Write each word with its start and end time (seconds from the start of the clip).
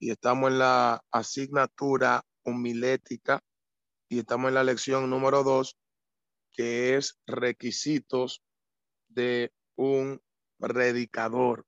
y 0.00 0.10
estamos 0.10 0.50
en 0.50 0.58
la 0.58 1.04
asignatura 1.12 2.24
homilética 2.42 3.44
y 4.08 4.20
estamos 4.20 4.48
en 4.48 4.54
la 4.54 4.64
lección 4.64 5.10
número 5.10 5.44
dos, 5.44 5.76
que 6.52 6.96
es 6.96 7.18
requisitos 7.26 8.42
de 9.08 9.52
un 9.76 10.20
predicador. 10.58 11.66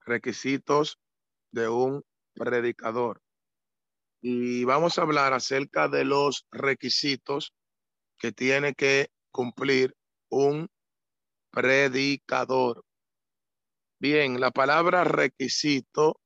Requisitos 0.00 0.98
de 1.52 1.68
un 1.68 2.02
predicador. 2.34 3.22
Y 4.22 4.64
vamos 4.64 4.98
a 4.98 5.02
hablar 5.02 5.34
acerca 5.34 5.88
de 5.88 6.04
los 6.04 6.46
requisitos 6.50 7.54
que 8.18 8.32
tiene 8.32 8.74
que 8.74 9.10
cumplir 9.30 9.94
un 10.30 10.68
predicador. 11.50 12.84
Bien, 14.00 14.40
la 14.40 14.50
palabra 14.50 15.04
requisito 15.04 16.20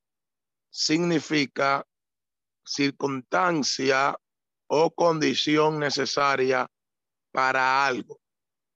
significa 0.78 1.84
circunstancia 2.64 4.16
o 4.68 4.90
condición 4.92 5.80
necesaria 5.80 6.70
para 7.32 7.84
algo. 7.84 8.20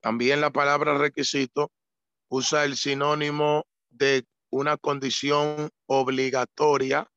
También 0.01 0.41
la 0.41 0.51
palabra 0.51 0.99
requisito 0.99 1.71
usa 2.29 2.65
el 2.65 2.77
sinónimo 2.77 3.67
de 3.89 4.27
una 4.51 4.77
condición 4.79 5.71
obligatoria 5.87 7.09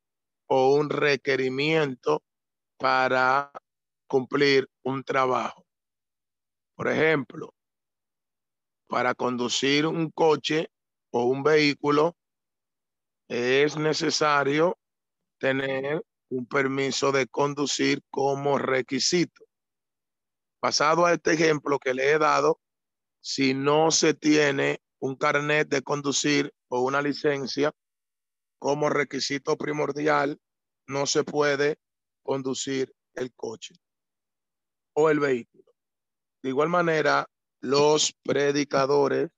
o 0.45 0.75
un 0.75 0.91
requerimiento 0.91 2.21
para 2.77 3.51
cumplir 4.07 4.69
un 4.83 5.03
trabajo. 5.03 5.65
Por 6.75 6.89
ejemplo, 6.89 7.55
para 8.87 9.15
conducir 9.15 9.87
un 9.87 10.11
coche 10.11 10.69
o 11.09 11.23
un 11.23 11.41
vehículo 11.41 12.15
es 13.27 13.77
necesario 13.77 14.77
tener 15.39 16.03
un 16.29 16.45
permiso 16.45 17.11
de 17.11 17.27
conducir 17.27 18.01
como 18.09 18.57
requisito. 18.57 19.45
Pasado 20.59 21.05
a 21.05 21.13
este 21.13 21.33
ejemplo 21.33 21.79
que 21.79 21.93
le 21.93 22.11
he 22.11 22.17
dado, 22.17 22.59
si 23.21 23.53
no 23.53 23.91
se 23.91 24.13
tiene 24.13 24.81
un 24.99 25.15
carnet 25.15 25.67
de 25.67 25.81
conducir 25.81 26.53
o 26.67 26.81
una 26.81 27.01
licencia 27.01 27.73
como 28.59 28.89
requisito 28.89 29.57
primordial, 29.57 30.39
no 30.87 31.05
se 31.05 31.23
puede 31.23 31.77
conducir 32.23 32.93
el 33.13 33.33
coche 33.33 33.75
o 34.93 35.09
el 35.09 35.19
vehículo. 35.19 35.65
De 36.41 36.49
igual 36.49 36.69
manera, 36.69 37.27
los 37.59 38.13
predicadores 38.23 39.29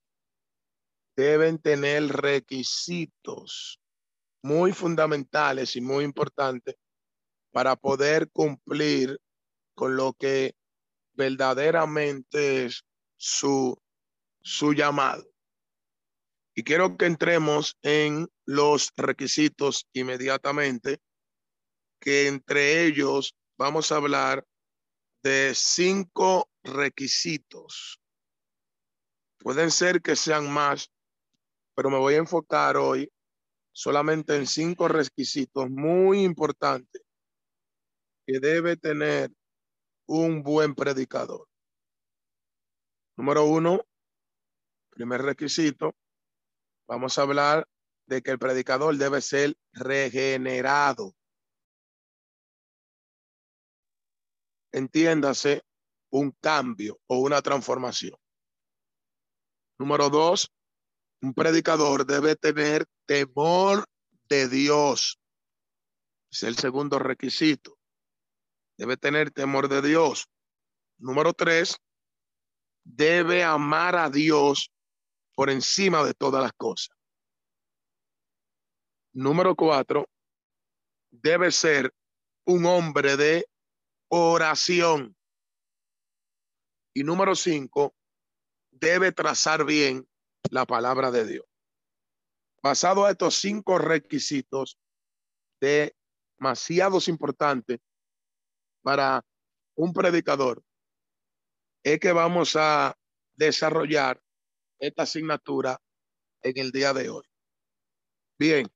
deben 1.18 1.58
tener 1.58 2.08
requisitos 2.08 3.82
muy 4.44 4.72
fundamentales 4.72 5.76
y 5.76 5.82
muy 5.82 6.06
importantes 6.06 6.76
para 7.52 7.76
poder 7.76 8.30
cumplir 8.32 9.20
con 9.76 9.98
lo 9.98 10.14
que 10.14 10.56
verdaderamente 11.14 12.66
es 12.66 12.86
su, 13.18 13.76
su 14.42 14.74
llamado. 14.74 15.28
Y 16.56 16.64
quiero 16.64 16.96
que 16.98 17.08
entremos 17.08 17.78
en 17.82 18.30
los 18.46 18.94
requisitos 18.96 19.88
inmediatamente, 19.94 21.02
que 22.00 22.28
entre 22.28 22.86
ellos 22.86 23.36
vamos 23.58 23.92
a 23.92 23.98
hablar 23.98 24.46
de 25.24 25.54
cinco 25.56 26.50
requisitos 26.64 28.00
Pueden 29.40 29.72
ser 29.72 30.02
que 30.02 30.16
sean 30.16 30.52
más, 30.52 30.92
pero 31.78 31.92
me 31.92 32.00
voy 32.00 32.16
a 32.16 32.18
enfocar 32.18 32.76
hoy 32.76 33.08
solamente 33.72 34.36
en 34.36 34.48
cinco 34.48 34.88
requisitos 34.88 35.70
muy 35.70 36.24
importantes 36.24 37.04
que 38.26 38.40
debe 38.40 38.78
tener 38.78 39.32
un 40.08 40.42
buen 40.42 40.74
predicador. 40.74 41.48
Número 43.16 43.46
uno, 43.46 43.86
primer 44.90 45.22
requisito, 45.22 45.94
vamos 46.88 47.16
a 47.20 47.22
hablar 47.22 47.68
de 48.08 48.24
que 48.24 48.32
el 48.32 48.40
predicador 48.40 48.98
debe 48.98 49.22
ser 49.22 49.56
regenerado. 49.72 51.14
Entiéndase 54.72 55.62
un 56.10 56.32
cambio 56.42 57.00
o 57.06 57.20
una 57.20 57.44
transformación. 57.44 58.18
Número 59.78 60.10
dos, 60.10 60.52
un 61.22 61.34
predicador 61.34 62.06
debe 62.06 62.36
tener 62.36 62.86
temor 63.06 63.86
de 64.30 64.48
Dios. 64.48 65.20
Es 66.32 66.44
el 66.44 66.58
segundo 66.58 67.00
requisito. 67.00 67.78
Debe 68.78 68.98
tener 68.98 69.32
temor 69.32 69.70
de 69.70 69.82
Dios. 69.82 70.28
Número 71.00 71.34
tres, 71.34 71.78
debe 72.84 73.44
amar 73.44 73.96
a 73.96 74.10
Dios 74.10 74.72
por 75.36 75.50
encima 75.50 76.04
de 76.04 76.14
todas 76.14 76.44
las 76.44 76.54
cosas. 76.54 76.96
Número 79.14 79.56
cuatro, 79.56 80.08
debe 81.10 81.52
ser 81.52 81.94
un 82.46 82.66
hombre 82.66 83.18
de 83.18 83.48
oración. 84.10 85.16
Y 86.94 87.04
número 87.04 87.36
cinco, 87.36 87.96
debe 88.72 89.12
trazar 89.12 89.66
bien 89.66 90.08
la 90.52 90.66
palabra 90.66 91.12
de 91.12 91.26
Dios. 91.26 91.46
Basado 92.62 93.06
a 93.06 93.12
estos 93.12 93.36
cinco 93.36 93.78
requisitos 93.78 94.78
demasiados 95.60 97.08
importantes 97.08 97.80
para 98.82 99.24
un 99.76 99.94
predicador, 99.94 100.64
es 101.84 102.00
que 102.00 102.12
vamos 102.12 102.56
a 102.56 102.98
desarrollar 103.36 104.22
esta 104.80 105.04
asignatura 105.04 105.80
en 106.42 106.58
el 106.58 106.72
día 106.72 106.94
de 106.94 107.10
hoy. 107.10 107.24
Bien, 108.40 108.68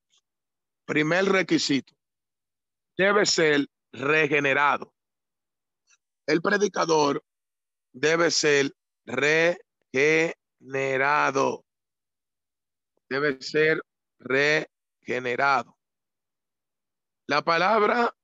primer 0.86 1.26
requisito, 1.26 1.94
debe 2.98 3.26
ser 3.26 3.68
regenerado. 3.92 4.94
El 6.26 6.42
predicador 6.42 7.24
debe 7.94 8.32
ser 8.32 8.74
regenerado 9.06 10.41
Debe 13.10 13.42
ser 13.42 13.82
regenerado. 14.20 15.76
La 17.28 17.42
palabra 17.42 18.16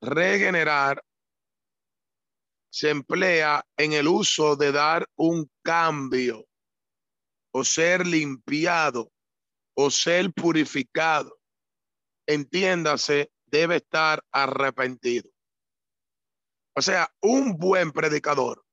regenerar 0.00 1.02
se 2.70 2.90
emplea 2.90 3.64
en 3.76 3.92
el 3.92 4.08
uso 4.08 4.56
de 4.56 4.72
dar 4.72 5.08
un 5.16 5.50
cambio 5.62 6.46
o 7.52 7.64
ser 7.64 8.06
limpiado 8.06 9.12
o 9.74 9.90
ser 9.90 10.32
purificado. 10.32 11.38
Entiéndase, 12.26 13.30
debe 13.46 13.76
estar 13.76 14.22
arrepentido. 14.32 15.30
O 16.74 16.82
sea, 16.82 17.08
un 17.22 17.56
buen 17.56 17.92
predicador 17.92 18.64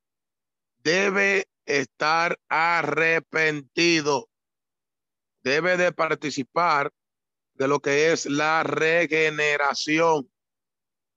debe 0.79 1.47
estar 1.65 2.39
arrepentido. 2.49 4.29
Debe 5.43 5.77
de 5.77 5.91
participar 5.91 6.91
de 7.53 7.67
lo 7.67 7.79
que 7.79 8.11
es 8.11 8.25
la 8.25 8.63
regeneración, 8.63 10.29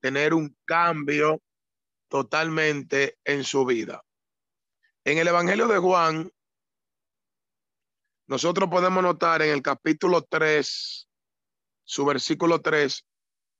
tener 0.00 0.34
un 0.34 0.56
cambio 0.64 1.42
totalmente 2.08 3.18
en 3.24 3.44
su 3.44 3.64
vida. 3.64 4.04
En 5.04 5.18
el 5.18 5.28
Evangelio 5.28 5.68
de 5.68 5.78
Juan, 5.78 6.32
nosotros 8.26 8.68
podemos 8.68 9.02
notar 9.02 9.42
en 9.42 9.50
el 9.50 9.62
capítulo 9.62 10.22
3, 10.22 11.08
su 11.84 12.04
versículo 12.04 12.60
3, 12.60 13.06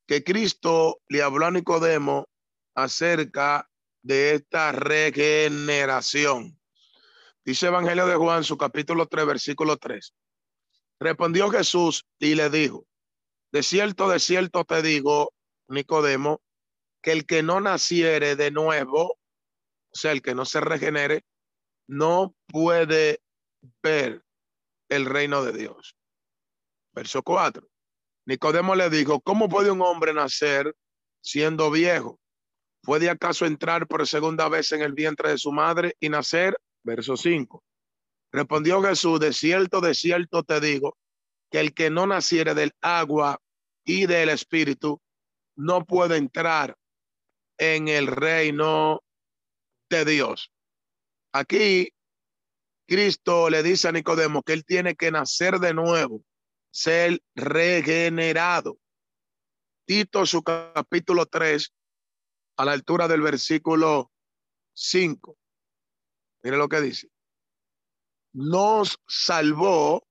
que 0.06 0.23
Cristo 0.23 1.00
le 1.08 1.23
habló 1.23 1.46
a 1.46 1.50
Nicodemo 1.50 2.29
acerca 2.75 3.69
de 4.02 4.35
esta 4.35 4.73
regeneración. 4.73 6.57
Dice 7.49 7.69
Evangelio 7.69 8.06
de 8.06 8.15
Juan, 8.15 8.45
su 8.45 8.59
capítulo 8.59 9.06
3, 9.06 9.25
versículo 9.25 9.79
3. 9.79 10.12
Respondió 11.00 11.49
Jesús 11.49 12.05
y 12.19 12.35
le 12.35 12.50
dijo, 12.50 12.87
de 13.53 13.62
cierto, 13.62 14.11
de 14.11 14.19
cierto 14.19 14.67
te 14.67 14.83
digo, 14.83 15.33
Nicodemo 15.67 16.43
que 17.00 17.12
el 17.12 17.25
que 17.25 17.43
no 17.43 17.62
naciere 17.62 18.37
de 18.37 18.50
nuevo, 18.50 19.12
o 19.12 19.95
sea, 19.95 20.12
el 20.12 20.21
que 20.21 20.35
no 20.35 20.45
se 20.45 20.61
regenere, 20.61 21.25
no 21.87 22.35
puede 22.49 23.23
ver 23.83 24.23
el 24.91 25.06
reino 25.06 25.43
de 25.43 25.53
Dios. 25.55 25.97
Verso 26.93 27.23
4. 27.23 27.67
Nicodemo 28.27 28.75
le 28.75 28.91
dijo, 28.91 29.23
¿cómo 29.23 29.49
puede 29.49 29.71
un 29.71 29.81
hombre 29.81 30.12
nacer 30.12 30.77
siendo 31.23 31.71
viejo? 31.71 32.21
¿Puede 32.83 33.09
acaso 33.09 33.47
entrar 33.47 33.87
por 33.87 34.06
segunda 34.06 34.50
vez 34.50 34.71
en 34.73 34.83
el 34.83 34.93
vientre 34.93 35.31
de 35.31 35.39
su 35.39 35.50
madre 35.50 35.97
y 35.99 36.11
nacer? 36.11 36.55
Verso 36.88 37.19
5. 37.19 37.62
Respondió 38.32 38.82
Jesús, 38.82 39.20
de 39.20 39.35
cierto, 39.35 39.82
de 39.82 39.94
cierto 39.94 40.43
te 40.43 40.58
digo, 40.58 40.96
que 41.50 41.61
el 41.61 41.75
que 41.75 41.90
no 41.90 42.06
naciere 42.06 42.55
del 42.55 42.73
agua 42.81 43.38
y 43.85 44.06
del 44.06 44.31
espíritu 44.31 44.99
no 45.55 45.85
puede 45.85 46.17
entrar 46.17 46.79
en 47.58 47.88
el 47.88 48.06
reino 48.06 49.02
de 49.90 50.05
Dios. 50.06 50.50
Aquí 51.32 51.90
Cristo 52.87 53.50
le 53.50 53.62
dice 53.62 53.88
a 53.88 53.93
Nicodemo 53.93 54.43
que 54.43 54.55
él 54.55 54.64
tiene 54.64 54.96
que 54.96 55.11
nacer 55.11 55.58
de 55.58 55.75
nuevo, 55.75 56.25
ser 56.70 57.20
regenerado. 57.35 58.79
Tito 59.85 60.25
su 60.25 60.43
capítulo 60.43 61.26
3 61.26 61.70
a 62.56 62.64
la 62.64 62.73
altura 62.73 63.08
del 63.08 63.20
versículo 63.20 64.11
5. 64.73 65.37
Mire 66.49 66.56
lo 66.56 66.69
que 66.71 66.81
dice. 66.81 67.11
Nos 68.33 68.99
salvó 69.06 70.09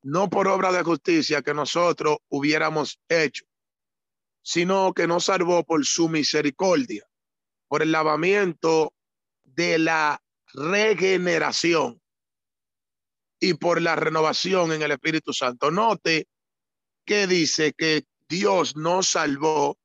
no 0.00 0.30
por 0.30 0.48
obra 0.48 0.72
de 0.72 0.82
justicia 0.82 1.42
que 1.42 1.52
nosotros 1.52 2.16
hubiéramos 2.30 2.98
hecho, 3.10 3.44
sino 4.40 4.94
que 4.94 5.06
nos 5.06 5.26
salvó 5.26 5.64
por 5.64 5.84
su 5.84 6.08
misericordia, 6.08 7.06
por 7.68 7.82
el 7.82 7.92
lavamiento 7.92 8.94
de 9.44 9.78
la 9.78 10.22
regeneración 10.54 12.00
y 13.38 13.52
por 13.52 13.82
la 13.82 13.96
renovación 13.96 14.72
en 14.72 14.80
el 14.80 14.92
Espíritu 14.92 15.34
Santo. 15.34 15.70
Note 15.70 16.26
que 17.04 17.26
dice 17.26 17.74
que 17.74 18.06
Dios 18.30 18.76
nos 18.76 19.08
salvó 19.08 19.76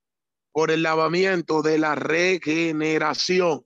por 0.53 0.71
el 0.71 0.83
lavamiento 0.83 1.61
de 1.61 1.79
la 1.79 1.95
regeneración. 1.95 3.65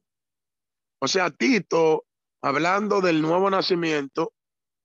O 1.00 1.08
sea, 1.08 1.30
Tito, 1.30 2.05
hablando 2.46 3.02
del 3.02 3.22
nuevo 3.24 3.50
nacimiento 3.50 4.32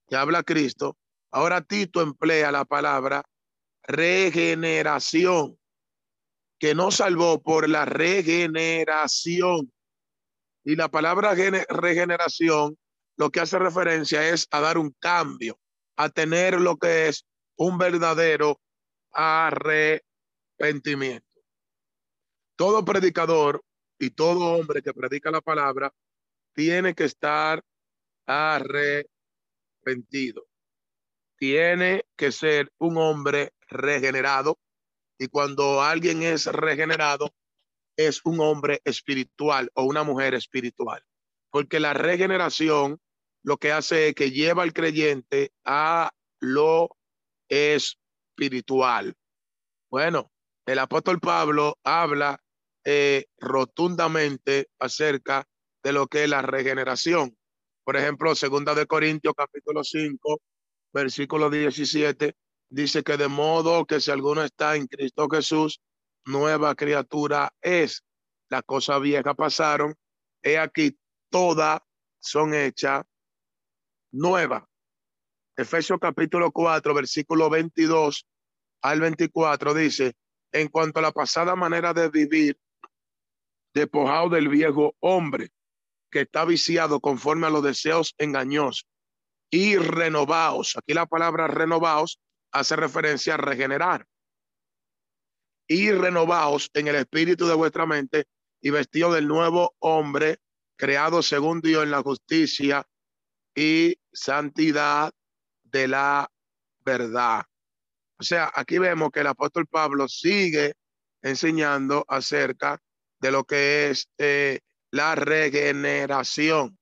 que 0.09 0.15
habla 0.15 0.41
Cristo, 0.41 0.97
ahora 1.29 1.61
Tito 1.61 2.01
emplea 2.01 2.51
la 2.51 2.65
palabra 2.65 3.23
regeneración 3.83 5.59
que 6.57 6.73
nos 6.73 6.95
salvó 6.95 7.39
por 7.39 7.69
la 7.69 7.85
regeneración. 7.85 9.71
Y 10.63 10.75
la 10.75 10.89
palabra 10.89 11.35
regeneración 11.69 12.79
lo 13.15 13.29
que 13.29 13.41
hace 13.41 13.59
referencia 13.59 14.27
es 14.27 14.47
a 14.49 14.59
dar 14.59 14.79
un 14.79 14.95
cambio, 14.99 15.59
a 15.97 16.09
tener 16.09 16.59
lo 16.59 16.77
que 16.77 17.09
es 17.09 17.27
un 17.57 17.77
verdadero 17.77 18.59
arrepentimiento. 19.11 21.27
Todo 22.55 22.83
predicador 22.83 23.63
y 23.99 24.09
todo 24.09 24.55
hombre 24.55 24.81
que 24.81 24.95
predica 24.95 25.29
la 25.29 25.41
palabra 25.41 25.93
tiene 26.53 26.93
que 26.95 27.05
estar 27.05 27.63
arrepentido. 28.25 29.09
Tiene 31.37 32.05
que 32.15 32.31
ser 32.31 32.71
un 32.77 32.97
hombre 32.97 33.53
regenerado 33.67 34.59
y 35.17 35.27
cuando 35.27 35.81
alguien 35.81 36.23
es 36.23 36.45
regenerado, 36.47 37.33
es 37.95 38.21
un 38.25 38.39
hombre 38.39 38.81
espiritual 38.85 39.69
o 39.75 39.83
una 39.83 40.03
mujer 40.03 40.33
espiritual. 40.33 41.03
Porque 41.51 41.79
la 41.79 41.93
regeneración 41.93 42.99
lo 43.43 43.57
que 43.57 43.71
hace 43.71 44.09
es 44.09 44.15
que 44.15 44.31
lleva 44.31 44.63
al 44.63 44.73
creyente 44.73 45.51
a 45.63 46.11
lo 46.39 46.89
espiritual. 47.49 49.15
Bueno, 49.89 50.31
el 50.65 50.79
apóstol 50.79 51.19
Pablo 51.19 51.77
habla 51.83 52.41
eh, 52.83 53.25
rotundamente 53.37 54.69
acerca 54.79 55.47
de 55.83 55.91
lo 55.91 56.07
que 56.07 56.23
es 56.23 56.29
la 56.29 56.41
regeneración. 56.41 57.35
Por 57.83 57.97
ejemplo, 57.97 58.35
segunda 58.35 58.75
de 58.75 58.85
Corintios 58.85 59.33
capítulo 59.35 59.83
5, 59.83 60.41
versículo 60.93 61.49
17, 61.49 62.35
dice 62.69 63.03
que 63.03 63.17
de 63.17 63.27
modo 63.27 63.85
que 63.85 63.99
si 63.99 64.11
alguno 64.11 64.43
está 64.43 64.75
en 64.75 64.87
Cristo 64.87 65.27
Jesús, 65.29 65.81
nueva 66.25 66.75
criatura 66.75 67.53
es. 67.61 68.03
Las 68.49 68.63
cosas 68.63 69.01
viejas 69.01 69.35
pasaron, 69.35 69.95
he 70.43 70.57
aquí 70.57 70.97
todas 71.29 71.79
son 72.19 72.53
hechas 72.53 73.03
nuevas. 74.11 74.63
Efesios 75.55 75.99
capítulo 75.99 76.51
4, 76.51 76.93
versículo 76.93 77.49
22 77.49 78.27
al 78.81 78.99
24 78.99 79.73
dice, 79.73 80.13
en 80.51 80.67
cuanto 80.67 80.99
a 80.99 81.03
la 81.03 81.11
pasada 81.11 81.55
manera 81.55 81.93
de 81.93 82.09
vivir, 82.09 82.59
despojado 83.73 84.29
del 84.29 84.49
viejo 84.49 84.95
hombre 84.99 85.49
que 86.11 86.21
está 86.21 86.45
viciado 86.45 86.99
conforme 86.99 87.47
a 87.47 87.49
los 87.49 87.63
deseos 87.63 88.13
engañosos 88.17 88.85
y 89.49 89.77
renovados. 89.77 90.77
Aquí 90.77 90.93
la 90.93 91.05
palabra 91.05 91.47
renovados 91.47 92.19
hace 92.51 92.75
referencia 92.75 93.35
a 93.35 93.37
regenerar. 93.37 94.05
Y 95.67 95.91
renovaos 95.91 96.69
en 96.73 96.87
el 96.87 96.95
espíritu 96.95 97.47
de 97.47 97.53
vuestra 97.53 97.85
mente 97.85 98.25
y 98.61 98.69
vestido 98.69 99.13
del 99.13 99.27
nuevo 99.27 99.75
hombre, 99.79 100.39
creado 100.75 101.21
según 101.21 101.61
Dios 101.61 101.83
en 101.83 101.91
la 101.91 102.01
justicia 102.01 102.85
y 103.55 103.97
santidad 104.11 105.11
de 105.63 105.87
la 105.87 106.29
verdad. 106.83 107.43
O 108.19 108.23
sea, 108.23 108.51
aquí 108.53 108.77
vemos 108.77 109.11
que 109.11 109.21
el 109.21 109.27
apóstol 109.27 109.65
Pablo 109.67 110.07
sigue 110.07 110.73
enseñando 111.21 112.05
acerca 112.07 112.79
de 113.19 113.31
lo 113.31 113.43
que 113.43 113.89
es 113.89 114.09
eh, 114.17 114.59
la 114.91 115.15
regeneración. 115.15 116.77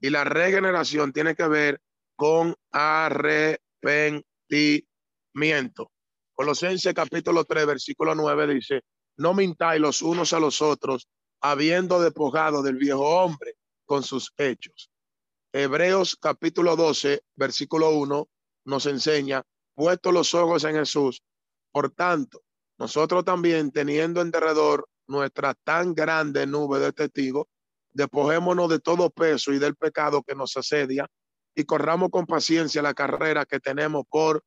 Y 0.00 0.10
la 0.10 0.24
regeneración 0.24 1.12
tiene 1.12 1.34
que 1.34 1.48
ver 1.48 1.80
con 2.16 2.54
arrepentimiento 2.70 4.94
miento. 5.34 5.90
Colosenses 6.32 6.94
capítulo 6.94 7.44
3, 7.44 7.66
versículo 7.66 8.14
9 8.14 8.54
dice, 8.54 8.82
no 9.16 9.34
mintáis 9.34 9.80
los 9.80 10.02
unos 10.02 10.32
a 10.32 10.40
los 10.40 10.62
otros, 10.62 11.08
habiendo 11.40 12.00
despojado 12.00 12.62
del 12.62 12.76
viejo 12.76 13.22
hombre 13.22 13.54
con 13.84 14.02
sus 14.02 14.32
hechos. 14.36 14.90
Hebreos 15.52 16.16
capítulo 16.20 16.74
12, 16.74 17.22
versículo 17.36 17.90
1 17.90 18.28
nos 18.66 18.86
enseña, 18.86 19.42
puesto 19.74 20.10
los 20.10 20.34
ojos 20.34 20.64
en 20.64 20.76
Jesús, 20.76 21.22
por 21.70 21.90
tanto, 21.90 22.42
nosotros 22.78 23.24
también 23.24 23.70
teniendo 23.70 24.20
en 24.20 24.30
derredor 24.30 24.88
nuestra 25.06 25.54
tan 25.54 25.94
grande 25.94 26.46
nube 26.46 26.80
de 26.80 26.92
testigos, 26.92 27.46
despojémonos 27.94 28.68
de 28.68 28.80
todo 28.80 29.10
peso 29.10 29.52
y 29.52 29.58
del 29.58 29.76
pecado 29.76 30.22
que 30.22 30.34
nos 30.34 30.56
asedia 30.56 31.06
y 31.54 31.64
corramos 31.64 32.10
con 32.10 32.26
paciencia 32.26 32.82
la 32.82 32.94
carrera 32.94 33.46
que 33.46 33.60
tenemos 33.60 34.04
por 34.10 34.42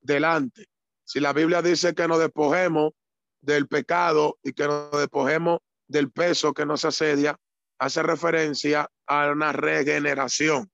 delante. 0.00 0.66
Si 1.04 1.18
la 1.18 1.32
Biblia 1.32 1.62
dice 1.62 1.94
que 1.94 2.06
nos 2.06 2.18
despojemos 2.18 2.92
del 3.40 3.66
pecado 3.66 4.38
y 4.42 4.52
que 4.52 4.66
nos 4.66 4.92
despojemos 4.92 5.58
del 5.88 6.12
peso 6.12 6.52
que 6.52 6.66
nos 6.66 6.84
asedia, 6.84 7.36
hace 7.78 8.02
referencia 8.02 8.88
a 9.06 9.30
una 9.30 9.52
regeneración. 9.52 10.70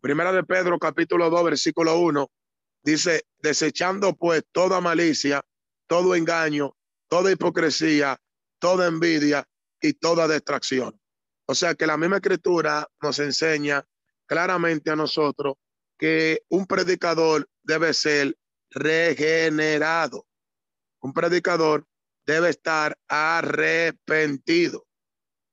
Primera 0.00 0.32
de 0.32 0.44
Pedro, 0.44 0.78
capítulo 0.78 1.30
2, 1.30 1.44
versículo 1.44 1.98
1, 1.98 2.30
dice, 2.82 3.22
desechando 3.38 4.14
pues 4.14 4.44
toda 4.52 4.80
malicia, 4.80 5.42
todo 5.86 6.14
engaño, 6.14 6.76
toda 7.08 7.32
hipocresía, 7.32 8.18
toda 8.58 8.86
envidia 8.86 9.48
y 9.80 9.94
toda 9.94 10.28
distracción. 10.28 11.00
O 11.46 11.54
sea 11.54 11.74
que 11.74 11.86
la 11.86 11.96
misma 11.96 12.16
escritura 12.16 12.88
nos 13.02 13.18
enseña 13.18 13.84
claramente 14.26 14.90
a 14.90 14.96
nosotros 14.96 15.56
que 15.98 16.42
un 16.48 16.66
predicador 16.66 17.48
debe 17.62 17.92
ser 17.92 18.36
regenerado. 18.70 20.26
Un 21.00 21.12
predicador 21.12 21.86
debe 22.26 22.50
estar 22.50 22.96
arrepentido. 23.08 24.86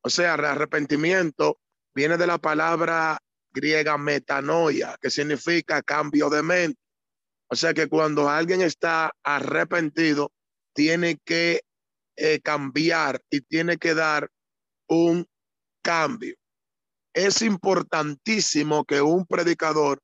O 0.01 0.09
sea, 0.09 0.33
arrepentimiento 0.33 1.59
viene 1.93 2.17
de 2.17 2.27
la 2.27 2.37
palabra 2.37 3.19
griega 3.53 3.97
metanoia, 3.97 4.97
que 5.01 5.09
significa 5.09 5.81
cambio 5.81 6.29
de 6.29 6.41
mente. 6.41 6.79
O 7.49 7.55
sea 7.55 7.73
que 7.73 7.87
cuando 7.87 8.29
alguien 8.29 8.61
está 8.61 9.11
arrepentido, 9.23 10.31
tiene 10.73 11.19
que 11.25 11.61
eh, 12.15 12.39
cambiar 12.41 13.21
y 13.29 13.41
tiene 13.41 13.77
que 13.77 13.93
dar 13.93 14.29
un 14.87 15.27
cambio. 15.81 16.35
Es 17.13 17.41
importantísimo 17.41 18.85
que 18.85 19.01
un 19.01 19.25
predicador 19.25 20.01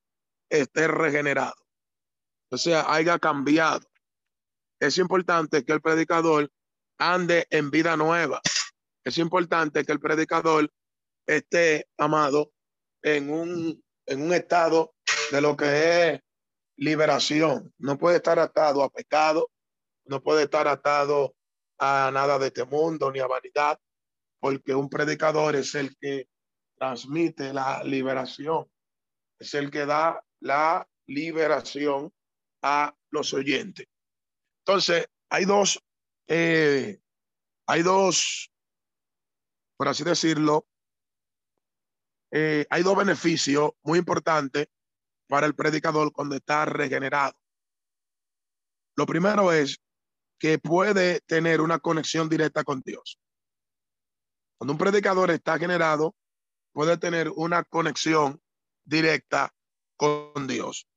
esté 0.49 0.87
regenerado 0.87 1.55
o 2.49 2.57
sea, 2.57 2.91
haya 2.91 3.19
cambiado. 3.19 3.87
Es 4.79 4.97
importante 4.97 5.65
que 5.65 5.73
el 5.73 5.81
predicador 5.81 6.49
ande 6.97 7.47
en 7.49 7.71
vida 7.71 7.97
nueva. 7.97 8.41
Es 9.03 9.17
importante 9.17 9.83
que 9.83 9.91
el 9.91 9.99
predicador 9.99 10.71
esté, 11.25 11.87
amado, 11.97 12.51
en 13.01 13.29
un, 13.29 13.83
en 14.05 14.21
un 14.21 14.33
estado 14.33 14.93
de 15.31 15.41
lo 15.41 15.57
que 15.57 16.11
es 16.11 16.21
liberación. 16.77 17.73
No 17.77 17.97
puede 17.97 18.17
estar 18.17 18.39
atado 18.39 18.83
a 18.83 18.89
pecado, 18.89 19.49
no 20.05 20.21
puede 20.21 20.43
estar 20.43 20.67
atado 20.67 21.35
a 21.79 22.11
nada 22.13 22.39
de 22.39 22.47
este 22.47 22.65
mundo 22.65 23.11
ni 23.11 23.19
a 23.19 23.27
vanidad, 23.27 23.79
porque 24.39 24.75
un 24.75 24.89
predicador 24.89 25.55
es 25.55 25.75
el 25.75 25.95
que 25.97 26.27
transmite 26.77 27.53
la 27.53 27.83
liberación, 27.83 28.69
es 29.39 29.53
el 29.53 29.71
que 29.71 29.85
da 29.85 30.23
la 30.39 30.87
liberación 31.07 32.13
a 32.61 32.95
los 33.09 33.33
oyentes. 33.33 33.87
Entonces, 34.65 35.07
hay 35.29 35.45
dos, 35.45 35.83
eh, 36.27 36.99
hay 37.65 37.81
dos, 37.81 38.51
por 39.77 39.87
así 39.87 40.03
decirlo, 40.03 40.67
eh, 42.31 42.65
hay 42.69 42.83
dos 42.83 42.97
beneficios 42.97 43.71
muy 43.83 43.99
importantes 43.99 44.67
para 45.27 45.47
el 45.47 45.55
predicador 45.55 46.11
cuando 46.11 46.35
está 46.35 46.65
regenerado. 46.65 47.33
Lo 48.95 49.05
primero 49.05 49.51
es 49.51 49.79
que 50.39 50.59
puede 50.59 51.21
tener 51.21 51.61
una 51.61 51.79
conexión 51.79 52.29
directa 52.29 52.63
con 52.63 52.81
Dios. 52.81 53.19
Cuando 54.57 54.73
un 54.73 54.77
predicador 54.77 55.31
está 55.31 55.57
generado, 55.59 56.15
puede 56.73 56.97
tener 56.97 57.29
una 57.35 57.63
conexión 57.63 58.41
directa 58.85 59.53
con 59.97 60.47
Dios, 60.47 60.87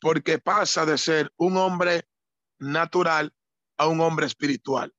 porque 0.00 0.38
pasa 0.38 0.84
de 0.86 0.98
ser 0.98 1.32
un 1.36 1.56
hombre 1.56 2.08
natural 2.58 3.34
a 3.76 3.86
un 3.86 4.00
hombre 4.00 4.26
espiritual. 4.26 4.94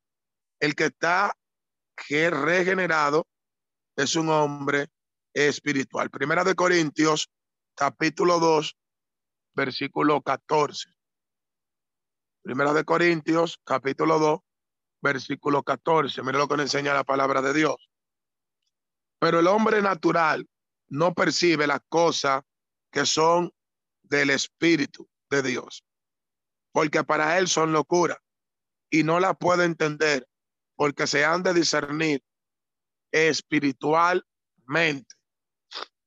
El 0.60 0.76
que 0.76 0.86
está 0.86 1.36
regenerado 2.10 3.28
es 3.96 4.16
un 4.16 4.30
hombre 4.30 4.88
espiritual. 5.34 6.10
Primera 6.10 6.44
de 6.44 6.56
Corintios, 6.56 7.30
capítulo 7.76 8.40
2, 8.40 8.76
versículo 9.54 10.22
14. 10.22 10.90
Primera 12.42 12.74
de 12.74 12.84
Corintios, 12.84 13.60
capítulo 13.64 14.18
2, 14.20 14.40
versículo 15.02 15.64
14. 15.64 16.22
Mira 16.24 16.38
lo 16.38 16.48
que 16.48 16.58
nos 16.58 16.66
enseña 16.66 16.94
la 16.94 17.04
palabra 17.04 17.42
de 17.42 17.54
Dios. 17.54 17.90
Pero 19.20 19.40
el 19.40 19.48
hombre 19.48 19.82
natural 19.82 20.48
no 20.90 21.14
percibe 21.14 21.68
las 21.68 21.82
cosas 21.90 22.44
que 22.92 23.06
son 23.06 23.52
del 24.04 24.30
Espíritu 24.30 25.10
de 25.30 25.42
Dios, 25.42 25.86
porque 26.74 27.04
para 27.04 27.38
él 27.38 27.48
son 27.48 27.72
locura 27.72 28.22
y 28.90 29.04
no 29.04 29.20
la 29.20 29.34
puede 29.34 29.64
entender 29.66 30.28
porque 30.76 31.08
se 31.08 31.24
han 31.24 31.44
de 31.44 31.54
discernir 31.54 32.24
espiritualmente. 33.12 34.26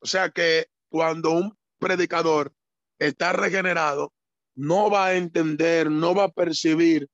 O 0.01 0.07
sea 0.07 0.31
que 0.31 0.67
cuando 0.89 1.31
un 1.31 1.57
predicador 1.79 2.53
está 2.99 3.33
regenerado, 3.33 4.13
no 4.55 4.91
va 4.91 5.07
a 5.07 5.15
entender, 5.15 5.91
no 5.91 6.15
va 6.15 6.25
a 6.25 6.33
percibir 6.33 7.09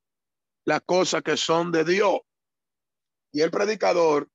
las 0.65 0.81
cosas 0.83 1.23
que 1.23 1.37
son 1.37 1.73
de 1.73 1.85
Dios. 1.85 2.21
Y 3.33 3.43
el 3.43 3.51
predicador 3.51 4.29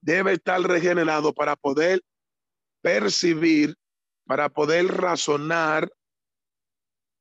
debe 0.00 0.34
estar 0.34 0.60
regenerado 0.60 1.32
para 1.32 1.56
poder 1.56 2.02
percibir, 2.82 3.76
para 4.26 4.48
poder 4.48 4.86
razonar 4.86 5.92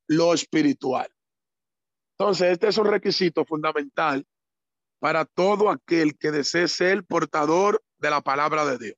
lo 0.07 0.33
espiritual. 0.33 1.09
Entonces, 2.17 2.51
este 2.51 2.67
es 2.67 2.77
un 2.77 2.87
requisito 2.87 3.45
fundamental 3.45 4.25
para 4.99 5.25
todo 5.25 5.69
aquel 5.69 6.17
que 6.17 6.31
desee 6.31 6.67
ser 6.67 7.03
portador 7.03 7.83
de 7.97 8.09
la 8.09 8.21
palabra 8.21 8.65
de 8.65 8.77
Dios. 8.77 8.97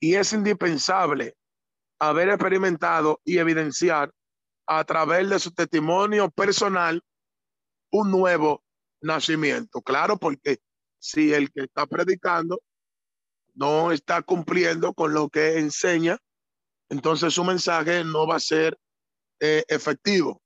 Y 0.00 0.14
es 0.14 0.32
indispensable 0.32 1.36
haber 2.00 2.28
experimentado 2.28 3.20
y 3.24 3.38
evidenciar 3.38 4.12
a 4.66 4.84
través 4.84 5.30
de 5.30 5.38
su 5.38 5.52
testimonio 5.52 6.30
personal 6.30 7.02
un 7.90 8.10
nuevo 8.10 8.62
nacimiento. 9.00 9.82
Claro, 9.82 10.16
porque 10.18 10.58
si 10.98 11.32
el 11.32 11.50
que 11.50 11.64
está 11.64 11.86
predicando 11.86 12.60
no 13.54 13.92
está 13.92 14.22
cumpliendo 14.22 14.92
con 14.92 15.14
lo 15.14 15.28
que 15.28 15.58
enseña, 15.58 16.18
entonces 16.88 17.34
su 17.34 17.44
mensaje 17.44 18.04
no 18.04 18.26
va 18.26 18.36
a 18.36 18.40
ser 18.40 18.78
eh, 19.40 19.64
efectivo. 19.68 20.42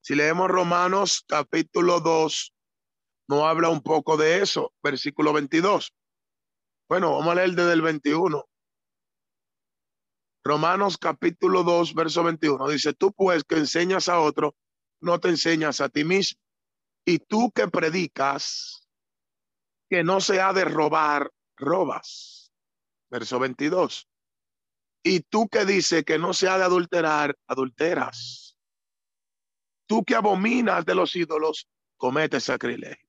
Si 0.00 0.14
leemos 0.14 0.48
Romanos 0.48 1.24
capítulo 1.26 2.00
2, 2.00 2.54
no 3.28 3.46
habla 3.46 3.70
un 3.70 3.82
poco 3.82 4.16
de 4.16 4.42
eso, 4.42 4.72
versículo 4.82 5.32
22. 5.32 5.92
Bueno, 6.88 7.12
vamos 7.12 7.32
a 7.32 7.34
leer 7.34 7.52
desde 7.52 7.72
el 7.72 7.82
21. 7.82 8.44
Romanos 10.44 10.96
capítulo 10.96 11.64
2, 11.64 11.94
verso 11.94 12.22
21. 12.22 12.68
Dice, 12.68 12.92
tú 12.94 13.12
pues 13.12 13.42
que 13.42 13.56
enseñas 13.56 14.08
a 14.08 14.20
otro, 14.20 14.54
no 15.00 15.18
te 15.18 15.28
enseñas 15.28 15.80
a 15.80 15.88
ti 15.88 16.04
mismo. 16.04 16.40
Y 17.08 17.20
tú 17.20 17.52
que 17.52 17.68
predicas 17.68 18.86
que 19.88 20.02
no 20.02 20.20
se 20.20 20.40
ha 20.40 20.52
de 20.52 20.64
robar, 20.64 21.30
robas. 21.56 22.52
Verso 23.08 23.38
22. 23.38 24.08
Y 25.04 25.20
tú 25.20 25.48
que 25.48 25.64
dices 25.64 26.04
que 26.04 26.18
no 26.18 26.34
se 26.34 26.48
ha 26.48 26.58
de 26.58 26.64
adulterar, 26.64 27.38
adulteras. 27.46 28.58
Tú 29.86 30.04
que 30.04 30.16
abominas 30.16 30.84
de 30.84 30.96
los 30.96 31.14
ídolos, 31.14 31.68
cometes 31.96 32.42
sacrilegio. 32.42 33.08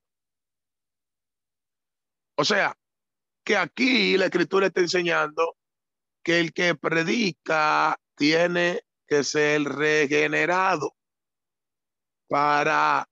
O 2.36 2.46
sea, 2.46 2.78
que 3.44 3.58
aquí 3.58 4.16
la 4.16 4.26
escritura 4.26 4.68
está 4.68 4.82
enseñando 4.82 5.58
que 6.22 6.40
el 6.40 6.54
que 6.54 6.76
predica 6.76 8.00
tiene 8.16 8.82
que 9.08 9.24
ser 9.24 9.64
regenerado 9.64 10.96
para 12.28 13.10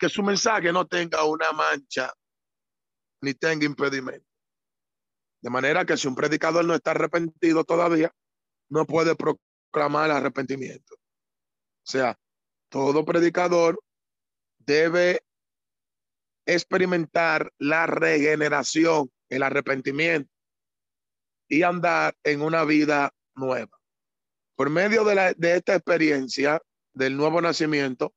que 0.00 0.08
su 0.08 0.22
mensaje 0.22 0.72
no 0.72 0.86
tenga 0.86 1.22
una 1.24 1.52
mancha 1.52 2.12
ni 3.20 3.34
tenga 3.34 3.66
impedimento. 3.66 4.26
De 5.42 5.50
manera 5.50 5.84
que 5.84 5.96
si 5.98 6.08
un 6.08 6.14
predicador 6.14 6.64
no 6.64 6.74
está 6.74 6.92
arrepentido 6.92 7.64
todavía, 7.64 8.10
no 8.70 8.86
puede 8.86 9.14
proclamar 9.14 10.10
arrepentimiento. 10.10 10.94
O 10.94 11.90
sea, 11.90 12.18
todo 12.70 13.04
predicador 13.04 13.78
debe 14.58 15.22
experimentar 16.46 17.52
la 17.58 17.86
regeneración, 17.86 19.10
el 19.28 19.42
arrepentimiento 19.42 20.32
y 21.46 21.62
andar 21.62 22.16
en 22.24 22.40
una 22.40 22.64
vida 22.64 23.12
nueva. 23.34 23.78
Por 24.56 24.70
medio 24.70 25.04
de, 25.04 25.14
la, 25.14 25.34
de 25.34 25.56
esta 25.56 25.74
experiencia 25.74 26.62
del 26.94 27.16
nuevo 27.18 27.40
nacimiento, 27.42 28.14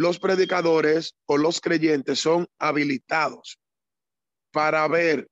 los 0.00 0.18
predicadores 0.18 1.14
o 1.26 1.36
los 1.36 1.60
creyentes 1.60 2.20
son 2.20 2.48
habilitados 2.58 3.60
para 4.50 4.88
ver, 4.88 5.28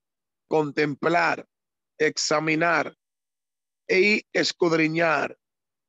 contemplar, 0.47 1.49
examinar 1.97 2.95
y 3.89 4.27
escudriñar 4.31 5.39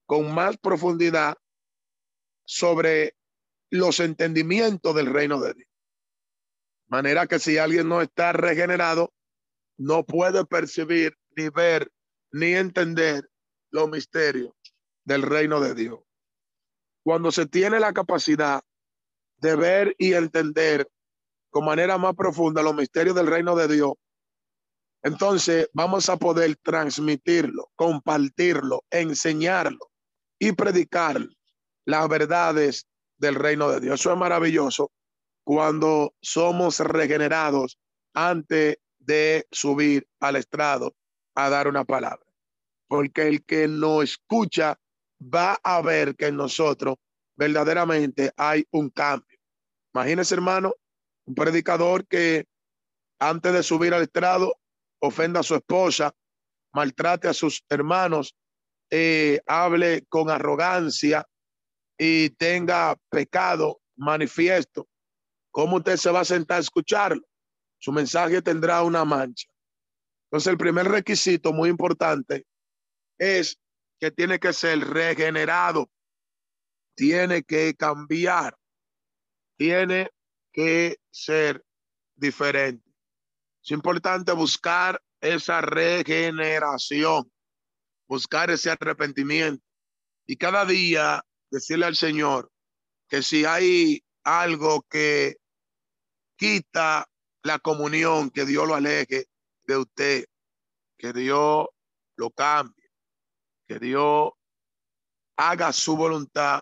con 0.06 0.34
más 0.34 0.58
profundidad 0.60 1.36
sobre 2.46 3.18
los 3.70 4.00
entendimientos 4.00 4.96
del 4.96 5.08
reino 5.08 5.42
de 5.42 5.56
Dios. 5.56 5.70
Manera 6.88 7.28
que 7.28 7.40
si 7.40 7.58
alguien 7.58 7.90
no 7.90 8.02
está 8.02 8.32
regenerado, 8.32 9.14
no 9.78 10.06
puede 10.06 10.46
percibir, 10.46 11.18
ni 11.36 11.50
ver, 11.50 11.92
ni 12.32 12.54
entender 12.54 13.30
los 13.72 13.90
misterios 13.90 14.54
del 15.04 15.24
reino 15.24 15.60
de 15.60 15.76
Dios. 15.76 16.00
Cuando 17.04 17.34
se 17.34 17.46
tiene 17.46 17.82
la 17.82 17.92
capacidad 17.92 18.62
de 19.42 19.56
ver 19.56 19.96
y 19.98 20.14
entender 20.14 20.90
con 21.50 21.66
manera 21.66 21.98
más 21.98 22.16
profunda 22.16 22.62
los 22.62 22.76
misterios 22.76 23.16
del 23.16 23.28
reino 23.28 23.56
de 23.56 23.68
Dios, 23.68 23.94
entonces 25.02 25.70
vamos 25.74 26.10
a 26.10 26.18
poder 26.18 26.58
transmitirlo, 26.58 27.72
compartirlo, 27.76 28.84
enseñarlo 28.92 29.92
y 30.38 30.52
predicar 30.52 31.18
las 31.86 32.08
verdades 32.10 32.86
del 33.18 33.36
reino 33.36 33.70
de 33.70 33.80
Dios. 33.80 34.00
Eso 34.00 34.12
es 34.12 34.18
maravilloso 34.18 34.92
cuando 35.44 36.14
somos 36.22 36.80
regenerados 36.80 37.80
ante 38.14 38.80
de 39.00 39.48
subir 39.52 40.08
al 40.20 40.36
estrado 40.36 40.96
a 41.36 41.50
dar 41.50 41.68
una 41.68 41.86
palabra. 41.86 42.26
Porque 42.88 43.28
el 43.28 43.44
que 43.46 43.68
no 43.68 44.02
escucha 44.02 44.80
va 45.22 45.60
a 45.64 45.82
ver 45.82 46.16
que 46.16 46.28
en 46.28 46.38
nosotros 46.38 46.96
verdaderamente 47.36 48.32
hay 48.36 48.66
un 48.72 48.90
cambio. 48.90 49.29
Imagínese, 49.94 50.36
hermano, 50.36 50.74
un 51.26 51.36
predicador 51.36 52.06
que 52.08 52.46
antes 53.20 53.54
de 53.54 53.64
subir 53.64 53.94
al 53.94 54.04
estrado 54.04 54.56
ofenda 55.00 55.42
a 55.42 55.44
su 55.44 55.56
esposa, 55.56 56.14
maltrate 56.74 57.28
a 57.28 57.34
sus 57.34 57.64
hermanos, 57.70 58.36
eh, 58.92 59.40
hable 59.46 60.06
con 60.08 60.30
arrogancia 60.30 61.26
y 61.98 62.30
tenga 62.32 62.96
pecado 63.10 63.82
manifiesto 63.96 64.88
¿cómo 65.52 65.78
usted 65.78 65.98
se 65.98 66.12
va 66.12 66.22
a 66.22 66.26
sentar 66.26 66.58
a 66.58 66.62
escucharlo? 66.62 67.22
Su 67.80 67.92
mensaje 67.92 68.42
tendrá 68.42 68.84
una 68.84 69.06
mancha. 69.06 69.50
Entonces, 70.26 70.52
el 70.52 70.58
primer 70.58 70.88
requisito 70.88 71.54
muy 71.54 71.70
importante 71.70 72.46
es 73.18 73.58
que 74.00 74.12
tiene 74.12 74.40
que 74.40 74.54
ser 74.54 74.80
regenerado, 74.80 75.90
tiene 76.96 77.44
que 77.44 77.76
cambiar, 77.76 78.56
tiene 79.60 80.10
que 80.54 81.02
ser 81.12 81.66
diferente. 82.16 82.90
Es 83.62 83.72
importante 83.72 84.32
buscar 84.32 85.04
esa 85.20 85.60
regeneración, 85.60 87.30
buscar 88.08 88.50
ese 88.52 88.72
arrepentimiento 88.72 89.62
y 90.26 90.38
cada 90.38 90.64
día 90.64 91.26
decirle 91.52 91.88
al 91.88 91.98
Señor 91.98 92.50
que 93.10 93.22
si 93.22 93.44
hay 93.44 94.02
algo 94.24 94.84
que 94.84 95.36
quita 96.38 97.10
la 97.44 97.60
comunión, 97.60 98.30
que 98.30 98.46
Dios 98.46 98.66
lo 98.66 98.76
aleje 98.76 99.26
de 99.66 99.78
usted, 99.78 100.26
que 100.98 101.12
Dios 101.12 101.68
lo 102.16 102.32
cambie, 102.32 102.92
que 103.68 103.78
Dios 103.78 104.32
haga 105.36 105.74
su 105.74 105.98
voluntad 105.98 106.62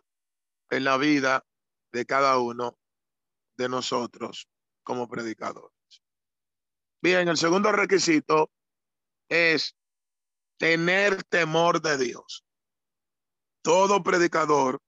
en 0.72 0.84
la 0.84 0.98
vida 0.98 1.46
de 1.92 2.04
cada 2.04 2.40
uno 2.40 2.76
de 3.58 3.70
nosotros 3.70 4.48
como 4.84 5.08
predicadores. 5.08 5.74
Bien, 7.02 7.28
el 7.28 7.38
segundo 7.38 7.72
requisito 7.72 8.52
es 9.30 9.76
tener 10.58 11.24
temor 11.24 11.82
de 11.82 11.98
Dios. 11.98 12.44
Todo 13.62 14.02
predicador 14.02 14.80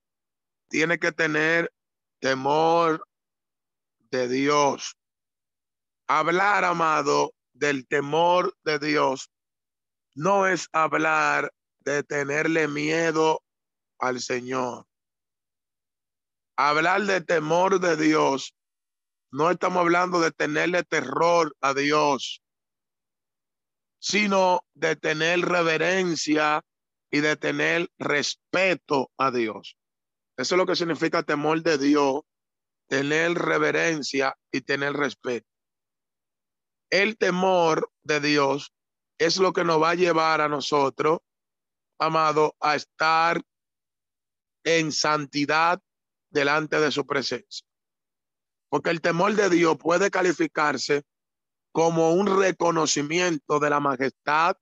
tiene 0.70 1.00
que 1.00 1.12
tener 1.12 1.72
temor 2.20 3.06
de 4.12 4.28
Dios. 4.28 4.98
Hablar, 6.08 6.64
amado, 6.64 7.34
del 7.54 7.88
temor 7.88 8.56
de 8.64 8.80
Dios 8.80 9.32
no 10.16 10.48
es 10.48 10.68
hablar 10.72 11.54
de 11.80 12.04
tenerle 12.04 12.68
miedo 12.68 13.44
al 14.00 14.20
Señor. 14.22 14.86
Hablar 16.58 17.04
de 17.04 17.22
temor 17.22 17.80
de 17.80 17.96
Dios, 17.96 18.54
no 19.32 19.52
estamos 19.52 19.82
hablando 19.82 20.20
de 20.20 20.32
tenerle 20.32 20.84
terror 20.84 21.56
a 21.62 21.74
Dios, 21.74 22.42
sino 24.00 24.62
de 24.74 24.96
tener 24.96 25.42
reverencia 25.42 26.64
y 27.12 27.20
de 27.20 27.36
tener 27.36 27.90
respeto 27.98 29.12
a 29.18 29.32
Dios. 29.32 29.78
Eso 30.38 30.56
es 30.56 30.58
lo 30.58 30.66
que 30.66 30.76
significa 30.76 31.24
temor 31.24 31.62
de 31.62 31.78
Dios, 31.78 32.22
tener 32.88 33.34
reverencia 33.34 34.36
y 34.52 34.62
tener 34.62 34.94
respeto. 34.94 35.48
El 36.90 37.18
temor 37.18 37.92
de 38.04 38.20
Dios 38.20 38.74
es 39.20 39.38
lo 39.38 39.54
que 39.54 39.64
nos 39.64 39.82
va 39.82 39.92
a 39.92 39.96
llevar 39.96 40.42
a 40.42 40.50
nosotros, 40.50 41.20
amado, 42.00 42.56
a 42.60 42.76
estar 42.76 43.42
en 44.64 44.92
santidad 44.92 45.80
delante 46.32 46.80
de 46.80 46.92
su 46.92 47.06
presencia. 47.06 47.69
Porque 48.70 48.90
el 48.92 49.02
temor 49.02 49.36
de 49.36 49.50
Dios 49.50 49.78
puede 49.78 50.12
calificarse 50.12 51.04
como 51.72 52.14
un 52.14 52.40
reconocimiento 52.40 53.60
de 53.60 53.70
la 53.70 53.80
majestad 53.80 54.58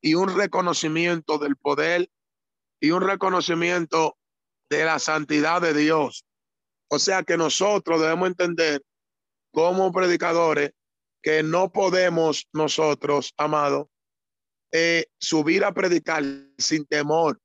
y 0.00 0.14
un 0.14 0.36
reconocimiento 0.36 1.38
del 1.38 1.56
poder 1.56 2.10
y 2.80 2.90
un 2.90 3.02
reconocimiento 3.02 4.16
de 4.70 4.84
la 4.84 4.98
santidad 4.98 5.60
de 5.60 5.74
Dios. 5.74 6.24
O 6.90 6.98
sea 6.98 7.22
que 7.22 7.36
nosotros 7.36 8.00
debemos 8.00 8.28
entender 8.28 8.82
como 9.52 9.92
predicadores 9.92 10.72
que 11.22 11.42
no 11.42 11.72
podemos 11.72 12.48
nosotros, 12.52 13.34
amado, 13.36 13.90
eh, 14.72 15.06
subir 15.18 15.64
a 15.64 15.72
predicar 15.72 16.22
sin 16.58 16.86
temor. 16.86 17.40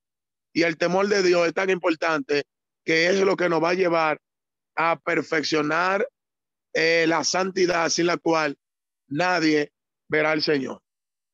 Y 0.53 0.63
el 0.63 0.77
temor 0.77 1.08
de 1.08 1.23
Dios 1.23 1.47
es 1.47 1.53
tan 1.53 1.69
importante 1.69 2.43
que 2.86 3.08
es 3.08 3.19
lo 3.19 3.36
que 3.36 3.49
nos 3.49 3.63
va 3.63 3.69
a 3.69 3.75
llevar 3.75 4.19
a 4.75 4.99
perfeccionar 4.99 6.07
eh, 6.73 7.05
la 7.07 7.23
santidad 7.23 7.89
sin 7.89 8.07
la 8.07 8.17
cual 8.17 8.57
nadie 9.07 9.71
verá 10.07 10.31
al 10.31 10.41
Señor. 10.41 10.81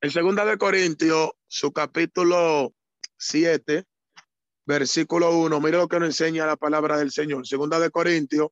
En 0.02 0.10
segunda 0.10 0.44
de 0.44 0.58
Corintios, 0.58 1.30
su 1.46 1.72
capítulo 1.72 2.74
7, 3.18 3.84
versículo 4.66 5.36
1, 5.38 5.60
mire 5.60 5.78
lo 5.78 5.88
que 5.88 5.98
nos 5.98 6.08
enseña 6.08 6.46
la 6.46 6.56
palabra 6.56 6.96
del 6.96 7.10
Señor. 7.10 7.46
Segunda 7.46 7.78
de 7.78 7.90
Corintios, 7.90 8.48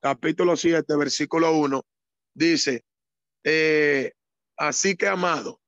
capítulo 0.00 0.56
7, 0.56 0.96
versículo 0.96 1.52
1, 1.52 1.82
dice, 2.34 2.84
eh, 3.44 4.12
así 4.56 4.96
que 4.96 5.06
amado, 5.06 5.60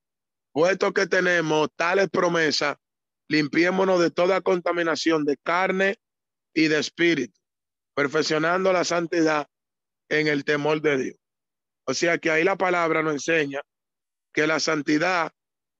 puesto 0.53 0.93
que 0.93 1.07
tenemos 1.07 1.69
tales 1.77 2.09
promesas, 2.11 2.77
limpiémonos 3.29 4.01
de 4.01 4.11
toda 4.11 4.41
contaminación 4.41 5.25
de 5.25 5.37
carne 5.39 5.97
y 6.53 6.69
de 6.69 6.79
espíritu, 6.79 7.41
perfeccionando 7.95 8.73
la 8.73 8.85
santidad 8.85 9.47
en 10.09 10.29
el 10.29 10.45
temor 10.45 10.81
de 10.81 10.99
Dios. 10.99 11.17
O 11.87 11.95
sea 11.95 12.19
que 12.19 12.31
ahí 12.31 12.45
la 12.45 12.57
palabra 12.57 13.03
nos 13.03 13.15
enseña 13.15 13.63
que 14.33 14.47
la 14.47 14.61
santidad 14.61 15.33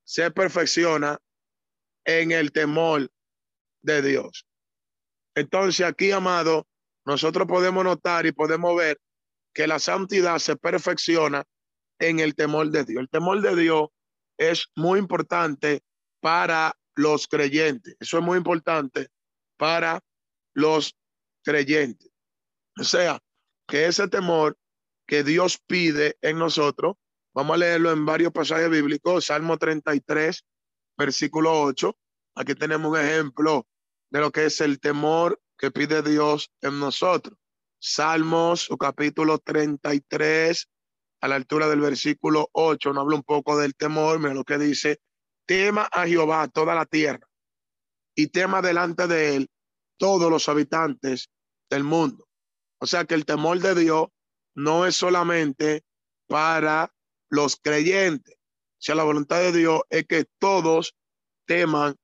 se 0.03 0.31
perfecciona 0.31 1.19
en 2.05 2.31
el 2.31 2.51
temor 2.51 3.09
de 3.81 4.01
Dios. 4.01 4.47
Entonces 5.35 5.85
aquí, 5.85 6.11
amado, 6.11 6.67
nosotros 7.05 7.47
podemos 7.47 7.83
notar 7.83 8.25
y 8.25 8.31
podemos 8.31 8.75
ver 8.77 8.99
que 9.53 9.67
la 9.67 9.79
santidad 9.79 10.37
se 10.39 10.55
perfecciona 10.55 11.43
en 11.99 12.19
el 12.19 12.35
temor 12.35 12.69
de 12.69 12.83
Dios. 12.83 13.01
El 13.01 13.09
temor 13.09 13.41
de 13.41 13.55
Dios 13.55 13.89
es 14.37 14.67
muy 14.75 14.99
importante 14.99 15.81
para 16.21 16.75
los 16.95 17.27
creyentes. 17.27 17.95
Eso 17.99 18.19
es 18.19 18.23
muy 18.23 18.37
importante 18.37 19.07
para 19.57 20.01
los 20.53 20.95
creyentes. 21.45 22.11
O 22.77 22.83
sea, 22.83 23.19
que 23.67 23.85
ese 23.85 24.07
temor 24.07 24.57
que 25.07 25.23
Dios 25.23 25.59
pide 25.65 26.17
en 26.21 26.37
nosotros, 26.37 26.95
vamos 27.33 27.55
a 27.55 27.57
leerlo 27.57 27.91
en 27.91 28.05
varios 28.05 28.33
pasajes 28.33 28.69
bíblicos, 28.69 29.25
Salmo 29.25 29.57
33, 29.57 30.43
versículo 30.97 31.61
8. 31.61 31.97
Aquí 32.35 32.55
tenemos 32.55 32.91
un 32.91 32.99
ejemplo 32.99 33.67
de 34.09 34.19
lo 34.19 34.31
que 34.31 34.45
es 34.45 34.59
el 34.61 34.79
temor 34.79 35.39
que 35.57 35.71
pide 35.71 36.01
Dios 36.01 36.51
en 36.61 36.79
nosotros. 36.79 37.37
Salmos, 37.79 38.61
su 38.61 38.77
capítulo 38.77 39.37
33, 39.37 40.67
a 41.21 41.27
la 41.27 41.35
altura 41.35 41.67
del 41.69 41.81
versículo 41.81 42.49
8, 42.51 42.93
nos 42.93 43.01
habla 43.03 43.15
un 43.15 43.23
poco 43.23 43.57
del 43.57 43.75
temor, 43.75 44.19
mira 44.19 44.33
lo 44.33 44.43
que 44.43 44.57
dice, 44.57 44.99
tema 45.45 45.87
a 45.91 46.07
Jehová 46.07 46.47
toda 46.47 46.73
la 46.75 46.85
tierra 46.85 47.27
y 48.15 48.27
tema 48.27 48.61
delante 48.61 49.07
de 49.07 49.35
él 49.35 49.49
todos 49.97 50.29
los 50.31 50.49
habitantes 50.49 51.29
del 51.69 51.83
mundo. 51.83 52.27
O 52.79 52.87
sea 52.87 53.05
que 53.05 53.15
el 53.15 53.25
temor 53.25 53.59
de 53.59 53.75
Dios 53.75 54.07
no 54.55 54.85
es 54.85 54.95
solamente 54.95 55.83
para 56.27 56.93
los 57.29 57.55
creyentes. 57.57 58.35
O 58.35 58.77
sea, 58.85 58.95
la 58.95 59.03
voluntad 59.03 59.39
de 59.39 59.51
Dios 59.51 59.81
es 59.89 60.05
que 60.05 60.25
todos 60.39 60.95
teman 61.45 61.95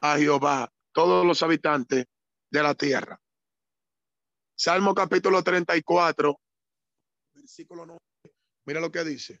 a 0.00 0.16
Jehová, 0.16 0.72
todos 0.92 1.26
los 1.26 1.42
habitantes 1.42 2.06
de 2.50 2.62
la 2.62 2.74
tierra. 2.74 3.20
Salmo 4.56 4.94
capítulo 4.94 5.42
34, 5.42 6.38
versículo 7.34 7.86
9. 7.86 8.00
Mira 8.66 8.80
lo 8.80 8.92
que 8.92 9.04
dice. 9.04 9.40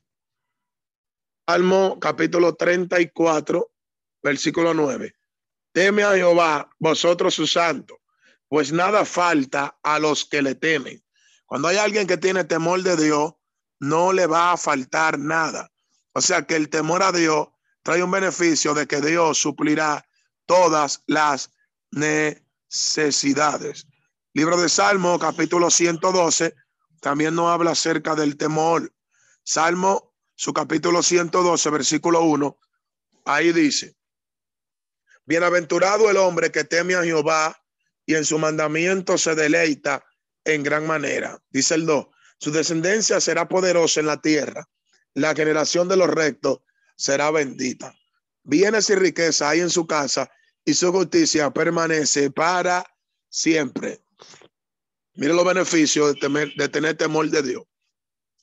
Salmo 1.46 1.98
capítulo 2.00 2.54
34, 2.54 3.70
versículo 4.22 4.72
9. 4.72 5.14
Teme 5.72 6.02
a 6.02 6.14
Jehová, 6.14 6.70
vosotros 6.78 7.34
sus 7.34 7.52
santos, 7.52 7.98
pues 8.50 8.72
nada 8.72 9.04
falta 9.04 9.78
a 9.84 10.00
los 10.00 10.24
que 10.24 10.42
le 10.42 10.56
temen. 10.56 11.02
Cuando 11.46 11.68
hay 11.68 11.76
alguien 11.76 12.08
que 12.08 12.16
tiene 12.16 12.42
temor 12.42 12.82
de 12.82 12.96
Dios, 12.96 13.34
no 13.78 14.12
le 14.12 14.26
va 14.26 14.50
a 14.50 14.56
faltar 14.56 15.20
nada. 15.20 15.70
O 16.14 16.20
sea 16.20 16.44
que 16.44 16.56
el 16.56 16.68
temor 16.68 17.04
a 17.04 17.12
Dios 17.12 17.46
trae 17.84 18.02
un 18.02 18.10
beneficio 18.10 18.74
de 18.74 18.88
que 18.88 19.00
Dios 19.00 19.38
suplirá 19.38 20.04
todas 20.46 21.04
las 21.06 21.52
necesidades. 21.92 23.86
Libro 24.34 24.60
de 24.60 24.68
Salmo, 24.68 25.16
capítulo 25.20 25.70
112, 25.70 26.52
también 27.00 27.36
nos 27.36 27.52
habla 27.52 27.70
acerca 27.70 28.16
del 28.16 28.36
temor. 28.36 28.92
Salmo, 29.44 30.12
su 30.34 30.52
capítulo 30.52 31.04
112, 31.04 31.70
versículo 31.70 32.22
1, 32.22 32.58
ahí 33.26 33.52
dice, 33.52 33.96
Bienaventurado 35.24 36.10
el 36.10 36.16
hombre 36.16 36.50
que 36.50 36.64
teme 36.64 36.96
a 36.96 37.04
Jehová 37.04 37.60
y 38.10 38.16
en 38.16 38.24
su 38.24 38.40
mandamiento 38.40 39.16
se 39.16 39.36
deleita 39.36 40.04
en 40.44 40.64
gran 40.64 40.84
manera. 40.84 41.40
Dice 41.48 41.76
el 41.76 41.86
2, 41.86 42.06
su 42.40 42.50
descendencia 42.50 43.20
será 43.20 43.46
poderosa 43.46 44.00
en 44.00 44.06
la 44.06 44.20
tierra, 44.20 44.68
la 45.14 45.32
generación 45.32 45.86
de 45.86 45.96
los 45.96 46.10
rectos 46.10 46.58
será 46.96 47.30
bendita. 47.30 47.94
Bienes 48.42 48.90
y 48.90 48.96
riqueza 48.96 49.50
hay 49.50 49.60
en 49.60 49.70
su 49.70 49.86
casa 49.86 50.28
y 50.64 50.74
su 50.74 50.90
justicia 50.90 51.52
permanece 51.52 52.32
para 52.32 52.84
siempre. 53.28 54.02
Mire 55.14 55.32
los 55.32 55.44
beneficios 55.44 56.16
de, 56.18 56.52
de 56.56 56.68
tener 56.68 56.96
temor 56.96 57.30
de 57.30 57.42
Dios. 57.42 57.62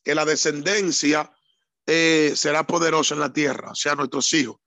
Que 0.02 0.16
la 0.16 0.24
descendencia 0.24 1.30
eh, 1.86 2.32
será 2.38 2.66
poderosa 2.66 3.16
en 3.16 3.20
la 3.20 3.34
tierra, 3.34 3.72
o 3.72 3.76
sea, 3.76 3.96
nuestros 3.96 4.32
hijos, 4.32 4.62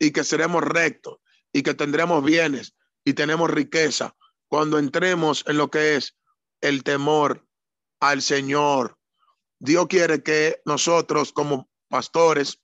y 0.00 0.10
que 0.10 0.24
seremos 0.24 0.64
rectos 0.64 1.18
y 1.52 1.62
que 1.62 1.74
tendremos 1.74 2.24
bienes 2.24 2.75
y 3.06 3.14
tenemos 3.14 3.48
riqueza 3.48 4.16
cuando 4.48 4.78
entremos 4.80 5.44
en 5.46 5.56
lo 5.58 5.70
que 5.70 5.94
es 5.94 6.16
el 6.60 6.82
temor 6.82 7.46
al 8.00 8.20
Señor. 8.20 8.98
Dios 9.60 9.86
quiere 9.86 10.24
que 10.24 10.60
nosotros 10.64 11.32
como 11.32 11.70
pastores, 11.88 12.60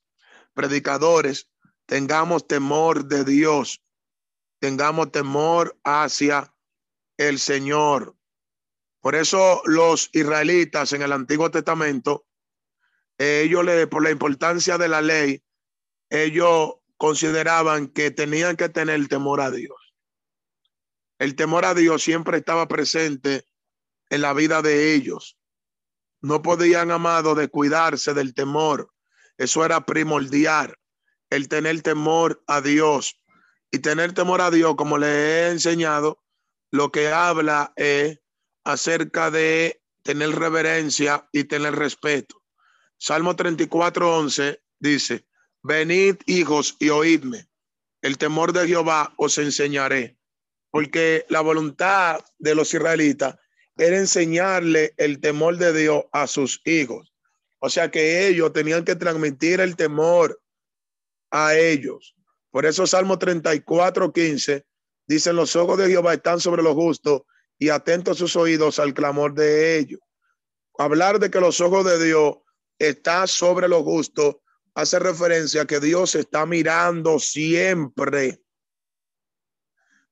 predicadores, 0.52 1.48
tengamos 1.87 2.48
temor 2.48 3.07
de 3.07 3.24
Dios, 3.24 3.85
tengamos 4.59 5.12
temor 5.12 5.78
hacia 5.85 6.52
el 7.16 7.38
Señor. 7.38 8.16
Por 9.00 9.14
eso 9.14 9.62
los 9.64 10.11
israelitas 10.12 10.92
en 10.92 11.02
el 11.02 11.12
Antiguo 11.12 11.52
Testamento, 11.52 12.26
ellos 13.16 13.64
le, 13.64 13.87
por 13.87 14.02
la 14.02 14.11
importancia 14.11 14.76
de 14.76 14.88
la 14.88 15.02
ley, 15.02 15.44
ellos 16.11 16.74
consideraban 16.96 17.87
que 17.87 18.11
tenían 18.11 18.57
que 18.57 18.68
tener 18.68 19.07
temor 19.07 19.40
a 19.40 19.52
Dios. 19.52 19.82
El 21.22 21.37
temor 21.37 21.64
a 21.64 21.72
Dios 21.72 22.02
siempre 22.02 22.38
estaba 22.38 22.66
presente 22.66 23.46
en 24.11 24.22
la 24.22 24.35
vida 24.35 24.61
de 24.61 24.92
ellos. 24.92 25.38
No 26.20 26.42
podían, 26.42 26.90
amado, 26.90 27.37
de 27.37 27.46
cuidarse 27.46 28.12
del 28.12 28.35
temor. 28.35 28.92
Eso 29.38 29.64
era 29.64 29.87
primordial, 29.87 30.74
el 31.30 31.46
tener 31.46 31.80
temor 31.82 32.42
a 32.48 32.61
Dios. 32.61 33.22
Y 33.70 33.78
tener 33.78 34.14
temor 34.14 34.40
a 34.40 34.50
Dios, 34.50 34.74
como 34.74 34.98
le 34.98 35.06
he 35.06 35.50
enseñado, 35.50 36.24
lo 36.72 36.90
que 36.90 37.06
habla 37.12 37.72
es 37.76 38.18
acerca 38.64 39.30
de 39.30 39.80
tener 40.02 40.30
reverencia 40.30 41.28
y 41.30 41.44
tener 41.44 41.76
respeto. 41.76 42.42
Salmo 42.98 43.37
34, 43.37 44.16
11 44.18 44.61
dice, 44.80 45.28
Venid, 45.62 46.16
hijos, 46.26 46.74
y 46.80 46.88
oídme. 46.88 47.48
El 48.00 48.18
temor 48.18 48.52
de 48.52 48.66
Jehová 48.66 49.14
os 49.16 49.38
enseñaré. 49.38 50.18
Porque 50.72 51.24
la 51.28 51.42
voluntad 51.42 52.18
de 52.40 52.56
los 52.56 52.74
israelitas 52.74 53.37
era 53.76 53.96
enseñarle 53.96 54.94
el 54.96 55.20
temor 55.20 55.58
de 55.58 55.72
Dios 55.72 56.04
a 56.12 56.26
sus 56.26 56.61
hijos. 56.64 57.14
O 57.61 57.70
sea 57.70 57.92
que 57.92 58.26
ellos 58.26 58.52
tenían 58.52 58.85
que 58.85 58.96
transmitir 58.96 59.61
el 59.61 59.76
temor 59.76 60.42
a 61.30 61.54
ellos. 61.54 62.16
Por 62.50 62.66
eso 62.66 62.87
Salmo 62.87 63.18
34, 63.18 64.12
15 64.12 64.66
dicen 65.06 65.37
los 65.37 65.54
ojos 65.54 65.78
de 65.78 65.88
Jehová 65.88 66.14
están 66.14 66.40
sobre 66.40 66.62
los 66.62 66.74
justos 66.74 67.22
y 67.58 67.68
atentos 67.68 68.18
sus 68.18 68.35
oídos 68.35 68.80
al 68.80 68.94
clamor 68.94 69.35
de 69.35 69.78
ellos. 69.78 70.00
Hablar 70.76 71.20
de 71.20 71.30
que 71.30 71.40
los 71.40 71.61
ojos 71.61 71.85
de 71.85 72.04
Dios 72.04 72.37
están 72.78 73.28
sobre 73.28 73.68
los 73.68 73.82
justos 73.82 74.37
hace 74.74 74.98
referencia 74.98 75.62
a 75.62 75.66
que 75.66 75.80
Dios 75.80 76.14
está 76.14 76.46
mirando 76.46 77.18
siempre. 77.18 78.41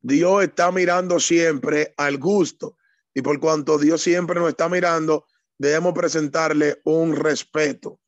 Dios 0.02 0.42
está 0.42 0.72
mirando 0.72 1.20
siempre 1.20 1.94
al 1.96 2.18
gusto. 2.18 2.76
Y 3.14 3.22
por 3.22 3.40
cuanto 3.40 3.78
Dios 3.78 4.02
siempre 4.02 4.38
nos 4.38 4.50
está 4.50 4.68
mirando, 4.68 5.26
debemos 5.58 5.92
presentarle 5.92 6.80
un 6.84 7.16
respeto. 7.16 8.00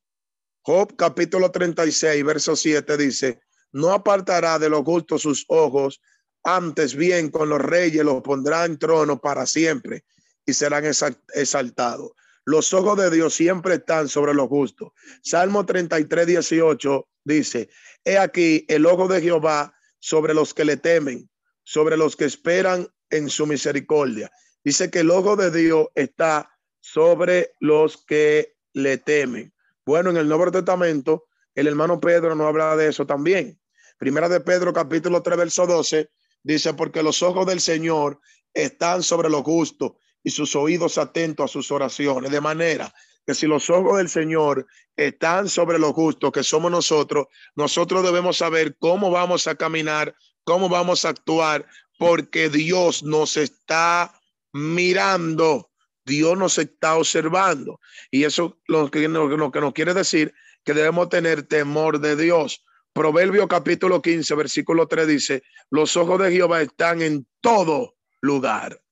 Job 0.62 0.94
capítulo 0.96 1.50
36, 1.50 2.24
verso 2.24 2.54
7 2.54 2.96
dice, 2.96 3.40
no 3.72 3.90
apartará 3.90 4.58
de 4.58 4.68
los 4.68 4.84
gustos 4.84 5.22
sus 5.22 5.44
ojos, 5.48 6.00
antes 6.44 6.94
bien 6.94 7.30
con 7.30 7.48
los 7.48 7.60
reyes 7.60 8.04
los 8.04 8.22
pondrá 8.22 8.64
en 8.64 8.78
trono 8.78 9.20
para 9.20 9.46
siempre 9.46 10.04
y 10.46 10.52
serán 10.52 10.84
exaltados. 10.84 12.12
Los 12.44 12.72
ojos 12.72 12.98
de 12.98 13.10
Dios 13.10 13.34
siempre 13.34 13.74
están 13.74 14.08
sobre 14.08 14.34
los 14.34 14.48
justos. 14.48 14.92
Salmo 15.22 15.64
33, 15.64 16.26
18 16.26 17.08
dice, 17.24 17.68
he 18.04 18.18
aquí 18.18 18.64
el 18.68 18.86
ojo 18.86 19.08
de 19.08 19.20
Jehová 19.20 19.74
sobre 20.00 20.34
los 20.34 20.52
que 20.52 20.64
le 20.64 20.76
temen, 20.76 21.30
sobre 21.64 21.96
los 21.96 22.16
que 22.16 22.24
esperan 22.24 22.88
en 23.10 23.28
su 23.28 23.46
misericordia. 23.46 24.30
Dice 24.64 24.90
que 24.90 25.00
el 25.00 25.10
ojo 25.10 25.36
de 25.36 25.50
Dios 25.50 25.88
está 25.94 26.50
sobre 26.80 27.52
los 27.60 28.04
que 28.04 28.54
le 28.72 28.98
temen. 28.98 29.52
Bueno, 29.84 30.10
en 30.10 30.16
el 30.16 30.28
Nuevo 30.28 30.50
Testamento, 30.50 31.24
el 31.54 31.66
hermano 31.66 32.00
Pedro 32.00 32.34
no 32.34 32.46
habla 32.46 32.76
de 32.76 32.88
eso 32.88 33.06
también. 33.06 33.60
Primera 33.98 34.28
de 34.28 34.40
Pedro, 34.40 34.72
capítulo 34.72 35.22
3, 35.22 35.36
verso 35.36 35.66
12, 35.66 36.10
dice, 36.42 36.74
porque 36.74 37.02
los 37.02 37.22
ojos 37.22 37.46
del 37.46 37.60
Señor 37.60 38.20
están 38.54 39.02
sobre 39.02 39.30
los 39.30 39.42
justos 39.42 39.92
y 40.22 40.30
sus 40.30 40.56
oídos 40.56 40.98
atentos 40.98 41.44
a 41.44 41.52
sus 41.52 41.70
oraciones. 41.70 42.30
De 42.30 42.40
manera 42.40 42.92
que 43.26 43.34
si 43.34 43.46
los 43.46 43.70
ojos 43.70 43.98
del 43.98 44.08
Señor 44.08 44.66
están 44.96 45.48
sobre 45.48 45.78
los 45.78 45.92
justos 45.92 46.32
que 46.32 46.42
somos 46.42 46.70
nosotros, 46.70 47.26
nosotros 47.54 48.02
debemos 48.02 48.36
saber 48.36 48.76
cómo 48.78 49.10
vamos 49.10 49.46
a 49.46 49.54
caminar, 49.54 50.14
cómo 50.44 50.68
vamos 50.68 51.04
a 51.04 51.10
actuar, 51.10 51.66
porque 51.98 52.48
Dios 52.48 53.02
nos 53.02 53.36
está 53.36 54.12
mirando, 54.52 55.70
Dios 56.04 56.36
nos 56.36 56.58
está 56.58 56.96
observando. 56.96 57.80
Y 58.10 58.24
eso 58.24 58.58
lo 58.66 58.90
que, 58.90 59.08
lo 59.08 59.50
que 59.52 59.60
nos 59.60 59.72
quiere 59.72 59.94
decir 59.94 60.34
que 60.64 60.74
debemos 60.74 61.08
tener 61.08 61.42
temor 61.44 62.00
de 62.00 62.16
Dios. 62.16 62.64
Proverbio 62.92 63.48
capítulo 63.48 64.02
15, 64.02 64.34
versículo 64.34 64.86
3 64.86 65.06
dice, 65.06 65.42
los 65.70 65.96
ojos 65.96 66.20
de 66.20 66.32
Jehová 66.32 66.60
están 66.60 67.02
en 67.02 67.26
todo 67.40 67.96
lugar 68.20 68.82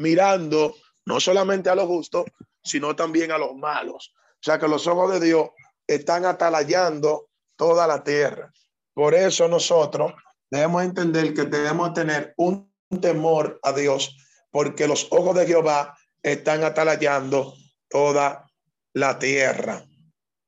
mirando 0.00 0.76
no 1.04 1.20
solamente 1.20 1.68
a 1.68 1.74
los 1.74 1.86
justos, 1.86 2.24
sino 2.62 2.96
también 2.96 3.30
a 3.32 3.38
los 3.38 3.54
malos. 3.54 4.12
O 4.16 4.42
sea 4.42 4.58
que 4.58 4.66
los 4.66 4.86
ojos 4.86 5.12
de 5.12 5.26
Dios 5.26 5.50
están 5.86 6.24
atalayando 6.24 7.28
toda 7.56 7.86
la 7.86 8.02
tierra. 8.02 8.52
Por 8.94 9.14
eso 9.14 9.46
nosotros 9.46 10.12
debemos 10.50 10.82
entender 10.82 11.34
que 11.34 11.44
debemos 11.44 11.94
tener 11.94 12.34
un 12.36 12.70
temor 13.00 13.58
a 13.62 13.72
Dios, 13.72 14.16
porque 14.50 14.88
los 14.88 15.06
ojos 15.10 15.36
de 15.36 15.46
Jehová 15.46 15.96
están 16.22 16.64
atalayando 16.64 17.54
toda 17.88 18.46
la 18.92 19.18
tierra. 19.18 19.86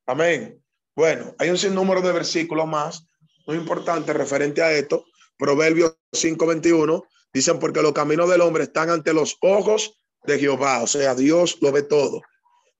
Amén. 0.05 0.61
Bueno, 0.95 1.33
hay 1.39 1.49
un 1.49 1.57
sinnúmero 1.57 2.01
de 2.01 2.11
versículos 2.11 2.67
más 2.67 3.07
muy 3.47 3.57
importantes 3.57 4.15
referente 4.15 4.61
a 4.61 4.71
esto. 4.71 5.05
Proverbios 5.37 5.97
5:21 6.11 7.03
Dicen 7.33 7.57
porque 7.57 7.81
los 7.81 7.93
caminos 7.93 8.29
del 8.29 8.41
hombre 8.41 8.63
están 8.65 8.91
ante 8.91 9.11
los 9.11 9.37
ojos 9.41 9.99
de 10.23 10.37
Jehová, 10.37 10.83
o 10.83 10.87
sea, 10.87 11.15
Dios 11.15 11.57
lo 11.61 11.71
ve 11.71 11.81
todo. 11.81 12.21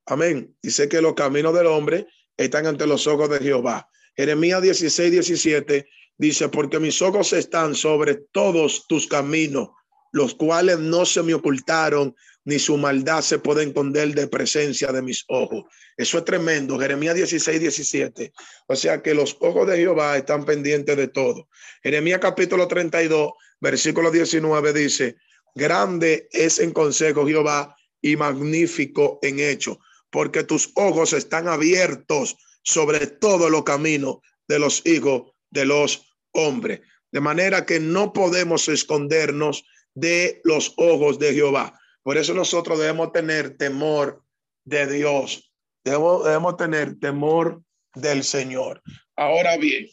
Amén. 0.05 0.55
Dice 0.61 0.87
que 0.87 1.01
los 1.01 1.15
caminos 1.15 1.55
del 1.55 1.67
hombre 1.67 2.07
están 2.37 2.67
ante 2.67 2.85
los 2.85 3.07
ojos 3.07 3.29
de 3.29 3.39
Jehová. 3.39 3.89
Jeremías 4.15 4.61
16, 4.61 5.11
17 5.11 5.87
dice, 6.17 6.49
porque 6.49 6.79
mis 6.79 7.01
ojos 7.01 7.33
están 7.33 7.75
sobre 7.75 8.15
todos 8.31 8.85
tus 8.87 9.07
caminos, 9.07 9.69
los 10.11 10.35
cuales 10.35 10.79
no 10.79 11.05
se 11.05 11.23
me 11.23 11.33
ocultaron, 11.33 12.15
ni 12.45 12.59
su 12.59 12.77
maldad 12.77 13.21
se 13.21 13.39
puede 13.39 13.63
esconder 13.63 14.13
de 14.13 14.27
presencia 14.27 14.91
de 14.91 15.01
mis 15.01 15.23
ojos. 15.27 15.63
Eso 15.95 16.17
es 16.17 16.25
tremendo. 16.25 16.77
Jeremías 16.77 17.15
16, 17.15 17.59
17. 17.59 18.33
O 18.67 18.75
sea 18.75 19.01
que 19.01 19.13
los 19.13 19.37
ojos 19.39 19.67
de 19.67 19.77
Jehová 19.77 20.17
están 20.17 20.45
pendientes 20.45 20.97
de 20.97 21.07
todo. 21.07 21.47
Jeremías 21.81 22.19
capítulo 22.19 22.67
32, 22.67 23.31
versículo 23.61 24.11
19 24.11 24.73
dice, 24.73 25.15
grande 25.55 26.27
es 26.31 26.59
en 26.59 26.71
consejo 26.71 27.25
Jehová 27.25 27.75
y 28.01 28.17
magnífico 28.17 29.19
en 29.21 29.39
hecho, 29.39 29.79
porque 30.09 30.43
tus 30.43 30.71
ojos 30.75 31.13
están 31.13 31.47
abiertos 31.47 32.35
sobre 32.61 33.07
todo 33.07 33.49
los 33.49 33.63
caminos 33.63 34.17
de 34.47 34.59
los 34.59 34.85
hijos 34.85 35.32
de 35.53 35.65
los 35.65 36.17
hombres. 36.31 36.81
De 37.11 37.21
manera 37.21 37.65
que 37.65 37.79
no 37.79 38.11
podemos 38.11 38.67
escondernos 38.67 39.63
de 39.93 40.41
los 40.43 40.73
ojos 40.77 41.19
de 41.19 41.33
Jehová. 41.33 41.79
Por 42.01 42.17
eso 42.17 42.33
nosotros 42.33 42.79
debemos 42.79 43.11
tener 43.11 43.55
temor 43.55 44.23
de 44.65 44.87
Dios. 44.87 45.53
Debemos, 45.83 46.25
debemos 46.25 46.57
tener 46.57 46.99
temor 46.99 47.61
del 47.93 48.23
Señor. 48.23 48.81
Ahora 49.15 49.57
bien, 49.57 49.87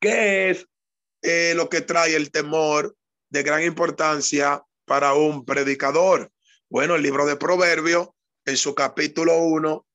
¿qué 0.00 0.50
es 0.50 0.66
eh, 1.22 1.52
lo 1.54 1.68
que 1.68 1.82
trae 1.82 2.16
el 2.16 2.30
temor 2.30 2.96
de 3.28 3.42
gran 3.42 3.62
importancia 3.62 4.62
para 4.86 5.14
un 5.14 5.44
predicador. 5.44 6.32
Bueno, 6.68 6.96
el 6.96 7.02
libro 7.02 7.26
de 7.26 7.36
Proverbios, 7.36 8.08
en 8.44 8.56
su 8.56 8.74
capítulo 8.74 9.38
1, 9.38 9.86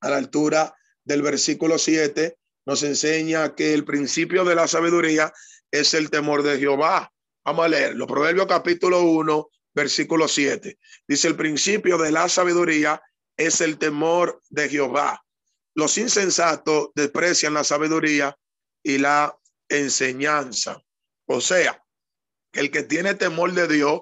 a 0.00 0.10
la 0.10 0.16
altura 0.16 0.74
del 1.04 1.22
versículo 1.22 1.78
7, 1.78 2.36
nos 2.66 2.82
enseña 2.82 3.54
que 3.54 3.72
el 3.72 3.84
principio 3.84 4.44
de 4.44 4.56
la 4.56 4.66
sabiduría 4.66 5.32
es 5.70 5.94
el 5.94 6.10
temor 6.10 6.42
de 6.42 6.58
Jehová. 6.58 7.12
Vamos 7.44 7.64
a 7.64 7.68
leer 7.68 7.94
los 7.94 8.08
Proverbios 8.08 8.46
capítulo 8.46 9.02
1, 9.02 9.48
versículo 9.72 10.26
7. 10.26 10.76
Dice, 11.06 11.28
el 11.28 11.36
principio 11.36 11.96
de 11.96 12.10
la 12.10 12.28
sabiduría 12.28 13.00
es 13.36 13.60
el 13.60 13.78
temor 13.78 14.42
de 14.50 14.68
Jehová. 14.68 15.24
Los 15.74 15.96
insensatos 15.96 16.88
desprecian 16.94 17.54
la 17.54 17.62
sabiduría 17.62 18.36
y 18.82 18.98
la 18.98 19.38
enseñanza. 19.68 20.82
O 21.26 21.40
sea, 21.40 21.80
el 22.52 22.70
que 22.70 22.82
tiene 22.82 23.14
temor 23.14 23.52
de 23.52 23.68
Dios 23.68 24.00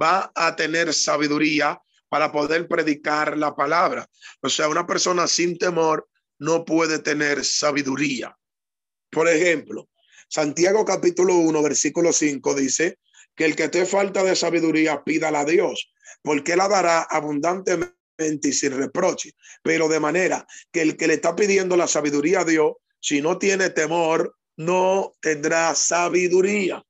va 0.00 0.30
a 0.34 0.54
tener 0.54 0.94
sabiduría 0.94 1.80
para 2.08 2.30
poder 2.30 2.68
predicar 2.68 3.36
la 3.36 3.56
palabra. 3.56 4.08
O 4.40 4.48
sea, 4.48 4.68
una 4.68 4.86
persona 4.86 5.26
sin 5.26 5.58
temor 5.58 6.08
no 6.38 6.64
puede 6.64 6.98
tener 6.98 7.44
sabiduría. 7.44 8.36
Por 9.10 9.28
ejemplo, 9.28 9.88
Santiago 10.28 10.84
capítulo 10.84 11.36
1, 11.36 11.62
versículo 11.62 12.12
5 12.12 12.54
dice 12.54 12.98
que 13.34 13.44
el 13.44 13.56
que 13.56 13.68
te 13.68 13.86
falta 13.86 14.22
de 14.22 14.36
sabiduría 14.36 15.02
pídala 15.04 15.40
a 15.40 15.44
Dios, 15.44 15.92
porque 16.22 16.56
la 16.56 16.68
dará 16.68 17.02
abundantemente 17.02 17.94
y 18.48 18.52
sin 18.52 18.76
reproche. 18.76 19.32
Pero 19.62 19.88
de 19.88 20.00
manera 20.00 20.46
que 20.72 20.82
el 20.82 20.96
que 20.96 21.06
le 21.06 21.14
está 21.14 21.34
pidiendo 21.34 21.76
la 21.76 21.86
sabiduría 21.86 22.40
a 22.40 22.44
Dios, 22.44 22.72
si 23.00 23.20
no 23.20 23.38
tiene 23.38 23.70
temor, 23.70 24.36
no 24.56 25.12
tendrá 25.20 25.74
sabiduría. 25.74 26.78
O 26.78 26.86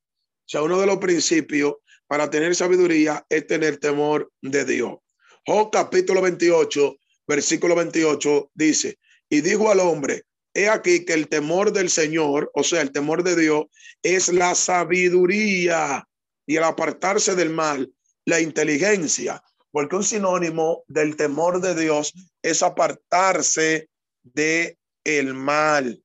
sea, 0.46 0.62
uno 0.62 0.80
de 0.80 0.86
los 0.86 0.98
principios 0.98 1.74
para 2.06 2.28
tener 2.30 2.54
sabiduría 2.54 3.24
es 3.28 3.46
tener 3.46 3.78
temor 3.78 4.30
de 4.42 4.64
Dios. 4.64 4.98
Job 5.46 5.70
capítulo 5.72 6.22
28, 6.22 6.96
versículo 7.26 7.74
28 7.74 8.50
dice, 8.54 8.98
y 9.34 9.40
dijo 9.40 9.68
al 9.68 9.80
hombre, 9.80 10.22
he 10.54 10.68
aquí 10.68 11.04
que 11.04 11.12
el 11.12 11.26
temor 11.26 11.72
del 11.72 11.90
Señor, 11.90 12.52
o 12.54 12.62
sea, 12.62 12.82
el 12.82 12.92
temor 12.92 13.24
de 13.24 13.34
Dios, 13.34 13.64
es 14.00 14.28
la 14.28 14.54
sabiduría 14.54 16.06
y 16.46 16.54
el 16.54 16.62
apartarse 16.62 17.34
del 17.34 17.50
mal, 17.50 17.92
la 18.26 18.40
inteligencia, 18.40 19.42
porque 19.72 19.96
un 19.96 20.04
sinónimo 20.04 20.84
del 20.86 21.16
temor 21.16 21.60
de 21.60 21.74
Dios 21.74 22.12
es 22.42 22.62
apartarse 22.62 23.88
de 24.22 24.78
el 25.02 25.34
mal, 25.34 26.00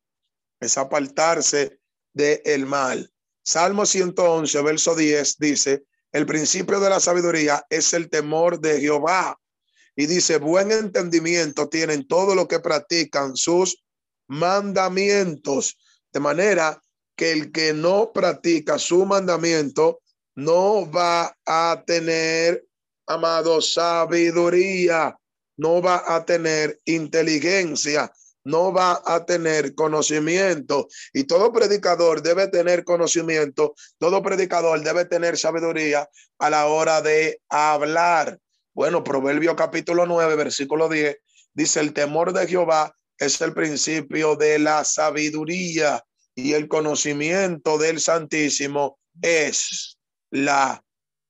es 0.60 0.80
apartarse 0.80 1.80
de 2.13 2.42
el 2.46 2.65
mal. 2.65 3.13
Salmo 3.44 3.86
111, 3.86 4.60
verso 4.63 4.96
10 4.96 5.38
dice, 5.38 5.84
el 6.12 6.26
principio 6.26 6.80
de 6.80 6.89
la 6.89 7.00
sabiduría 7.00 7.63
es 7.70 7.94
el 7.94 8.10
temor 8.10 8.60
de 8.60 8.82
Jehová. 8.82 9.39
Y 9.99 10.05
dice, 10.05 10.38
buen 10.38 10.71
entendimiento 10.71 11.67
tienen 11.67 12.07
todo 12.07 12.33
lo 12.33 12.47
que 12.47 12.62
practican 12.62 13.35
sus 13.35 13.83
mandamientos. 14.29 15.77
De 16.13 16.21
manera 16.21 16.81
que 17.17 17.33
el 17.33 17.51
que 17.51 17.73
no 17.73 18.13
practica 18.13 18.79
su 18.79 19.05
mandamiento 19.05 19.99
no 20.35 20.89
va 20.89 21.35
a 21.45 21.83
tener, 21.85 22.63
amado, 23.07 23.59
sabiduría, 23.59 25.17
no 25.57 25.81
va 25.81 26.01
a 26.15 26.23
tener 26.23 26.79
inteligencia, 26.85 28.09
no 28.45 28.71
va 28.71 29.03
a 29.05 29.25
tener 29.25 29.75
conocimiento. 29.75 30.88
Y 31.12 31.25
todo 31.25 31.51
predicador 31.51 32.21
debe 32.21 32.47
tener 32.47 32.85
conocimiento, 32.85 33.75
todo 33.97 34.23
predicador 34.23 34.81
debe 34.81 35.03
tener 35.03 35.38
sabiduría 35.38 36.09
a 36.38 36.49
la 36.49 36.67
hora 36.67 37.01
de 37.01 37.41
hablar. 37.49 38.39
Bueno, 38.80 39.04
Proverbio 39.04 39.58
capítulo 39.58 40.06
9, 40.06 40.38
versículo 40.38 40.88
10, 40.88 41.18
dice, 41.54 41.82
el 41.82 41.92
temor 41.92 42.32
de 42.32 42.48
Jehová 42.48 42.96
es 43.18 43.42
el 43.42 43.54
principio 43.54 44.38
de 44.38 44.58
la 44.58 44.86
sabiduría 44.86 46.02
y 46.34 46.54
el 46.54 46.70
conocimiento 46.70 47.78
del 47.78 48.00
Santísimo 48.00 48.98
es 49.22 49.98
la 50.32 50.82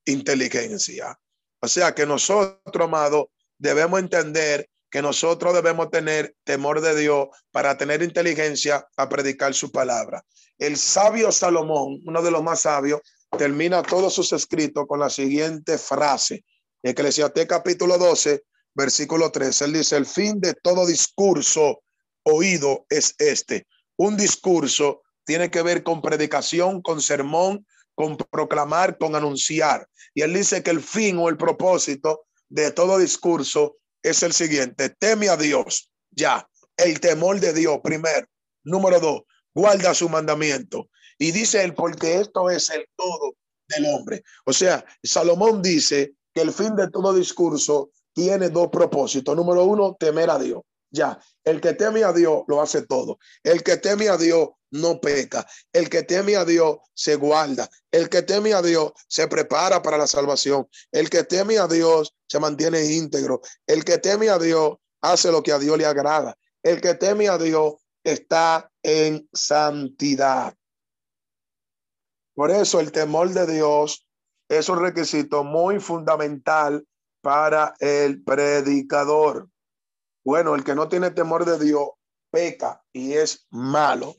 inteligencia. 0.04 1.18
O 1.60 1.66
sea 1.66 1.92
que 1.92 2.06
nosotros, 2.06 2.86
amado, 2.86 3.32
debemos 3.58 3.98
entender 3.98 4.70
que 4.88 5.02
nosotros 5.02 5.52
debemos 5.52 5.90
tener 5.90 6.36
temor 6.44 6.80
de 6.80 6.96
Dios 6.96 7.30
para 7.50 7.76
tener 7.76 8.00
inteligencia 8.04 8.86
a 8.96 9.08
predicar 9.08 9.54
su 9.54 9.72
palabra. 9.72 10.24
El 10.56 10.76
sabio 10.76 11.32
Salomón, 11.32 11.98
uno 12.06 12.22
de 12.22 12.30
los 12.30 12.44
más 12.44 12.60
sabios, 12.60 13.00
termina 13.36 13.82
todos 13.82 14.14
sus 14.14 14.32
escritos 14.32 14.86
con 14.86 15.00
la 15.00 15.10
siguiente 15.10 15.78
frase. 15.78 16.44
En 16.82 16.92
Eclesiastés 16.92 17.46
capítulo 17.46 17.98
12, 17.98 18.42
versículo 18.74 19.30
3, 19.30 19.62
él 19.62 19.72
dice, 19.74 19.96
el 19.96 20.06
fin 20.06 20.40
de 20.40 20.54
todo 20.54 20.86
discurso 20.86 21.82
oído 22.22 22.86
es 22.88 23.14
este. 23.18 23.66
Un 23.96 24.16
discurso 24.16 25.02
tiene 25.24 25.50
que 25.50 25.62
ver 25.62 25.82
con 25.82 26.00
predicación, 26.00 26.80
con 26.80 27.02
sermón, 27.02 27.66
con 27.94 28.16
proclamar, 28.16 28.96
con 28.96 29.14
anunciar. 29.14 29.86
Y 30.14 30.22
él 30.22 30.32
dice 30.32 30.62
que 30.62 30.70
el 30.70 30.80
fin 30.80 31.18
o 31.18 31.28
el 31.28 31.36
propósito 31.36 32.26
de 32.48 32.70
todo 32.70 32.98
discurso 32.98 33.76
es 34.02 34.22
el 34.22 34.32
siguiente, 34.32 34.88
teme 34.88 35.28
a 35.28 35.36
Dios, 35.36 35.90
ya, 36.10 36.48
el 36.78 36.98
temor 36.98 37.40
de 37.40 37.52
Dios 37.52 37.78
primero. 37.84 38.26
Número 38.64 38.98
dos, 39.00 39.22
guarda 39.54 39.92
su 39.92 40.08
mandamiento. 40.08 40.88
Y 41.18 41.32
dice 41.32 41.62
él, 41.62 41.74
porque 41.74 42.20
esto 42.20 42.48
es 42.48 42.70
el 42.70 42.86
todo 42.96 43.34
del 43.68 43.84
hombre. 43.84 44.22
O 44.46 44.52
sea, 44.54 44.82
Salomón 45.02 45.60
dice 45.60 46.14
que 46.34 46.42
el 46.42 46.52
fin 46.52 46.76
de 46.76 46.88
todo 46.90 47.12
discurso 47.12 47.90
tiene 48.12 48.48
dos 48.48 48.68
propósitos. 48.68 49.36
Número 49.36 49.64
uno, 49.64 49.96
temer 49.98 50.30
a 50.30 50.38
Dios. 50.38 50.62
Ya, 50.90 51.20
el 51.44 51.60
que 51.60 51.74
teme 51.74 52.02
a 52.02 52.12
Dios 52.12 52.42
lo 52.48 52.60
hace 52.60 52.82
todo. 52.82 53.18
El 53.44 53.62
que 53.62 53.76
teme 53.76 54.08
a 54.08 54.16
Dios 54.16 54.50
no 54.70 55.00
peca. 55.00 55.46
El 55.72 55.88
que 55.88 56.02
teme 56.02 56.36
a 56.36 56.44
Dios 56.44 56.78
se 56.94 57.16
guarda. 57.16 57.68
El 57.90 58.08
que 58.08 58.22
teme 58.22 58.54
a 58.54 58.62
Dios 58.62 58.92
se 59.08 59.28
prepara 59.28 59.82
para 59.82 59.98
la 59.98 60.06
salvación. 60.06 60.68
El 60.90 61.08
que 61.08 61.24
teme 61.24 61.58
a 61.58 61.68
Dios 61.68 62.14
se 62.28 62.40
mantiene 62.40 62.92
íntegro. 62.92 63.40
El 63.66 63.84
que 63.84 63.98
teme 63.98 64.28
a 64.30 64.38
Dios 64.38 64.76
hace 65.00 65.30
lo 65.30 65.42
que 65.42 65.52
a 65.52 65.58
Dios 65.58 65.78
le 65.78 65.86
agrada. 65.86 66.36
El 66.62 66.80
que 66.80 66.94
teme 66.94 67.28
a 67.28 67.38
Dios 67.38 67.74
está 68.02 68.70
en 68.82 69.28
santidad. 69.32 70.54
Por 72.34 72.50
eso 72.50 72.80
el 72.80 72.90
temor 72.90 73.30
de 73.30 73.46
Dios 73.46 74.06
es 74.50 74.68
un 74.68 74.80
requisito 74.80 75.44
muy 75.44 75.78
fundamental 75.78 76.84
para 77.22 77.72
el 77.78 78.20
predicador. 78.24 79.48
Bueno, 80.24 80.56
el 80.56 80.64
que 80.64 80.74
no 80.74 80.88
tiene 80.88 81.12
temor 81.12 81.44
de 81.44 81.64
Dios 81.64 81.88
peca 82.32 82.82
y 82.92 83.12
es 83.12 83.46
malo. 83.50 84.16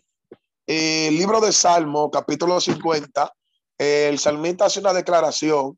El 0.65 1.17
libro 1.17 1.41
de 1.41 1.51
Salmo, 1.51 2.09
capítulo 2.09 2.61
50, 2.61 3.29
el 3.77 4.17
salmista 4.19 4.65
hace 4.65 4.79
una 4.79 4.93
declaración 4.93 5.77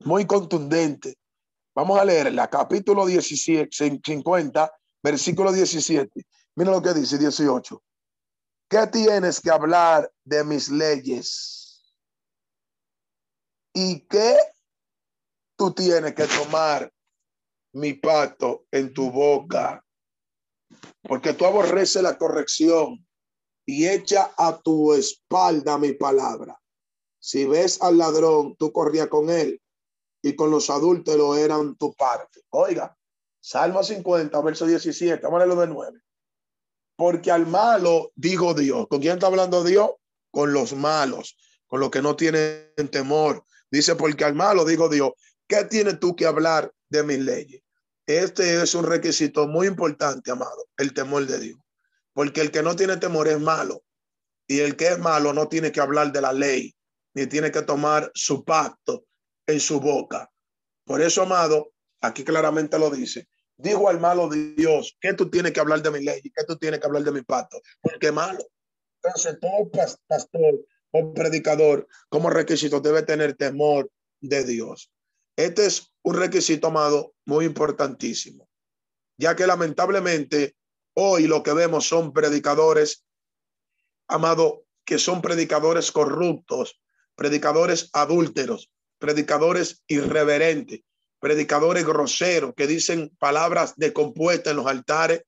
muy 0.00 0.26
contundente. 0.26 1.14
Vamos 1.72 2.00
a 2.00 2.04
leerla, 2.04 2.50
capítulo 2.50 3.06
17, 3.06 4.00
50, 4.04 4.72
versículo 5.04 5.52
17. 5.52 6.26
Mira 6.56 6.72
lo 6.72 6.82
que 6.82 6.94
dice 6.94 7.16
18. 7.16 7.80
¿Qué 8.68 8.86
tienes 8.88 9.40
que 9.40 9.52
hablar 9.52 10.10
de 10.24 10.42
mis 10.42 10.68
leyes? 10.68 11.55
¿Y 13.78 14.00
qué 14.06 14.38
tú 15.54 15.74
tienes 15.74 16.14
que 16.14 16.24
tomar 16.24 16.90
mi 17.74 17.92
pacto 17.92 18.64
en 18.70 18.94
tu 18.94 19.10
boca? 19.10 19.84
Porque 21.02 21.34
tú 21.34 21.44
aborreces 21.44 22.02
la 22.02 22.16
corrección 22.16 23.06
y 23.66 23.86
echa 23.86 24.32
a 24.38 24.58
tu 24.58 24.94
espalda 24.94 25.76
mi 25.76 25.92
palabra. 25.92 26.58
Si 27.18 27.44
ves 27.44 27.82
al 27.82 27.98
ladrón, 27.98 28.56
tú 28.56 28.72
corrías 28.72 29.08
con 29.08 29.28
él 29.28 29.60
y 30.22 30.34
con 30.34 30.50
los 30.50 30.70
adúlteros 30.70 31.36
eran 31.36 31.76
tu 31.76 31.92
parte. 31.92 32.40
Oiga, 32.48 32.96
Salmo 33.40 33.82
50, 33.82 34.40
verso 34.40 34.64
17, 34.64 35.20
vamos 35.22 35.42
a 35.42 35.44
leerlo 35.44 35.60
de 35.60 35.66
nueve. 35.66 36.00
Porque 36.96 37.30
al 37.30 37.46
malo 37.46 38.10
digo 38.14 38.54
Dios. 38.54 38.86
¿Con 38.88 39.00
quién 39.00 39.14
está 39.14 39.26
hablando 39.26 39.62
Dios? 39.64 39.90
Con 40.30 40.54
los 40.54 40.72
malos, 40.72 41.36
con 41.66 41.80
los 41.80 41.90
que 41.90 42.00
no 42.00 42.16
tienen 42.16 42.72
temor. 42.90 43.44
Dice, 43.76 43.94
porque 43.94 44.24
al 44.24 44.34
malo 44.34 44.64
digo 44.64 44.88
Dios, 44.88 45.10
¿qué 45.46 45.64
tienes 45.64 46.00
tú 46.00 46.16
que 46.16 46.24
hablar 46.24 46.72
de 46.88 47.02
mis 47.02 47.18
leyes? 47.18 47.60
Este 48.06 48.62
es 48.62 48.74
un 48.74 48.86
requisito 48.86 49.46
muy 49.46 49.66
importante, 49.66 50.30
amado, 50.30 50.66
el 50.78 50.94
temor 50.94 51.26
de 51.26 51.38
Dios. 51.38 51.58
Porque 52.14 52.40
el 52.40 52.50
que 52.50 52.62
no 52.62 52.74
tiene 52.74 52.96
temor 52.96 53.28
es 53.28 53.38
malo. 53.38 53.84
Y 54.46 54.60
el 54.60 54.76
que 54.76 54.86
es 54.86 54.98
malo 54.98 55.34
no 55.34 55.48
tiene 55.48 55.72
que 55.72 55.82
hablar 55.82 56.10
de 56.10 56.22
la 56.22 56.32
ley, 56.32 56.74
ni 57.12 57.26
tiene 57.26 57.50
que 57.50 57.60
tomar 57.60 58.10
su 58.14 58.46
pacto 58.46 59.04
en 59.46 59.60
su 59.60 59.78
boca. 59.78 60.32
Por 60.86 61.02
eso, 61.02 61.20
amado, 61.20 61.74
aquí 62.00 62.24
claramente 62.24 62.78
lo 62.78 62.88
dice. 62.88 63.28
Dijo 63.58 63.90
al 63.90 64.00
malo 64.00 64.30
Dios, 64.30 64.96
que 64.98 65.12
tú 65.12 65.28
tienes 65.28 65.52
que 65.52 65.60
hablar 65.60 65.82
de 65.82 65.90
mi 65.90 66.02
ley, 66.02 66.22
que 66.22 66.44
tú 66.48 66.56
tienes 66.56 66.80
que 66.80 66.86
hablar 66.86 67.02
de 67.02 67.12
mi 67.12 67.20
pacto, 67.20 67.60
porque 67.82 68.10
malo. 68.10 68.42
Entonces, 69.02 69.38
todo 69.38 69.70
pastor 70.08 70.64
o 70.90 71.12
predicador 71.12 71.86
como 72.08 72.30
requisito 72.30 72.80
debe 72.80 73.02
tener 73.02 73.34
temor 73.34 73.90
de 74.20 74.44
Dios. 74.44 74.90
Este 75.36 75.66
es 75.66 75.92
un 76.02 76.16
requisito, 76.16 76.68
amado, 76.68 77.14
muy 77.24 77.44
importantísimo, 77.44 78.48
ya 79.18 79.36
que 79.36 79.46
lamentablemente 79.46 80.56
Hoy 80.98 81.26
lo 81.26 81.42
que 81.42 81.52
vemos 81.52 81.86
son 81.86 82.14
predicadores, 82.14 83.04
amado, 84.08 84.64
que 84.86 84.98
son 84.98 85.20
predicadores 85.20 85.92
corruptos, 85.92 86.80
predicadores 87.14 87.90
adúlteros, 87.92 88.70
predicadores 88.98 89.82
irreverentes, 89.88 90.80
predicadores 91.20 91.84
groseros 91.84 92.54
que 92.56 92.66
dicen 92.66 93.14
palabras 93.18 93.76
de 93.76 93.92
compuesta 93.92 94.52
en 94.52 94.56
los 94.56 94.66
altares, 94.66 95.22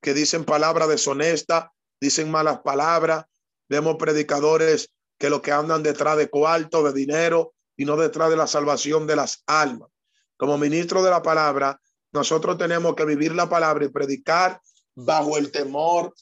que 0.00 0.14
dicen 0.14 0.44
palabras 0.44 0.88
deshonestas, 0.88 1.66
dicen 2.00 2.30
malas 2.30 2.60
palabras. 2.60 3.24
Vemos 3.68 3.96
predicadores 3.96 4.94
que 5.18 5.30
lo 5.30 5.42
que 5.42 5.52
andan 5.52 5.82
detrás 5.82 6.16
de 6.16 6.30
cuarto, 6.30 6.82
de 6.82 6.92
dinero, 6.92 7.54
y 7.76 7.84
no 7.84 7.96
detrás 7.96 8.30
de 8.30 8.36
la 8.36 8.46
salvación 8.46 9.06
de 9.06 9.16
las 9.16 9.42
almas. 9.46 9.88
Como 10.36 10.58
ministro 10.58 11.02
de 11.02 11.10
la 11.10 11.22
palabra, 11.22 11.80
nosotros 12.12 12.58
tenemos 12.58 12.94
que 12.94 13.04
vivir 13.04 13.34
la 13.34 13.48
palabra 13.48 13.84
y 13.84 13.88
predicar 13.88 14.60
bajo 14.94 15.36
el 15.36 15.50
temor 15.52 16.14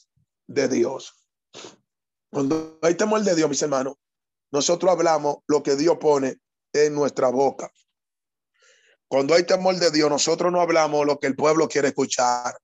de 0.47 0.67
Dios. 0.67 1.13
Cuando 2.29 2.77
hay 2.81 2.95
temor 2.95 3.21
de 3.21 3.35
Dios, 3.35 3.49
mis 3.49 3.61
hermanos, 3.61 3.95
nosotros 4.51 4.91
hablamos 4.91 5.37
lo 5.47 5.63
que 5.63 5.75
Dios 5.75 5.97
pone 5.99 6.37
en 6.73 6.93
nuestra 6.93 7.29
boca. 7.29 7.71
Cuando 9.07 9.33
hay 9.33 9.43
temor 9.43 9.75
de 9.75 9.91
Dios, 9.91 10.09
nosotros 10.09 10.51
no 10.51 10.61
hablamos 10.61 11.05
lo 11.05 11.19
que 11.19 11.27
el 11.27 11.35
pueblo 11.35 11.67
quiere 11.67 11.89
escuchar. 11.89 12.57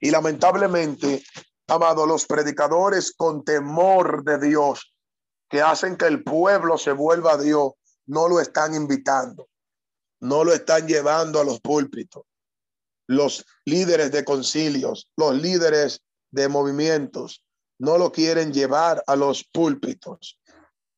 Y 0.00 0.10
lamentablemente, 0.10 1.22
amado, 1.66 2.06
los 2.06 2.26
predicadores 2.26 3.14
con 3.14 3.44
temor 3.44 4.24
de 4.24 4.38
Dios 4.48 4.94
que 5.48 5.62
hacen 5.62 5.96
que 5.96 6.06
el 6.06 6.22
pueblo 6.22 6.78
se 6.78 6.92
vuelva 6.92 7.32
a 7.32 7.38
Dios, 7.38 7.72
no 8.06 8.28
lo 8.28 8.40
están 8.40 8.74
invitando, 8.74 9.48
no 10.20 10.44
lo 10.44 10.52
están 10.52 10.86
llevando 10.86 11.40
a 11.40 11.44
los 11.44 11.60
púlpitos. 11.60 12.24
Los 13.06 13.46
líderes 13.64 14.12
de 14.12 14.24
concilios, 14.24 15.10
los 15.16 15.34
líderes 15.34 16.02
de 16.30 16.48
movimientos, 16.48 17.44
no 17.78 17.96
lo 17.96 18.12
quieren 18.12 18.52
llevar 18.52 19.02
a 19.06 19.16
los 19.16 19.44
púlpitos. 19.44 20.38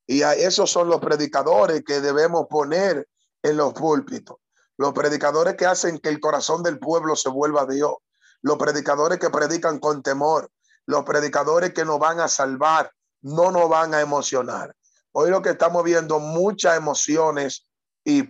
Y 0.07 0.23
a 0.23 0.35
esos 0.35 0.71
son 0.71 0.89
los 0.89 0.99
predicadores 0.99 1.85
que 1.85 2.01
debemos 2.01 2.47
poner 2.49 3.07
en 3.43 3.57
los 3.57 3.73
púlpitos. 3.75 4.39
Los 4.77 4.93
predicadores 4.93 5.55
que 5.55 5.67
hacen 5.67 5.99
que 5.99 6.09
el 6.09 6.21
corazón 6.21 6.63
del 6.63 6.79
pueblo 6.79 7.15
se 7.15 7.29
vuelva 7.29 7.63
a 7.63 7.67
Dios. 7.67 7.95
Los 8.43 8.57
predicadores 8.57 9.19
que 9.19 9.31
predican 9.31 9.79
con 9.79 10.03
temor. 10.03 10.51
Los 10.87 11.05
predicadores 11.05 11.73
que 11.75 11.85
nos 11.85 11.99
van 11.99 12.19
a 12.19 12.29
salvar 12.29 12.91
no 13.23 13.51
nos 13.51 13.69
van 13.69 13.95
a 13.95 14.01
emocionar. 14.01 14.75
Hoy 15.13 15.31
lo 15.31 15.43
que 15.43 15.51
estamos 15.51 15.83
viendo, 15.85 16.21
muchas 16.21 16.77
emociones 16.77 17.67
y 18.05 18.25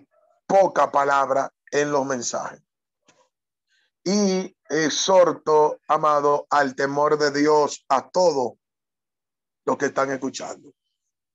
poca 0.46 0.90
palabra 0.90 1.52
en 1.70 1.92
los 1.92 2.04
mensajes. 2.06 2.62
Y 4.02 4.56
exhorto, 4.68 5.78
amado, 5.88 6.46
al 6.50 6.74
temor 6.74 7.18
de 7.18 7.30
Dios 7.30 7.84
a 7.88 8.08
todos 8.08 8.54
los 9.66 9.76
que 9.76 9.86
están 9.86 10.10
escuchando. 10.10 10.72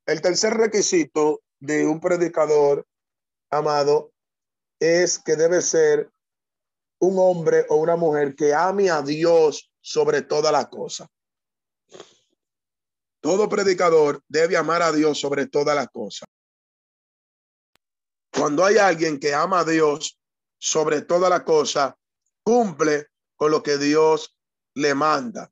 El 0.05 0.21
tercer 0.21 0.53
requisito 0.55 1.41
de 1.59 1.85
un 1.85 1.99
predicador, 1.99 2.85
amado, 3.49 4.11
es 4.79 5.19
que 5.19 5.35
debe 5.35 5.61
ser 5.61 6.11
un 6.99 7.17
hombre 7.19 7.65
o 7.69 7.75
una 7.75 7.95
mujer 7.95 8.35
que 8.35 8.53
ame 8.53 8.89
a 8.89 9.01
Dios 9.01 9.71
sobre 9.79 10.21
toda 10.21 10.51
la 10.51 10.69
cosa. 10.69 11.07
Todo 13.25 13.49
predicador 13.49 14.21
debe 14.27 14.55
amar 14.55 14.83
a 14.83 14.91
Dios 14.91 15.19
sobre 15.19 15.47
todas 15.47 15.75
las 15.75 15.87
cosas. 15.89 16.29
Cuando 18.31 18.63
hay 18.63 18.77
alguien 18.77 19.19
que 19.19 19.33
ama 19.33 19.61
a 19.61 19.63
Dios 19.63 20.19
sobre 20.59 21.01
todas 21.01 21.31
las 21.31 21.41
cosas, 21.41 21.95
cumple 22.43 23.07
con 23.35 23.49
lo 23.49 23.63
que 23.63 23.79
Dios 23.79 24.37
le 24.75 24.93
manda. 24.93 25.51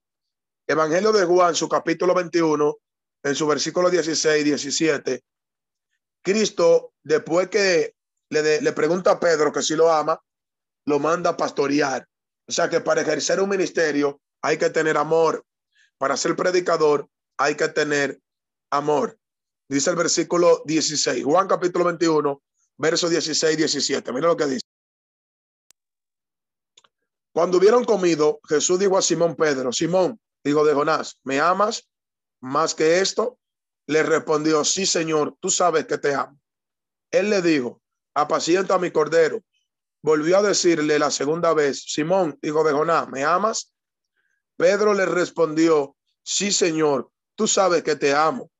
Evangelio 0.67 1.11
de 1.11 1.25
Juan, 1.25 1.55
su 1.55 1.67
capítulo 1.67 2.13
21, 2.13 2.77
en 3.23 3.33
su 3.33 3.47
versículo 3.47 3.89
16 3.89 4.41
y 4.41 4.43
17, 4.43 5.23
Cristo, 6.21 6.93
después 7.01 7.49
que 7.49 7.95
le, 8.29 8.61
le 8.61 8.71
pregunta 8.73 9.13
a 9.13 9.19
Pedro 9.19 9.51
que 9.51 9.63
si 9.63 9.75
lo 9.75 9.91
ama, 9.91 10.23
lo 10.85 10.99
manda 10.99 11.31
a 11.31 11.37
pastorear. 11.37 12.07
O 12.47 12.51
sea 12.51 12.69
que 12.69 12.81
para 12.81 13.01
ejercer 13.01 13.39
un 13.39 13.49
ministerio 13.49 14.21
hay 14.43 14.59
que 14.59 14.69
tener 14.69 14.95
amor. 14.95 15.43
Para 15.97 16.17
ser 16.17 16.35
predicador 16.35 17.09
hay 17.37 17.55
que 17.55 17.67
tener 17.67 18.19
amor. 18.69 19.17
Dice 19.67 19.89
el 19.89 19.95
versículo 19.95 20.61
16, 20.65 21.23
Juan 21.23 21.47
capítulo 21.47 21.85
21, 21.85 22.41
verso 22.77 23.09
16 23.09 23.53
y 23.53 23.57
17. 23.57 24.11
Mira 24.11 24.27
lo 24.27 24.37
que 24.37 24.45
dice. 24.45 24.67
Cuando 27.31 27.57
hubieron 27.57 27.83
comido, 27.83 28.39
Jesús 28.47 28.77
dijo 28.79 28.97
a 28.97 29.01
Simón 29.01 29.35
Pedro, 29.35 29.71
Simón, 29.71 30.19
hijo 30.43 30.63
de 30.63 30.73
Jonás, 30.73 31.19
¿me 31.23 31.39
amas 31.39 31.89
más 32.41 32.75
que 32.75 32.99
esto? 32.99 33.39
Le 33.87 34.03
respondió, 34.03 34.63
sí, 34.63 34.85
Señor, 34.85 35.35
tú 35.39 35.49
sabes 35.49 35.87
que 35.87 35.97
te 35.97 36.13
amo. 36.13 36.39
Él 37.09 37.29
le 37.29 37.41
dijo, 37.41 37.81
apacienta 38.13 38.75
a 38.75 38.79
mi 38.79 38.91
cordero. 38.91 39.41
Volvió 40.03 40.37
a 40.37 40.41
decirle 40.43 40.99
la 40.99 41.09
segunda 41.09 41.53
vez, 41.53 41.83
Simón, 41.87 42.37
hijo 42.41 42.63
de 42.63 42.73
Jonás, 42.73 43.09
¿me 43.09 43.23
amas? 43.23 43.73
Pedro 44.57 44.93
le 44.93 45.05
respondió, 45.05 45.95
sí, 46.21 46.51
Señor, 46.51 47.09
tú 47.35 47.47
sabes 47.47 47.83
que 47.83 47.95
te 47.95 48.13
amo. 48.13 48.51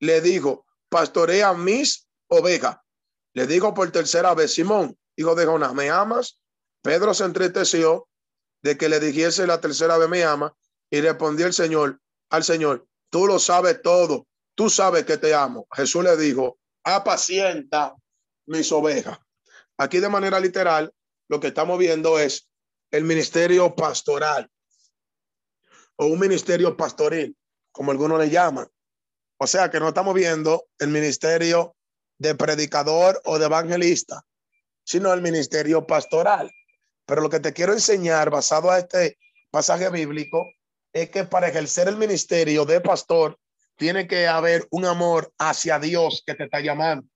Le 0.00 0.20
dijo, 0.20 0.66
pastorea 0.88 1.54
mis 1.54 2.06
ovejas. 2.28 2.76
Le 3.32 3.46
dijo 3.46 3.74
por 3.74 3.90
tercera 3.90 4.34
vez, 4.34 4.54
Simón, 4.54 4.96
hijo 5.16 5.34
de 5.34 5.46
Jonás, 5.46 5.74
¿me 5.74 5.90
amas? 5.90 6.40
Pedro 6.82 7.14
se 7.14 7.24
entristeció 7.24 8.08
de 8.62 8.76
que 8.76 8.88
le 8.88 9.00
dijese 9.00 9.46
la 9.46 9.60
tercera 9.60 9.98
vez, 9.98 10.08
me 10.08 10.24
ama, 10.24 10.54
y 10.90 11.00
respondió 11.00 11.46
el 11.46 11.52
Señor 11.52 12.00
al 12.30 12.44
Señor, 12.44 12.86
tú 13.10 13.26
lo 13.26 13.38
sabes 13.38 13.82
todo, 13.82 14.26
tú 14.54 14.70
sabes 14.70 15.04
que 15.04 15.18
te 15.18 15.34
amo. 15.34 15.66
Jesús 15.72 16.02
le 16.02 16.16
dijo, 16.16 16.58
apacienta 16.82 17.94
mis 18.46 18.70
ovejas. 18.72 19.18
Aquí 19.78 20.00
de 20.00 20.08
manera 20.08 20.40
literal, 20.40 20.92
lo 21.28 21.40
que 21.40 21.48
estamos 21.48 21.78
viendo 21.78 22.18
es 22.18 22.48
el 22.90 23.04
ministerio 23.04 23.74
pastoral 23.74 24.50
o 25.96 26.06
un 26.06 26.18
ministerio 26.18 26.76
pastoril 26.76 27.36
como 27.74 27.90
algunos 27.90 28.20
le 28.20 28.30
llaman. 28.30 28.68
O 29.36 29.46
sea 29.48 29.68
que 29.68 29.80
no 29.80 29.88
estamos 29.88 30.14
viendo 30.14 30.66
el 30.78 30.88
ministerio 30.88 31.74
de 32.18 32.36
predicador 32.36 33.20
o 33.24 33.38
de 33.38 33.46
evangelista, 33.46 34.24
sino 34.84 35.12
el 35.12 35.20
ministerio 35.20 35.84
pastoral. 35.84 36.50
Pero 37.04 37.20
lo 37.20 37.28
que 37.28 37.40
te 37.40 37.52
quiero 37.52 37.72
enseñar 37.72 38.30
basado 38.30 38.70
a 38.70 38.78
este 38.78 39.18
pasaje 39.50 39.90
bíblico 39.90 40.46
es 40.92 41.10
que 41.10 41.24
para 41.24 41.48
ejercer 41.48 41.88
el 41.88 41.96
ministerio 41.96 42.64
de 42.64 42.80
pastor 42.80 43.36
tiene 43.76 44.06
que 44.06 44.28
haber 44.28 44.68
un 44.70 44.84
amor 44.84 45.32
hacia 45.38 45.80
Dios 45.80 46.22
que 46.24 46.36
te 46.36 46.44
está 46.44 46.60
llamando. 46.60 47.08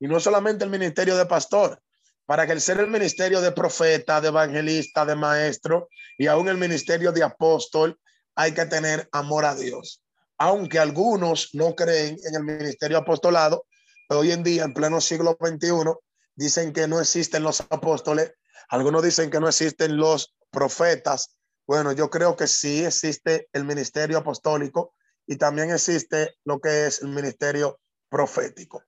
Y 0.00 0.08
no 0.08 0.18
solamente 0.18 0.64
el 0.64 0.70
ministerio 0.70 1.16
de 1.16 1.26
pastor, 1.26 1.80
para 2.26 2.42
ejercer 2.42 2.80
el 2.80 2.88
ministerio 2.88 3.40
de 3.40 3.52
profeta, 3.52 4.20
de 4.20 4.28
evangelista, 4.28 5.06
de 5.06 5.14
maestro 5.14 5.88
y 6.18 6.26
aún 6.26 6.48
el 6.48 6.56
ministerio 6.56 7.12
de 7.12 7.22
apóstol, 7.22 8.00
hay 8.34 8.52
que 8.52 8.66
tener 8.66 9.08
amor 9.12 9.44
a 9.44 9.54
Dios. 9.54 10.02
Aunque 10.38 10.78
algunos 10.78 11.50
no 11.52 11.74
creen 11.74 12.16
en 12.24 12.34
el 12.34 12.44
ministerio 12.44 12.98
apostolado, 12.98 13.66
hoy 14.08 14.32
en 14.32 14.42
día, 14.42 14.64
en 14.64 14.74
pleno 14.74 15.00
siglo 15.00 15.36
XXI, 15.40 15.92
dicen 16.34 16.72
que 16.72 16.88
no 16.88 17.00
existen 17.00 17.42
los 17.42 17.60
apóstoles, 17.60 18.32
algunos 18.68 19.02
dicen 19.02 19.30
que 19.30 19.40
no 19.40 19.48
existen 19.48 19.96
los 19.96 20.34
profetas. 20.50 21.36
Bueno, 21.66 21.92
yo 21.92 22.10
creo 22.10 22.36
que 22.36 22.46
sí 22.46 22.84
existe 22.84 23.48
el 23.52 23.64
ministerio 23.64 24.18
apostólico 24.18 24.94
y 25.26 25.36
también 25.36 25.70
existe 25.70 26.34
lo 26.44 26.60
que 26.60 26.86
es 26.86 27.02
el 27.02 27.08
ministerio 27.08 27.80
profético. 28.08 28.82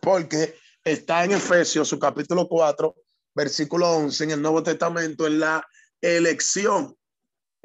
Porque 0.00 0.56
está 0.84 1.24
en 1.24 1.32
Efesios, 1.32 1.88
su 1.88 1.98
capítulo 1.98 2.46
4, 2.48 2.94
versículo 3.34 3.90
11, 3.90 4.24
en 4.24 4.30
el 4.32 4.42
Nuevo 4.42 4.62
Testamento, 4.62 5.26
en 5.26 5.40
la 5.40 5.66
elección 6.00 6.96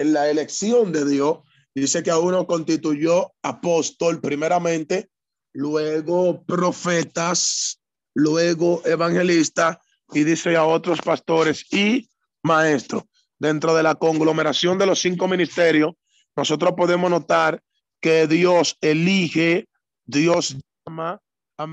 en 0.01 0.13
la 0.13 0.29
elección 0.29 0.91
de 0.91 1.05
Dios, 1.05 1.39
dice 1.75 2.01
que 2.01 2.11
a 2.11 2.17
uno 2.17 2.47
constituyó 2.47 3.33
apóstol 3.43 4.19
primeramente, 4.19 5.09
luego 5.53 6.43
profetas, 6.43 7.79
luego 8.15 8.81
evangelista 8.85 9.79
y 10.11 10.23
dice 10.23 10.55
a 10.55 10.65
otros 10.65 10.99
pastores 11.01 11.71
y 11.71 12.09
maestros. 12.43 13.03
Dentro 13.39 13.75
de 13.75 13.83
la 13.83 13.95
conglomeración 13.95 14.77
de 14.77 14.87
los 14.87 14.99
cinco 14.99 15.27
ministerios, 15.27 15.93
nosotros 16.35 16.73
podemos 16.75 17.09
notar 17.09 17.61
que 18.01 18.27
Dios 18.27 18.77
elige, 18.81 19.67
Dios 20.05 20.57
llama 20.85 21.21
a 21.57 21.67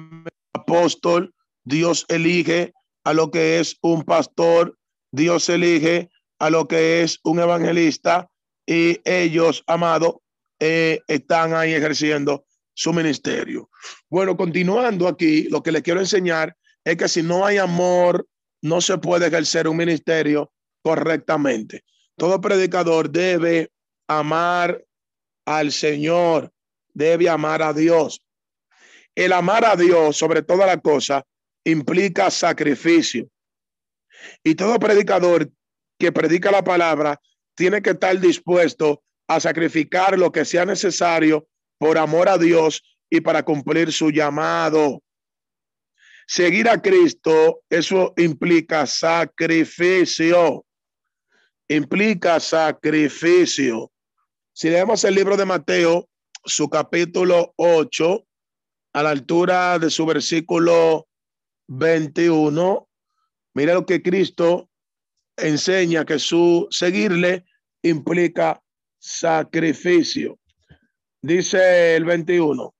apóstol, 0.52 1.34
Dios 1.64 2.04
elige 2.08 2.72
a 3.04 3.14
lo 3.14 3.30
que 3.30 3.58
es 3.58 3.76
un 3.80 4.02
pastor, 4.02 4.76
Dios 5.10 5.48
elige 5.48 6.10
a 6.38 6.50
lo 6.50 6.68
que 6.68 7.02
es 7.02 7.20
un 7.24 7.40
evangelista 7.40 8.30
y 8.66 9.00
ellos, 9.04 9.64
amado, 9.66 10.22
eh, 10.60 11.00
están 11.06 11.54
ahí 11.54 11.72
ejerciendo 11.72 12.44
su 12.74 12.92
ministerio. 12.92 13.70
Bueno, 14.08 14.36
continuando 14.36 15.08
aquí, 15.08 15.44
lo 15.44 15.62
que 15.62 15.72
les 15.72 15.82
quiero 15.82 16.00
enseñar 16.00 16.56
es 16.84 16.96
que 16.96 17.08
si 17.08 17.22
no 17.22 17.44
hay 17.44 17.58
amor, 17.58 18.26
no 18.62 18.80
se 18.80 18.98
puede 18.98 19.26
ejercer 19.26 19.68
un 19.68 19.76
ministerio 19.76 20.52
correctamente. 20.82 21.82
Todo 22.16 22.40
predicador 22.40 23.10
debe 23.10 23.70
amar 24.08 24.84
al 25.44 25.72
Señor, 25.72 26.52
debe 26.92 27.28
amar 27.28 27.62
a 27.62 27.72
Dios. 27.72 28.22
El 29.14 29.32
amar 29.32 29.64
a 29.64 29.76
Dios 29.76 30.16
sobre 30.16 30.42
toda 30.42 30.66
la 30.66 30.78
cosa 30.78 31.24
implica 31.64 32.30
sacrificio. 32.30 33.28
Y 34.42 34.54
todo 34.54 34.78
predicador 34.78 35.50
que 35.98 36.12
predica 36.12 36.50
la 36.50 36.64
palabra 36.64 37.20
tiene 37.54 37.82
que 37.82 37.90
estar 37.90 38.18
dispuesto 38.20 39.02
a 39.26 39.40
sacrificar 39.40 40.18
lo 40.18 40.32
que 40.32 40.44
sea 40.44 40.64
necesario 40.64 41.48
por 41.78 41.98
amor 41.98 42.28
a 42.28 42.38
Dios 42.38 42.82
y 43.10 43.20
para 43.20 43.42
cumplir 43.42 43.92
su 43.92 44.10
llamado. 44.10 45.02
Seguir 46.26 46.68
a 46.68 46.80
Cristo, 46.80 47.62
eso 47.68 48.12
implica 48.16 48.86
sacrificio. 48.86 50.64
Implica 51.68 52.38
sacrificio. 52.38 53.90
Si 54.52 54.70
leemos 54.70 55.04
el 55.04 55.14
libro 55.14 55.36
de 55.36 55.44
Mateo, 55.44 56.08
su 56.44 56.68
capítulo 56.68 57.54
8, 57.56 58.24
a 58.92 59.02
la 59.02 59.10
altura 59.10 59.78
de 59.78 59.90
su 59.90 60.06
versículo 60.06 61.06
21, 61.68 62.88
mira 63.54 63.74
lo 63.74 63.86
que 63.86 64.02
Cristo 64.02 64.67
enseña 65.38 66.04
que 66.04 66.18
su 66.18 66.66
seguirle 66.70 67.44
implica 67.82 68.60
sacrificio. 68.98 70.38
Dice 71.22 71.96
el 71.96 72.04
21. 72.04 72.74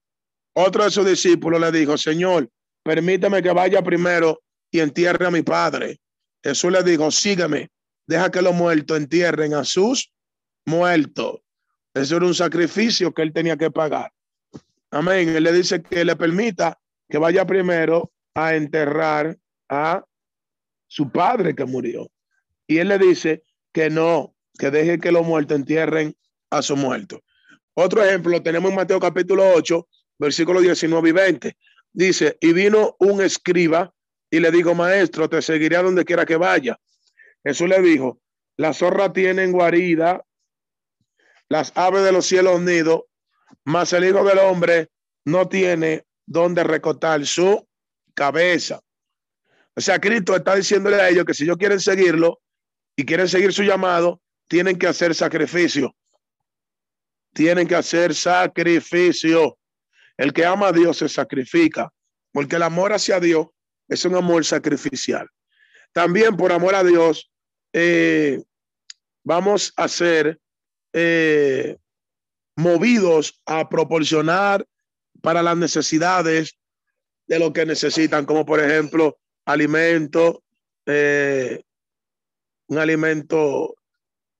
Otro 0.54 0.84
de 0.84 0.90
sus 0.90 1.06
discípulos 1.06 1.60
le 1.60 1.72
dijo, 1.72 1.96
Señor, 1.96 2.50
permítame 2.82 3.42
que 3.42 3.52
vaya 3.52 3.82
primero 3.82 4.42
y 4.70 4.80
entierre 4.80 5.26
a 5.26 5.30
mi 5.30 5.42
padre. 5.42 6.00
Jesús 6.42 6.72
le 6.72 6.82
dijo, 6.82 7.10
sígueme, 7.10 7.70
deja 8.06 8.30
que 8.30 8.42
los 8.42 8.54
muertos 8.54 8.96
entierren 8.96 9.54
a 9.54 9.64
sus 9.64 10.12
muertos. 10.66 11.40
Eso 11.94 12.16
era 12.16 12.26
un 12.26 12.34
sacrificio 12.34 13.12
que 13.12 13.22
él 13.22 13.32
tenía 13.32 13.56
que 13.56 13.70
pagar. 13.70 14.12
Amén. 14.90 15.28
Él 15.30 15.44
le 15.44 15.52
dice 15.52 15.82
que 15.82 16.04
le 16.04 16.16
permita 16.16 16.78
que 17.08 17.18
vaya 17.18 17.46
primero 17.46 18.12
a 18.34 18.54
enterrar 18.54 19.36
a 19.68 20.04
su 20.86 21.10
padre 21.10 21.54
que 21.54 21.64
murió. 21.64 22.08
Y 22.68 22.78
él 22.78 22.88
le 22.88 22.98
dice 22.98 23.42
que 23.72 23.90
no, 23.90 24.36
que 24.58 24.70
deje 24.70 25.00
que 25.00 25.10
los 25.10 25.26
muertos 25.26 25.56
entierren 25.56 26.14
a 26.50 26.62
su 26.62 26.76
muerto. 26.76 27.22
Otro 27.74 28.04
ejemplo 28.04 28.42
tenemos 28.42 28.70
en 28.70 28.76
Mateo 28.76 29.00
capítulo 29.00 29.50
8, 29.54 29.88
versículos 30.18 30.62
19 30.62 31.08
y 31.08 31.12
20. 31.12 31.56
Dice, 31.92 32.36
y 32.40 32.52
vino 32.52 32.94
un 32.98 33.22
escriba 33.22 33.92
y 34.30 34.40
le 34.40 34.50
dijo, 34.50 34.74
maestro, 34.74 35.28
te 35.30 35.40
seguiré 35.40 35.76
a 35.76 35.82
donde 35.82 36.04
quiera 36.04 36.26
que 36.26 36.36
vaya. 36.36 36.78
Jesús 37.42 37.68
le 37.68 37.80
dijo, 37.80 38.20
la 38.56 38.74
zorra 38.74 39.12
tiene 39.12 39.46
guarida, 39.46 40.22
las 41.48 41.72
aves 41.74 42.04
de 42.04 42.12
los 42.12 42.26
cielos 42.26 42.60
nidos, 42.60 43.04
mas 43.64 43.94
el 43.94 44.04
Hijo 44.04 44.24
del 44.24 44.38
Hombre 44.38 44.90
no 45.24 45.48
tiene 45.48 46.04
donde 46.26 46.64
recotar 46.64 47.24
su 47.24 47.66
cabeza. 48.14 48.80
O 49.74 49.80
sea, 49.80 49.98
Cristo 49.98 50.36
está 50.36 50.54
diciéndole 50.56 50.96
a 50.96 51.08
ellos 51.08 51.24
que 51.24 51.32
si 51.32 51.44
ellos 51.44 51.56
quieren 51.56 51.80
seguirlo 51.80 52.40
y 52.98 53.04
quieren 53.04 53.28
seguir 53.28 53.52
su 53.52 53.62
llamado, 53.62 54.20
tienen 54.48 54.76
que 54.76 54.88
hacer 54.88 55.14
sacrificio. 55.14 55.94
Tienen 57.32 57.68
que 57.68 57.76
hacer 57.76 58.12
sacrificio. 58.12 59.56
El 60.16 60.32
que 60.32 60.44
ama 60.44 60.66
a 60.66 60.72
Dios 60.72 60.96
se 60.96 61.08
sacrifica, 61.08 61.92
porque 62.32 62.56
el 62.56 62.64
amor 62.64 62.92
hacia 62.92 63.20
Dios 63.20 63.46
es 63.86 64.04
un 64.04 64.16
amor 64.16 64.44
sacrificial. 64.44 65.28
También 65.92 66.36
por 66.36 66.50
amor 66.50 66.74
a 66.74 66.82
Dios, 66.82 67.30
eh, 67.72 68.42
vamos 69.22 69.72
a 69.76 69.86
ser 69.86 70.40
eh, 70.92 71.76
movidos 72.56 73.40
a 73.46 73.68
proporcionar 73.68 74.66
para 75.22 75.40
las 75.44 75.56
necesidades 75.56 76.58
de 77.28 77.38
lo 77.38 77.52
que 77.52 77.64
necesitan, 77.64 78.26
como 78.26 78.44
por 78.44 78.58
ejemplo 78.58 79.20
alimento, 79.44 80.42
eh, 80.84 81.62
un 82.68 82.78
alimento 82.78 83.74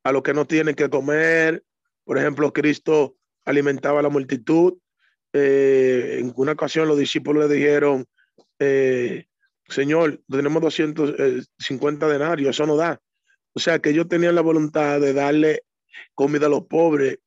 a 0.05 0.13
lo 0.13 0.23
que 0.23 0.35
no 0.35 0.47
tienen 0.47 0.75
que 0.75 0.89
comer. 0.89 1.65
Por 2.05 2.19
ejemplo, 2.19 2.53
Cristo 2.53 3.17
alimentaba 3.45 4.01
a 4.01 4.03
la 4.03 4.09
multitud. 4.09 4.75
Eh, 5.33 6.19
en 6.21 6.33
una 6.37 6.53
ocasión 6.53 6.89
los 6.89 6.99
discípulos 6.99 7.49
le 7.49 7.55
dijeron, 7.55 8.07
eh, 8.59 9.27
Señor, 9.69 10.23
tenemos 10.31 10.63
250 10.63 12.09
denarios, 12.09 12.51
eso 12.51 12.67
no 12.67 12.77
da. 12.77 13.01
O 13.53 13.61
sea 13.61 13.79
que 13.81 13.91
ellos 13.91 14.09
tenían 14.09 14.35
la 14.35 14.41
voluntad 14.41 15.01
de 15.01 15.13
darle 15.13 15.65
comida 16.15 16.47
a 16.47 16.51
los 16.51 16.67
pobres. 16.67 17.19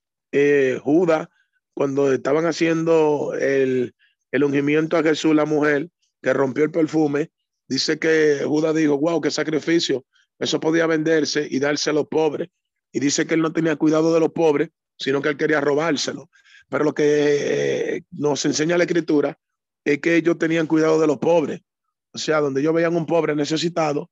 Judas, 0.82 1.28
cuando 1.74 2.14
estaban 2.14 2.46
haciendo 2.46 3.34
el, 3.38 3.94
el 4.32 4.44
ungimiento 4.44 4.98
a 4.98 5.04
Jesús, 5.04 5.36
la 5.36 5.46
mujer 5.46 5.90
que 6.22 6.34
rompió 6.34 6.64
el 6.64 6.72
perfume, 6.72 7.32
dice 7.68 8.00
que 8.00 8.44
Judas 8.46 8.76
dijo, 8.76 8.98
wow, 8.98 9.20
qué 9.22 9.32
sacrificio, 9.32 10.06
eso 10.42 10.60
podía 10.60 10.88
venderse 10.88 11.48
y 11.48 11.60
darse 11.60 11.92
a 11.92 11.94
los 11.94 12.08
pobres. 12.08 12.50
Y 12.92 13.00
dice 13.00 13.28
que 13.28 13.36
él 13.36 13.42
no 13.42 13.54
tenía 13.54 13.76
cuidado 13.76 14.12
de 14.12 14.20
los 14.20 14.32
pobres, 14.32 14.70
sino 14.98 15.22
que 15.22 15.30
él 15.30 15.38
quería 15.38 15.62
robárselo. 15.62 16.32
Pero 16.68 16.84
lo 16.84 16.96
que 16.96 17.04
eh, 17.96 18.04
nos 18.10 18.44
enseña 18.46 18.76
la 18.76 18.86
escritura 18.86 19.38
es 19.86 20.00
que 20.00 20.16
ellos 20.16 20.40
tenían 20.40 20.66
cuidado 20.66 21.00
de 21.00 21.06
los 21.06 21.20
pobres. 21.20 21.62
O 22.12 22.18
sea, 22.18 22.40
donde 22.40 22.60
ellos 22.60 22.74
veían 22.74 22.96
un 22.96 23.06
pobre 23.06 23.36
necesitado, 23.36 24.10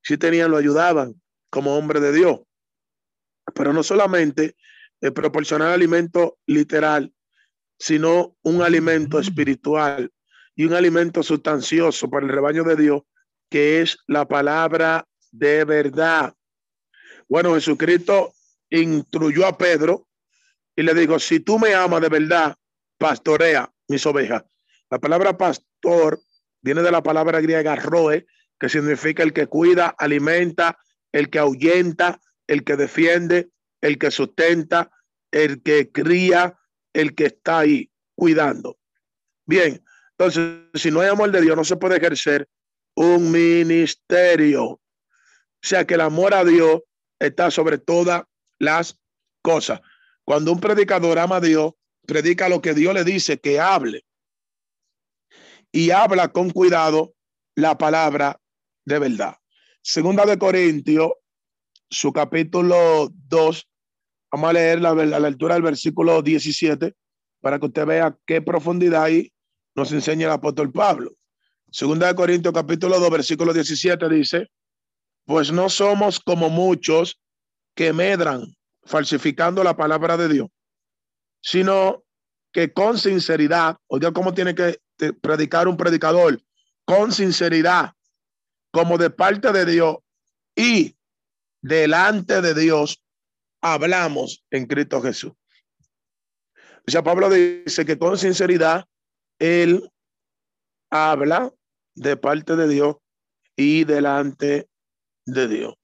si 0.00 0.16
tenían, 0.16 0.52
lo 0.52 0.58
ayudaban 0.58 1.20
como 1.50 1.76
hombre 1.76 1.98
de 1.98 2.12
Dios. 2.12 2.38
Pero 3.52 3.72
no 3.72 3.82
solamente 3.82 4.54
eh, 5.00 5.10
proporcionar 5.10 5.72
alimento 5.72 6.38
literal, 6.46 7.12
sino 7.80 8.36
un 8.42 8.62
alimento 8.62 9.18
espiritual 9.18 10.12
y 10.54 10.66
un 10.66 10.74
alimento 10.74 11.24
sustancioso 11.24 12.08
para 12.08 12.26
el 12.26 12.32
rebaño 12.32 12.62
de 12.62 12.76
Dios, 12.76 13.02
que 13.50 13.80
es 13.80 13.98
la 14.06 14.28
palabra 14.28 15.07
de 15.30 15.64
verdad. 15.64 16.34
Bueno, 17.28 17.54
Jesucristo 17.54 18.32
instruyó 18.70 19.46
a 19.46 19.56
Pedro 19.56 20.08
y 20.74 20.82
le 20.82 20.94
dijo, 20.94 21.18
si 21.18 21.40
tú 21.40 21.58
me 21.58 21.74
amas 21.74 22.00
de 22.00 22.08
verdad, 22.08 22.56
pastorea 22.98 23.70
mis 23.88 24.04
ovejas. 24.06 24.44
La 24.90 24.98
palabra 24.98 25.36
pastor 25.36 26.20
viene 26.60 26.82
de 26.82 26.90
la 26.90 27.02
palabra 27.02 27.40
griega 27.40 27.76
roe, 27.76 28.26
que 28.58 28.68
significa 28.68 29.22
el 29.22 29.32
que 29.32 29.46
cuida, 29.46 29.94
alimenta, 29.98 30.78
el 31.12 31.30
que 31.30 31.38
ahuyenta, 31.38 32.20
el 32.46 32.64
que 32.64 32.76
defiende, 32.76 33.50
el 33.80 33.98
que 33.98 34.10
sustenta, 34.10 34.90
el 35.30 35.62
que 35.62 35.90
cría, 35.92 36.58
el 36.92 37.14
que 37.14 37.26
está 37.26 37.60
ahí 37.60 37.90
cuidando. 38.14 38.78
Bien, 39.46 39.82
entonces, 40.18 40.60
si 40.74 40.90
no 40.90 41.00
hay 41.00 41.08
amor 41.08 41.30
de 41.30 41.40
Dios, 41.40 41.56
no 41.56 41.64
se 41.64 41.76
puede 41.76 41.96
ejercer 41.96 42.48
un 42.94 43.30
ministerio. 43.30 44.80
O 45.62 45.66
sea 45.66 45.86
que 45.86 45.94
el 45.94 46.00
amor 46.00 46.34
a 46.34 46.44
Dios 46.44 46.82
está 47.18 47.50
sobre 47.50 47.78
todas 47.78 48.22
las 48.58 48.98
cosas. 49.42 49.80
Cuando 50.24 50.52
un 50.52 50.60
predicador 50.60 51.18
ama 51.18 51.36
a 51.36 51.40
Dios, 51.40 51.72
predica 52.06 52.48
lo 52.48 52.62
que 52.62 52.74
Dios 52.74 52.94
le 52.94 53.04
dice 53.04 53.38
que 53.38 53.60
hable. 53.60 54.04
Y 55.72 55.90
habla 55.90 56.28
con 56.28 56.50
cuidado 56.50 57.14
la 57.54 57.76
palabra 57.76 58.40
de 58.84 58.98
verdad. 58.98 59.36
Segunda 59.82 60.24
de 60.24 60.38
Corintios, 60.38 61.12
su 61.90 62.12
capítulo 62.12 63.10
2, 63.28 63.68
Vamos 64.30 64.50
a 64.50 64.52
leer 64.52 64.80
la, 64.80 64.94
la, 64.94 65.20
lectura 65.20 65.54
del 65.54 65.62
versículo 65.62 66.20
17 66.22 66.94
para 67.40 67.58
que 67.58 67.66
usted 67.66 67.86
vea 67.86 68.16
qué 68.26 68.42
profundidad 68.42 69.04
ahí 69.04 69.32
nos 69.74 69.90
enseña 69.92 70.26
el 70.26 70.32
apóstol 70.32 70.70
Pablo. 70.70 71.12
Segunda 71.70 72.08
de 72.08 72.14
Corintios 72.14 72.52
capítulo 72.52 72.98
2 73.00 73.10
versículo 73.10 73.54
17 73.54 74.08
dice, 74.08 74.48
pues 75.28 75.52
no 75.52 75.68
somos 75.68 76.20
como 76.20 76.48
muchos 76.48 77.20
que 77.76 77.92
medran 77.92 78.56
falsificando 78.84 79.62
la 79.62 79.76
palabra 79.76 80.16
de 80.16 80.26
Dios, 80.26 80.48
sino 81.42 82.02
que 82.50 82.72
con 82.72 82.96
sinceridad, 82.96 83.76
oiga 83.88 84.10
cómo 84.10 84.32
tiene 84.32 84.54
que 84.54 84.80
predicar 85.20 85.68
un 85.68 85.76
predicador, 85.76 86.40
con 86.86 87.12
sinceridad, 87.12 87.92
como 88.72 88.96
de 88.96 89.10
parte 89.10 89.52
de 89.52 89.66
Dios 89.66 89.96
y 90.56 90.96
delante 91.60 92.40
de 92.40 92.54
Dios, 92.54 93.04
hablamos 93.60 94.46
en 94.50 94.64
Cristo 94.64 95.02
Jesús. 95.02 95.32
O 96.86 96.90
sea, 96.90 97.02
Pablo 97.02 97.28
dice 97.28 97.84
que 97.84 97.98
con 97.98 98.16
sinceridad 98.16 98.86
él 99.38 99.92
habla 100.88 101.52
de 101.94 102.16
parte 102.16 102.56
de 102.56 102.66
Dios 102.66 102.96
y 103.56 103.84
delante 103.84 104.70
de 105.28 105.48
Dios. 105.48 105.74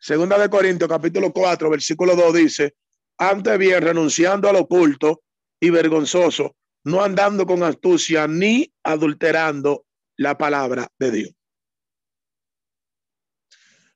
Segunda 0.00 0.38
de 0.38 0.50
Corintios, 0.50 0.88
capítulo 0.88 1.32
4, 1.32 1.70
versículo 1.70 2.14
2 2.14 2.34
dice, 2.34 2.74
antes 3.16 3.58
bien 3.58 3.80
renunciando 3.82 4.48
al 4.48 4.56
oculto 4.56 5.22
y 5.60 5.70
vergonzoso, 5.70 6.56
no 6.84 7.02
andando 7.02 7.46
con 7.46 7.62
astucia 7.62 8.26
ni 8.26 8.70
adulterando 8.82 9.86
la 10.16 10.36
palabra 10.36 10.88
de 10.98 11.10
Dios. 11.10 11.32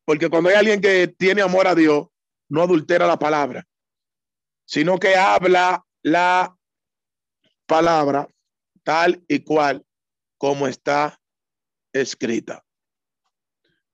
Porque 0.04 0.30
cuando 0.30 0.48
hay 0.48 0.56
alguien 0.56 0.80
que 0.80 1.08
tiene 1.08 1.42
amor 1.42 1.66
a 1.66 1.74
Dios, 1.74 2.06
no 2.48 2.62
adultera 2.62 3.06
la 3.06 3.18
palabra, 3.18 3.66
sino 4.64 4.98
que 4.98 5.16
habla 5.16 5.84
la 6.02 6.56
palabra 7.66 8.26
tal 8.82 9.22
y 9.28 9.40
cual 9.40 9.84
como 10.38 10.66
está 10.66 11.20
escrita. 11.92 12.64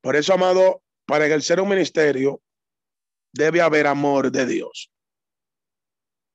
Por 0.05 0.17
eso, 0.17 0.35
amado, 0.35 0.83
para 1.07 1.25
ejercer 1.25 1.59
un 1.63 1.71
ministerio 1.71 2.43
debe 3.33 3.63
haber 3.63 3.87
amor 3.87 4.31
de 4.31 4.45
Dios. 4.45 4.93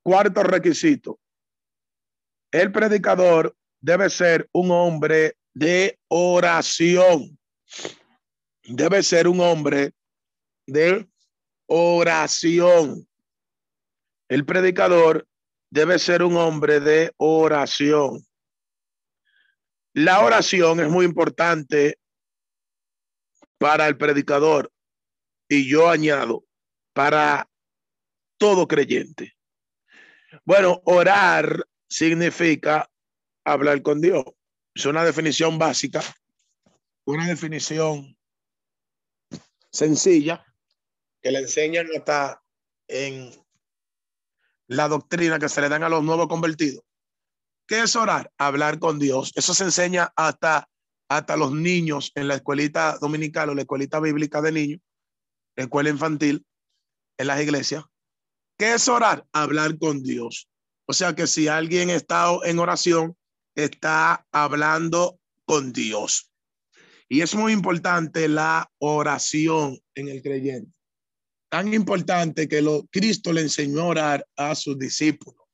Cuarto 0.02 0.42
requisito. 0.42 1.20
El 2.50 2.72
predicador 2.72 3.56
debe 3.80 4.10
ser 4.10 4.48
un 4.50 4.72
hombre 4.72 5.36
de 5.54 6.00
oración. 6.08 7.38
Debe 8.64 9.04
ser 9.04 9.28
un 9.28 9.38
hombre 9.38 9.94
de 10.66 11.08
oración. 11.66 13.08
El 14.28 14.44
predicador 14.44 15.28
debe 15.70 16.00
ser 16.00 16.24
un 16.24 16.36
hombre 16.36 16.80
de 16.80 17.12
oración. 17.18 18.26
La 19.92 20.24
oración 20.24 20.80
es 20.80 20.88
muy 20.88 21.04
importante 21.04 21.99
para 23.60 23.86
el 23.86 23.98
predicador 23.98 24.72
y 25.46 25.68
yo 25.68 25.90
añado 25.90 26.46
para 26.94 27.46
todo 28.38 28.66
creyente. 28.66 29.36
Bueno, 30.46 30.80
orar 30.86 31.66
significa 31.86 32.90
hablar 33.44 33.82
con 33.82 34.00
Dios. 34.00 34.24
Es 34.74 34.86
una 34.86 35.04
definición 35.04 35.58
básica, 35.58 36.00
una 37.04 37.26
definición 37.26 38.16
sencilla 39.70 40.42
que 41.20 41.30
le 41.30 41.40
enseñan 41.40 41.86
hasta 41.94 42.42
en 42.88 43.30
la 44.68 44.88
doctrina 44.88 45.38
que 45.38 45.50
se 45.50 45.60
le 45.60 45.68
dan 45.68 45.82
a 45.82 45.90
los 45.90 46.02
nuevos 46.02 46.28
convertidos. 46.28 46.82
¿Qué 47.66 47.82
es 47.82 47.94
orar? 47.94 48.32
Hablar 48.38 48.78
con 48.78 48.98
Dios. 48.98 49.32
Eso 49.34 49.52
se 49.52 49.64
enseña 49.64 50.10
hasta, 50.16 50.69
hasta 51.10 51.36
los 51.36 51.52
niños 51.52 52.12
en 52.14 52.28
la 52.28 52.36
escuelita 52.36 52.96
dominical 53.00 53.50
o 53.50 53.54
la 53.54 53.62
escuelita 53.62 53.98
bíblica 53.98 54.40
de 54.40 54.52
niños, 54.52 54.80
la 55.56 55.64
escuela 55.64 55.90
infantil, 55.90 56.46
en 57.18 57.26
las 57.26 57.42
iglesias. 57.42 57.84
¿Qué 58.56 58.74
es 58.74 58.88
orar? 58.88 59.26
Hablar 59.32 59.76
con 59.76 60.04
Dios. 60.04 60.48
O 60.86 60.92
sea 60.92 61.16
que 61.16 61.26
si 61.26 61.48
alguien 61.48 61.90
está 61.90 62.28
en 62.44 62.60
oración, 62.60 63.16
está 63.56 64.24
hablando 64.30 65.18
con 65.44 65.72
Dios. 65.72 66.30
Y 67.08 67.22
es 67.22 67.34
muy 67.34 67.52
importante 67.52 68.28
la 68.28 68.70
oración 68.78 69.80
en 69.96 70.08
el 70.08 70.22
creyente. 70.22 70.72
Tan 71.50 71.74
importante 71.74 72.46
que 72.46 72.62
lo, 72.62 72.86
Cristo 72.86 73.32
le 73.32 73.40
enseñó 73.40 73.80
a 73.80 73.86
orar 73.86 74.26
a 74.36 74.54
sus 74.54 74.78
discípulos. 74.78 75.44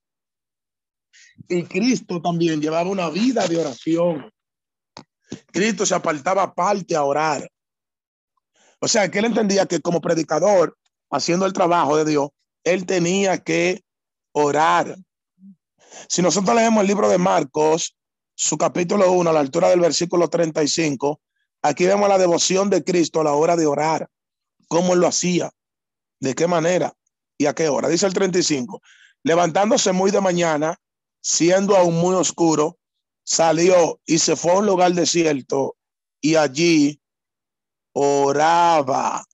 Y 1.48 1.62
Cristo 1.64 2.20
también 2.20 2.60
llevaba 2.60 2.90
una 2.90 3.08
vida 3.08 3.48
de 3.48 3.56
oración. 3.56 4.30
Cristo 5.52 5.86
se 5.86 5.94
apartaba 5.94 6.42
aparte 6.42 6.94
a 6.94 7.04
orar. 7.04 7.48
O 8.80 8.88
sea, 8.88 9.10
que 9.10 9.18
él 9.18 9.24
entendía 9.24 9.66
que 9.66 9.80
como 9.80 10.00
predicador, 10.00 10.76
haciendo 11.10 11.46
el 11.46 11.52
trabajo 11.52 11.96
de 11.96 12.04
Dios, 12.04 12.30
él 12.64 12.86
tenía 12.86 13.38
que 13.38 13.82
orar. 14.32 14.96
Si 16.08 16.22
nosotros 16.22 16.54
leemos 16.54 16.82
el 16.82 16.88
libro 16.88 17.08
de 17.08 17.18
Marcos, 17.18 17.96
su 18.34 18.58
capítulo 18.58 19.10
1, 19.12 19.30
a 19.30 19.32
la 19.32 19.40
altura 19.40 19.70
del 19.70 19.80
versículo 19.80 20.28
35, 20.28 21.20
aquí 21.62 21.86
vemos 21.86 22.08
la 22.08 22.18
devoción 22.18 22.68
de 22.68 22.84
Cristo 22.84 23.20
a 23.20 23.24
la 23.24 23.32
hora 23.32 23.56
de 23.56 23.66
orar, 23.66 24.08
cómo 24.68 24.92
él 24.92 25.00
lo 25.00 25.06
hacía, 25.06 25.50
de 26.20 26.34
qué 26.34 26.46
manera 26.46 26.92
y 27.38 27.46
a 27.46 27.54
qué 27.54 27.68
hora. 27.68 27.88
Dice 27.88 28.06
el 28.06 28.12
35, 28.12 28.82
levantándose 29.22 29.92
muy 29.92 30.10
de 30.10 30.20
mañana, 30.20 30.76
siendo 31.20 31.76
aún 31.76 31.94
muy 31.94 32.14
oscuro, 32.14 32.78
salió 33.26 34.00
y 34.06 34.18
se 34.18 34.36
fue 34.36 34.52
a 34.52 34.58
un 34.58 34.66
lugar 34.66 34.92
desierto 34.92 35.76
y 36.20 36.36
allí 36.36 37.00
oraba. 37.92 39.24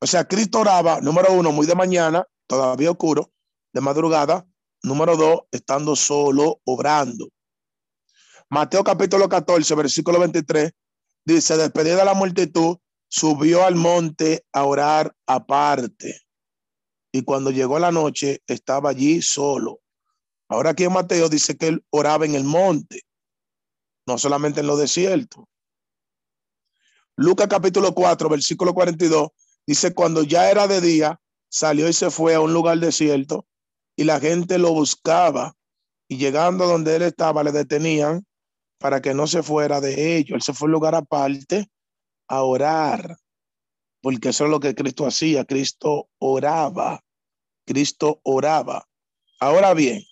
O 0.00 0.06
sea, 0.06 0.24
Cristo 0.26 0.60
oraba, 0.60 1.00
número 1.00 1.32
uno, 1.34 1.52
muy 1.52 1.66
de 1.66 1.74
mañana, 1.74 2.26
todavía 2.46 2.90
oscuro, 2.90 3.30
de 3.74 3.82
madrugada, 3.82 4.46
número 4.82 5.16
dos, 5.16 5.40
estando 5.52 5.94
solo, 5.94 6.60
obrando. 6.64 7.28
Mateo 8.48 8.82
capítulo 8.82 9.28
14, 9.28 9.74
versículo 9.74 10.18
23, 10.18 10.72
dice, 11.26 11.56
despedida 11.58 11.96
de 11.96 12.04
la 12.06 12.14
multitud, 12.14 12.78
subió 13.08 13.64
al 13.64 13.74
monte 13.74 14.46
a 14.52 14.64
orar 14.64 15.14
aparte. 15.26 16.22
Y 17.12 17.22
cuando 17.22 17.50
llegó 17.50 17.78
la 17.78 17.92
noche, 17.92 18.42
estaba 18.46 18.90
allí 18.90 19.20
solo. 19.20 19.79
Ahora 20.50 20.70
aquí 20.70 20.82
en 20.82 20.92
Mateo 20.92 21.28
dice 21.28 21.56
que 21.56 21.68
él 21.68 21.84
oraba 21.90 22.26
en 22.26 22.34
el 22.34 22.42
monte, 22.42 23.02
no 24.04 24.18
solamente 24.18 24.60
en 24.60 24.66
lo 24.66 24.76
desierto. 24.76 25.48
Lucas 27.14 27.46
capítulo 27.46 27.94
4, 27.94 28.28
versículo 28.28 28.74
42, 28.74 29.28
dice, 29.64 29.94
cuando 29.94 30.24
ya 30.24 30.50
era 30.50 30.66
de 30.66 30.80
día, 30.80 31.20
salió 31.48 31.88
y 31.88 31.92
se 31.92 32.10
fue 32.10 32.34
a 32.34 32.40
un 32.40 32.52
lugar 32.52 32.78
desierto 32.80 33.46
y 33.94 34.02
la 34.02 34.18
gente 34.18 34.58
lo 34.58 34.72
buscaba 34.72 35.54
y 36.08 36.16
llegando 36.16 36.66
donde 36.66 36.96
él 36.96 37.02
estaba 37.02 37.44
le 37.44 37.52
detenían 37.52 38.26
para 38.78 39.00
que 39.00 39.14
no 39.14 39.28
se 39.28 39.44
fuera 39.44 39.80
de 39.80 40.16
ellos. 40.16 40.34
Él 40.34 40.42
se 40.42 40.52
fue 40.52 40.66
a 40.66 40.68
un 40.68 40.72
lugar 40.72 40.96
aparte 40.96 41.68
a 42.26 42.42
orar, 42.42 43.18
porque 44.02 44.30
eso 44.30 44.46
es 44.46 44.50
lo 44.50 44.58
que 44.58 44.74
Cristo 44.74 45.06
hacía. 45.06 45.44
Cristo 45.44 46.08
oraba. 46.18 47.04
Cristo 47.64 48.20
oraba. 48.24 48.88
Ahora 49.38 49.74
bien, 49.74 50.02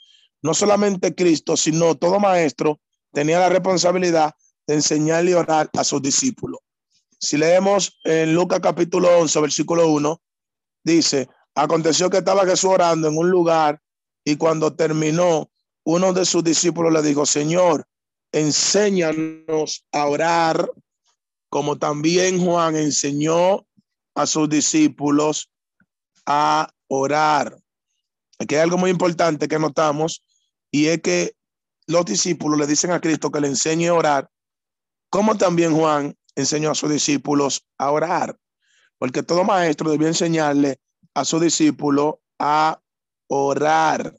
no 0.43 0.55
solamente 0.55 1.15
Cristo, 1.15 1.57
sino 1.57 1.97
todo 1.97 2.21
maestro 2.21 2.81
tenía 3.13 3.41
la 3.41 3.49
responsabilidad 3.49 4.35
de 4.67 4.75
enseñarle 4.75 5.33
a 5.33 5.39
orar 5.39 5.71
a 5.73 5.85
sus 5.85 6.03
discípulos. 6.03 6.61
Si 7.19 7.37
leemos 7.37 7.99
en 8.05 8.35
Lucas 8.35 8.61
capítulo 8.61 9.19
11, 9.19 9.41
versículo 9.41 9.89
1, 9.89 10.21
dice, 10.85 11.29
aconteció 11.55 12.11
que 12.11 12.19
estaba 12.19 12.47
Jesús 12.47 12.71
orando 12.71 13.09
en 13.09 13.19
un 13.19 13.31
lugar 13.31 13.81
y 14.25 14.37
cuando 14.37 14.75
terminó, 14.75 15.51
uno 15.85 16.13
de 16.13 16.25
sus 16.27 16.45
discípulos 16.45 16.93
le 16.93 17.03
dijo, 17.03 17.25
Señor, 17.25 17.87
enséñanos 18.31 19.87
a 19.91 20.07
orar, 20.07 20.71
como 21.49 21.79
también 21.79 22.45
Juan 22.45 22.77
enseñó 22.77 23.67
a 24.15 24.27
sus 24.27 24.49
discípulos 24.49 25.51
a 26.27 26.71
orar. 26.89 27.57
Aquí 28.39 28.55
hay 28.55 28.61
algo 28.61 28.77
muy 28.77 28.91
importante 28.91 29.49
que 29.49 29.59
notamos 29.59 30.23
y 30.71 30.87
es 30.87 31.01
que 31.03 31.37
los 31.87 32.05
discípulos 32.05 32.59
le 32.59 32.67
dicen 32.67 32.91
a 32.91 33.01
Cristo 33.01 33.31
que 33.31 33.41
le 33.41 33.49
enseñe 33.49 33.89
a 33.89 33.95
orar, 33.95 34.31
como 35.11 35.37
también 35.37 35.75
Juan 35.75 36.17
enseñó 36.35 36.71
a 36.71 36.75
sus 36.75 36.91
discípulos 36.91 37.67
a 37.79 37.91
orar, 37.91 38.39
porque 38.99 39.23
todo 39.23 39.45
maestro 39.45 39.91
debía 39.91 40.09
enseñarle 40.09 40.81
a 41.15 41.25
su 41.25 41.41
discípulo 41.41 42.21
a 42.39 42.81
orar. 43.29 44.17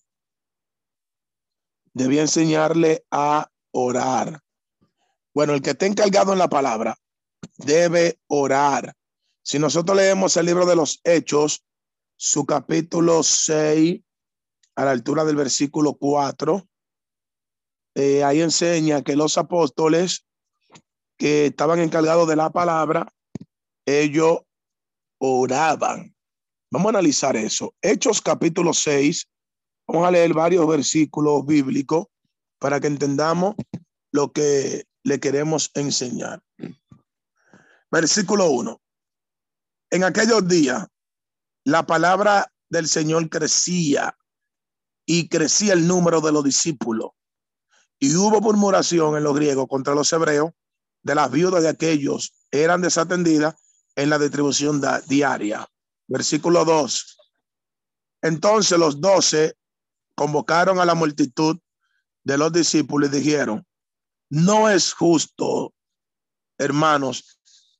Debía 1.93 2.21
enseñarle 2.21 3.05
a 3.11 3.49
orar. 3.71 4.41
Bueno, 5.33 5.53
el 5.53 5.61
que 5.61 5.71
esté 5.71 5.85
encargado 5.85 6.33
en 6.33 6.39
la 6.39 6.49
palabra 6.49 6.97
debe 7.57 8.19
orar. 8.27 8.95
Si 9.43 9.59
nosotros 9.59 9.97
leemos 9.97 10.35
el 10.37 10.45
libro 10.45 10.65
de 10.65 10.75
los 10.75 10.99
Hechos, 11.03 11.63
su 12.15 12.45
capítulo 12.45 13.23
6, 13.23 14.01
a 14.79 14.85
la 14.85 14.91
altura 14.91 15.25
del 15.25 15.35
versículo 15.35 15.95
4, 15.95 16.65
eh, 17.95 18.23
ahí 18.23 18.39
enseña 18.39 19.01
que 19.01 19.17
los 19.17 19.37
apóstoles 19.37 20.25
que 21.17 21.47
estaban 21.47 21.79
encargados 21.79 22.29
de 22.29 22.37
la 22.37 22.49
palabra, 22.49 23.13
ellos 23.85 24.39
oraban. 25.17 26.15
Vamos 26.71 26.85
a 26.85 26.89
analizar 26.97 27.35
eso. 27.35 27.75
Hechos 27.81 28.21
capítulo 28.21 28.73
6, 28.73 29.27
vamos 29.85 30.07
a 30.07 30.11
leer 30.11 30.33
varios 30.33 30.65
versículos 30.65 31.45
bíblicos 31.45 32.05
para 32.57 32.79
que 32.79 32.87
entendamos 32.87 33.55
lo 34.13 34.31
que 34.31 34.85
le 35.03 35.19
queremos 35.19 35.71
enseñar. 35.73 36.41
Versículo 37.91 38.49
1. 38.49 38.81
En 39.91 40.05
aquellos 40.05 40.47
días, 40.47 40.87
la 41.65 41.85
palabra 41.85 42.49
del 42.69 42.87
Señor 42.87 43.29
crecía 43.29 44.15
y 45.11 45.27
crecía 45.27 45.73
el 45.73 45.87
número 45.87 46.21
de 46.21 46.31
los 46.31 46.43
discípulos. 46.43 47.09
Y 47.97 48.15
hubo 48.15 48.41
murmuración 48.41 49.17
en 49.17 49.23
los 49.23 49.33
griegos 49.33 49.65
contra 49.67 49.95
los 49.95 50.13
hebreos 50.13 50.51
de 51.01 51.15
las 51.15 51.31
viudas 51.31 51.63
de 51.63 51.69
aquellos 51.69 52.31
eran 52.51 52.81
desatendidas 52.81 53.55
en 53.95 54.11
la 54.11 54.19
distribución 54.19 54.79
diaria. 55.07 55.67
Versículo 56.07 56.63
2. 56.63 57.17
Entonces 58.21 58.77
los 58.77 59.01
doce 59.01 59.55
convocaron 60.13 60.79
a 60.79 60.85
la 60.85 60.93
multitud 60.93 61.57
de 62.23 62.37
los 62.37 62.53
discípulos 62.53 63.09
y 63.09 63.17
dijeron, 63.17 63.65
no 64.29 64.69
es 64.69 64.93
justo, 64.93 65.73
hermanos, 66.59 67.39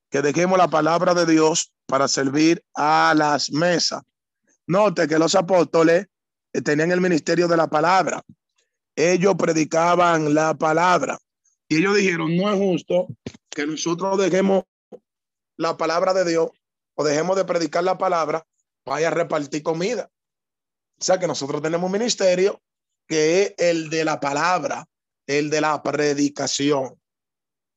que 0.10 0.24
dejemos 0.24 0.58
la 0.58 0.68
palabra 0.68 1.14
de 1.14 1.28
Dios 1.28 1.72
para 1.86 2.08
servir 2.08 2.66
a 2.74 3.14
las 3.16 3.52
mesas. 3.52 4.02
Note 4.66 5.08
que 5.08 5.20
los 5.20 5.36
apóstoles 5.36 6.08
tenían 6.52 6.92
el 6.92 7.02
ministerio 7.02 7.48
de 7.48 7.58
la 7.58 7.68
palabra. 7.68 8.24
Ellos 8.96 9.36
predicaban 9.36 10.34
la 10.34 10.54
palabra. 10.56 11.18
Y 11.68 11.78
ellos 11.78 11.96
dijeron, 11.96 12.36
no 12.36 12.52
es 12.52 12.58
justo 12.58 13.08
que 13.50 13.66
nosotros 13.66 14.18
dejemos 14.18 14.64
la 15.58 15.78
palabra 15.78 16.14
de 16.14 16.30
Dios 16.30 16.50
o 16.96 17.04
dejemos 17.04 17.36
de 17.36 17.46
predicar 17.46 17.84
la 17.84 17.98
palabra, 17.98 18.46
vaya 18.86 19.08
a 19.08 19.12
repartir 19.12 19.64
comida. 19.64 20.10
O 21.00 21.04
sea 21.04 21.20
que 21.20 21.28
nosotros 21.28 21.62
tenemos 21.62 21.86
un 21.86 21.94
ministerio 21.94 22.62
que 23.08 23.42
es 23.42 23.54
el 23.58 23.90
de 23.90 24.04
la 24.04 24.20
palabra, 24.20 24.86
el 25.28 25.50
de 25.50 25.62
la 25.62 25.82
predicación. 25.82 27.00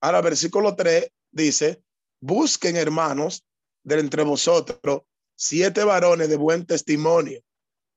Ahora, 0.01 0.21
versículo 0.21 0.75
3 0.75 1.09
dice, 1.31 1.83
busquen 2.21 2.77
hermanos 2.77 3.45
de 3.85 4.01
entre 4.01 4.23
vosotros 4.23 5.03
siete 5.37 5.85
varones 5.85 6.29
de 6.29 6.37
buen 6.37 6.67
testimonio, 6.67 7.41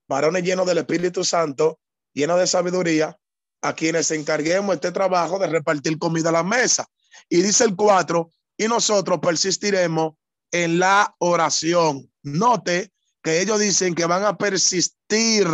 varones 0.08 0.44
llenos 0.44 0.66
del 0.66 0.80
Espíritu 0.80 1.24
Santo, 1.24 1.80
llenos 2.14 2.40
de 2.40 2.48
sabiduría, 2.48 3.18
a 3.62 3.74
quienes 3.74 4.12
encarguemos 4.12 4.76
este 4.76 4.92
trabajo 4.92 5.40
de 5.40 5.48
repartir 5.48 5.98
comida 5.98 6.30
a 6.30 6.34
la 6.34 6.44
mesa. 6.44 6.88
Y 7.30 7.42
dice 7.42 7.64
el 7.64 7.76
4, 7.76 8.30
y 8.58 8.68
nosotros 8.68 9.20
persistiremos 9.20 10.14
en 10.52 10.80
la 10.80 11.16
oración. 11.20 12.12
Note 12.24 12.92
que 13.22 13.42
ellos 13.42 13.60
dicen 13.60 13.96
que 13.96 14.06
van 14.06 14.24
a 14.24 14.38
persistir 14.38 15.48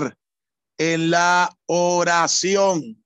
en 0.77 1.09
la 1.09 1.49
oración 1.67 3.03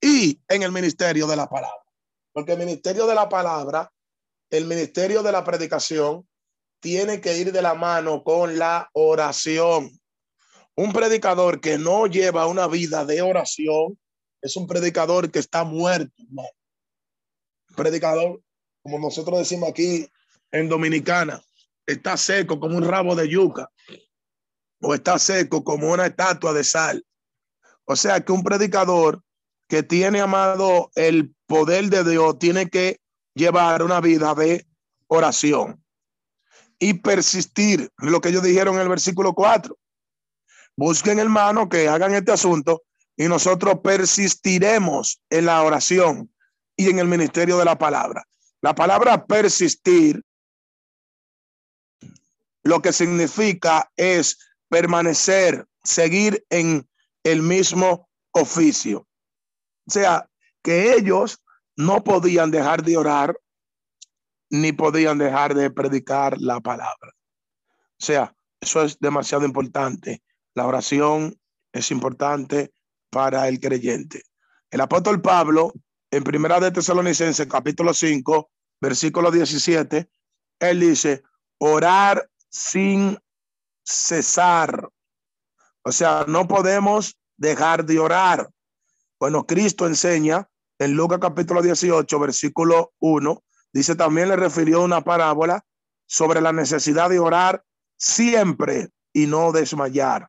y 0.00 0.40
en 0.48 0.62
el 0.62 0.72
ministerio 0.72 1.26
de 1.26 1.36
la 1.36 1.48
palabra. 1.48 1.84
Porque 2.32 2.52
el 2.52 2.58
ministerio 2.58 3.06
de 3.06 3.14
la 3.14 3.28
palabra, 3.28 3.92
el 4.50 4.64
ministerio 4.64 5.22
de 5.22 5.32
la 5.32 5.44
predicación, 5.44 6.26
tiene 6.80 7.20
que 7.20 7.36
ir 7.38 7.52
de 7.52 7.62
la 7.62 7.74
mano 7.74 8.22
con 8.22 8.58
la 8.58 8.88
oración. 8.92 9.90
Un 10.74 10.92
predicador 10.92 11.60
que 11.60 11.78
no 11.78 12.06
lleva 12.06 12.46
una 12.46 12.68
vida 12.68 13.04
de 13.04 13.22
oración 13.22 13.98
es 14.40 14.56
un 14.56 14.66
predicador 14.66 15.30
que 15.30 15.40
está 15.40 15.64
muerto. 15.64 16.14
predicador, 17.76 18.40
como 18.82 18.98
nosotros 18.98 19.38
decimos 19.38 19.68
aquí 19.68 20.08
en 20.50 20.68
Dominicana, 20.68 21.42
está 21.86 22.16
seco 22.16 22.58
como 22.58 22.76
un 22.76 22.84
rabo 22.84 23.14
de 23.14 23.28
yuca 23.28 23.70
o 24.80 24.94
está 24.94 25.18
seco 25.18 25.64
como 25.64 25.92
una 25.92 26.06
estatua 26.06 26.52
de 26.52 26.64
sal. 26.64 27.04
O 27.84 27.96
sea 27.96 28.20
que 28.20 28.32
un 28.32 28.44
predicador 28.44 29.22
que 29.68 29.82
tiene 29.82 30.20
amado 30.20 30.90
el 30.94 31.34
poder 31.46 31.86
de 31.86 32.08
Dios 32.08 32.38
tiene 32.38 32.68
que 32.68 33.00
llevar 33.34 33.82
una 33.82 34.00
vida 34.00 34.34
de 34.34 34.66
oración 35.08 35.82
y 36.78 36.94
persistir 36.94 37.90
lo 37.98 38.20
que 38.20 38.28
ellos 38.28 38.42
dijeron 38.42 38.76
en 38.76 38.82
el 38.82 38.88
versículo 38.88 39.34
4. 39.34 39.76
Busquen 40.76 41.18
hermano 41.18 41.68
que 41.68 41.88
hagan 41.88 42.14
este 42.14 42.32
asunto 42.32 42.82
y 43.16 43.26
nosotros 43.26 43.80
persistiremos 43.82 45.20
en 45.28 45.46
la 45.46 45.62
oración 45.62 46.32
y 46.76 46.88
en 46.88 47.00
el 47.00 47.08
ministerio 47.08 47.58
de 47.58 47.64
la 47.64 47.76
palabra. 47.76 48.24
La 48.60 48.74
palabra 48.74 49.26
persistir 49.26 50.22
lo 52.62 52.80
que 52.80 52.92
significa 52.92 53.90
es 53.96 54.38
permanecer, 54.68 55.66
seguir 55.82 56.44
en 56.50 56.88
el 57.24 57.42
mismo 57.42 58.08
oficio. 58.32 59.06
O 59.86 59.90
sea, 59.90 60.28
que 60.62 60.94
ellos 60.94 61.42
no 61.76 62.04
podían 62.04 62.50
dejar 62.50 62.82
de 62.82 62.96
orar 62.96 63.38
ni 64.50 64.72
podían 64.72 65.18
dejar 65.18 65.54
de 65.54 65.70
predicar 65.70 66.38
la 66.38 66.60
palabra. 66.60 67.12
O 68.00 68.04
sea, 68.04 68.34
eso 68.60 68.82
es 68.82 68.98
demasiado 68.98 69.44
importante. 69.44 70.22
La 70.54 70.66
oración 70.66 71.38
es 71.72 71.90
importante 71.90 72.72
para 73.10 73.48
el 73.48 73.60
creyente. 73.60 74.22
El 74.70 74.80
apóstol 74.80 75.20
Pablo, 75.20 75.72
en 76.10 76.24
Primera 76.24 76.60
de 76.60 76.70
Tesalonicenses, 76.70 77.46
capítulo 77.46 77.94
5, 77.94 78.50
versículo 78.80 79.30
17, 79.30 80.08
él 80.60 80.80
dice, 80.80 81.22
orar 81.58 82.28
sin 82.48 83.18
cesar. 83.84 84.88
O 85.82 85.92
sea, 85.92 86.24
no 86.28 86.46
podemos 86.46 87.16
dejar 87.36 87.84
de 87.84 87.98
orar. 87.98 88.48
Bueno, 89.18 89.46
Cristo 89.46 89.86
enseña 89.86 90.48
en 90.78 90.92
Lucas 90.92 91.18
capítulo 91.20 91.62
18, 91.62 92.18
versículo 92.18 92.92
1, 92.98 93.42
dice 93.78 93.94
también 93.94 94.28
le 94.28 94.34
refirió 94.34 94.82
una 94.82 95.02
parábola 95.02 95.64
sobre 96.04 96.40
la 96.40 96.52
necesidad 96.52 97.08
de 97.10 97.20
orar 97.20 97.62
siempre 97.96 98.88
y 99.12 99.26
no 99.26 99.52
desmayar. 99.52 100.28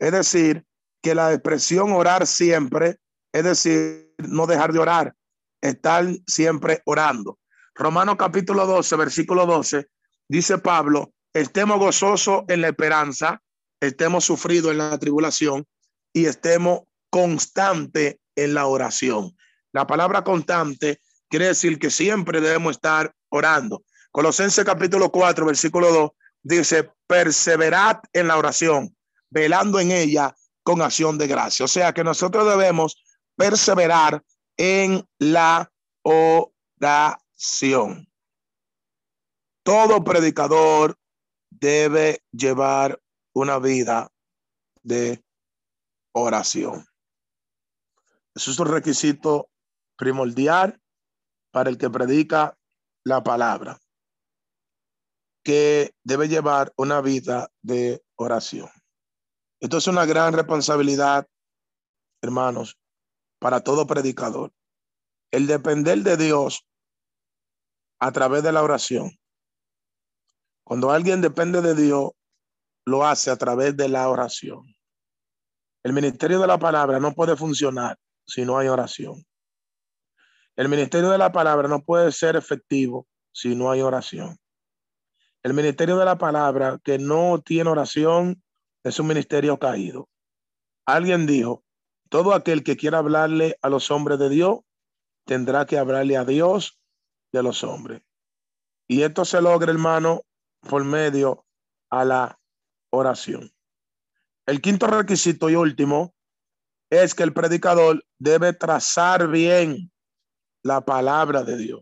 Es 0.00 0.10
decir, 0.10 0.64
que 1.00 1.14
la 1.14 1.32
expresión 1.32 1.92
orar 1.92 2.26
siempre, 2.26 2.96
es 3.32 3.44
decir, 3.44 4.12
no 4.18 4.48
dejar 4.48 4.72
de 4.72 4.80
orar, 4.80 5.14
estar 5.60 6.06
siempre 6.26 6.82
orando. 6.86 7.38
Romano 7.72 8.16
capítulo 8.16 8.66
12, 8.66 8.96
versículo 8.96 9.46
12, 9.46 9.86
dice 10.28 10.58
Pablo, 10.58 11.12
estemos 11.32 11.78
gozosos 11.78 12.42
en 12.48 12.62
la 12.62 12.68
esperanza, 12.68 13.40
estemos 13.80 14.24
sufridos 14.24 14.72
en 14.72 14.78
la 14.78 14.98
tribulación 14.98 15.64
y 16.12 16.24
estemos 16.24 16.80
constante 17.10 18.18
en 18.34 18.54
la 18.54 18.66
oración. 18.66 19.36
La 19.70 19.86
palabra 19.86 20.24
constante 20.24 21.00
quiere 21.28 21.46
decir 21.46 21.78
que 21.78 21.90
siempre 21.90 22.40
debemos 22.40 22.76
estar 22.76 23.14
orando. 23.28 23.84
Colosenses 24.10 24.64
capítulo 24.64 25.10
4, 25.10 25.46
versículo 25.46 25.92
2 25.92 26.10
dice, 26.42 26.90
perseverad 27.06 28.00
en 28.12 28.28
la 28.28 28.38
oración, 28.38 28.96
velando 29.30 29.80
en 29.80 29.92
ella 29.92 30.34
con 30.62 30.82
acción 30.82 31.18
de 31.18 31.26
gracia. 31.26 31.64
O 31.64 31.68
sea 31.68 31.92
que 31.92 32.04
nosotros 32.04 32.48
debemos 32.48 33.02
perseverar 33.36 34.22
en 34.56 35.06
la 35.18 35.70
oración. 36.02 38.08
Todo 39.62 40.02
predicador 40.02 40.96
debe 41.50 42.22
llevar 42.32 43.00
una 43.34 43.58
vida 43.58 44.10
de 44.82 45.22
oración. 46.12 46.86
Eso 48.34 48.50
es 48.50 48.58
un 48.58 48.68
requisito 48.68 49.50
primordial 49.96 50.80
para 51.50 51.70
el 51.70 51.78
que 51.78 51.90
predica 51.90 52.56
la 53.04 53.22
palabra, 53.22 53.80
que 55.42 55.94
debe 56.04 56.28
llevar 56.28 56.72
una 56.76 57.00
vida 57.00 57.50
de 57.62 58.02
oración. 58.16 58.68
Esto 59.60 59.78
es 59.78 59.86
una 59.86 60.06
gran 60.06 60.34
responsabilidad, 60.34 61.26
hermanos, 62.22 62.78
para 63.40 63.60
todo 63.60 63.86
predicador. 63.86 64.52
El 65.30 65.46
depender 65.46 65.98
de 66.02 66.16
Dios 66.16 66.64
a 68.00 68.12
través 68.12 68.42
de 68.42 68.52
la 68.52 68.62
oración. 68.62 69.10
Cuando 70.64 70.90
alguien 70.90 71.20
depende 71.20 71.60
de 71.60 71.74
Dios, 71.74 72.10
lo 72.84 73.06
hace 73.06 73.30
a 73.30 73.36
través 73.36 73.76
de 73.76 73.88
la 73.88 74.08
oración. 74.08 74.64
El 75.82 75.92
ministerio 75.92 76.40
de 76.40 76.46
la 76.46 76.58
palabra 76.58 77.00
no 77.00 77.12
puede 77.12 77.36
funcionar 77.36 77.98
si 78.26 78.44
no 78.44 78.58
hay 78.58 78.68
oración. 78.68 79.24
El 80.58 80.68
ministerio 80.68 81.10
de 81.10 81.18
la 81.18 81.30
palabra 81.30 81.68
no 81.68 81.84
puede 81.84 82.10
ser 82.10 82.34
efectivo 82.34 83.06
si 83.30 83.54
no 83.54 83.70
hay 83.70 83.80
oración. 83.80 84.36
El 85.44 85.54
ministerio 85.54 85.96
de 85.96 86.04
la 86.04 86.18
palabra 86.18 86.80
que 86.82 86.98
no 86.98 87.40
tiene 87.40 87.70
oración 87.70 88.42
es 88.82 88.98
un 88.98 89.06
ministerio 89.06 89.56
caído. 89.60 90.08
Alguien 90.84 91.28
dijo, 91.28 91.62
todo 92.08 92.34
aquel 92.34 92.64
que 92.64 92.76
quiera 92.76 92.98
hablarle 92.98 93.56
a 93.62 93.68
los 93.68 93.92
hombres 93.92 94.18
de 94.18 94.30
Dios 94.30 94.58
tendrá 95.24 95.64
que 95.64 95.78
hablarle 95.78 96.16
a 96.16 96.24
Dios 96.24 96.76
de 97.30 97.44
los 97.44 97.62
hombres. 97.62 98.02
Y 98.88 99.02
esto 99.02 99.24
se 99.24 99.40
logra, 99.40 99.70
hermano, 99.70 100.22
por 100.68 100.82
medio 100.82 101.46
a 101.88 102.04
la 102.04 102.40
oración. 102.90 103.52
El 104.44 104.60
quinto 104.60 104.88
requisito 104.88 105.50
y 105.50 105.54
último 105.54 106.16
es 106.90 107.14
que 107.14 107.22
el 107.22 107.32
predicador 107.32 108.04
debe 108.18 108.54
trazar 108.54 109.28
bien 109.28 109.92
la 110.62 110.80
palabra 110.80 111.42
de 111.42 111.56
Dios. 111.56 111.80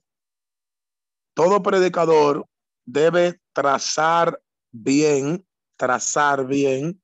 Todo 1.34 1.62
predicador 1.62 2.46
debe 2.84 3.40
trazar 3.52 4.40
bien, 4.72 5.46
trazar 5.76 6.46
bien 6.46 7.02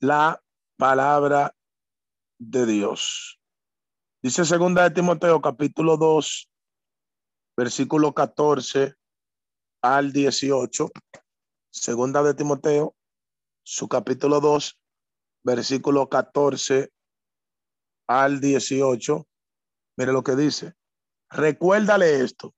la 0.00 0.42
palabra 0.76 1.54
de 2.38 2.66
Dios. 2.66 3.38
Dice 4.22 4.44
segunda 4.44 4.82
de 4.82 4.90
Timoteo 4.90 5.40
capítulo 5.40 5.96
2, 5.96 6.48
versículo 7.56 8.12
14 8.12 8.94
al 9.82 10.12
18. 10.12 10.90
Segunda 11.70 12.22
de 12.22 12.34
Timoteo, 12.34 12.96
su 13.62 13.88
capítulo 13.88 14.40
2, 14.40 14.78
versículo 15.44 16.08
14 16.08 16.90
al 18.08 18.40
18. 18.40 19.26
Mire 19.96 20.12
lo 20.12 20.22
que 20.22 20.36
dice. 20.36 20.74
Recuérdale 21.30 22.22
esto, 22.22 22.54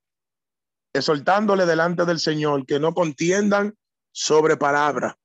exhortándole 0.92 1.66
delante 1.66 2.04
del 2.04 2.18
Señor 2.18 2.66
que 2.66 2.78
no 2.78 2.92
contiendan 2.92 3.74
sobre 4.12 4.56
palabra, 4.56 5.16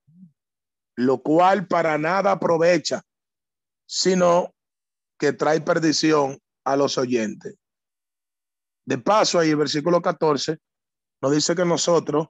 lo 0.95 1.21
cual 1.21 1.67
para 1.67 1.97
nada 1.97 2.31
aprovecha, 2.31 3.01
sino 3.85 4.53
que 5.17 5.33
trae 5.33 5.61
perdición 5.61 6.39
a 6.63 6.75
los 6.75 6.97
oyentes. 6.97 7.55
De 8.85 8.97
paso, 8.97 9.39
ahí 9.39 9.49
el 9.49 9.55
versículo 9.55 10.01
14 10.01 10.57
nos 11.21 11.31
dice 11.31 11.55
que 11.55 11.65
nosotros 11.65 12.27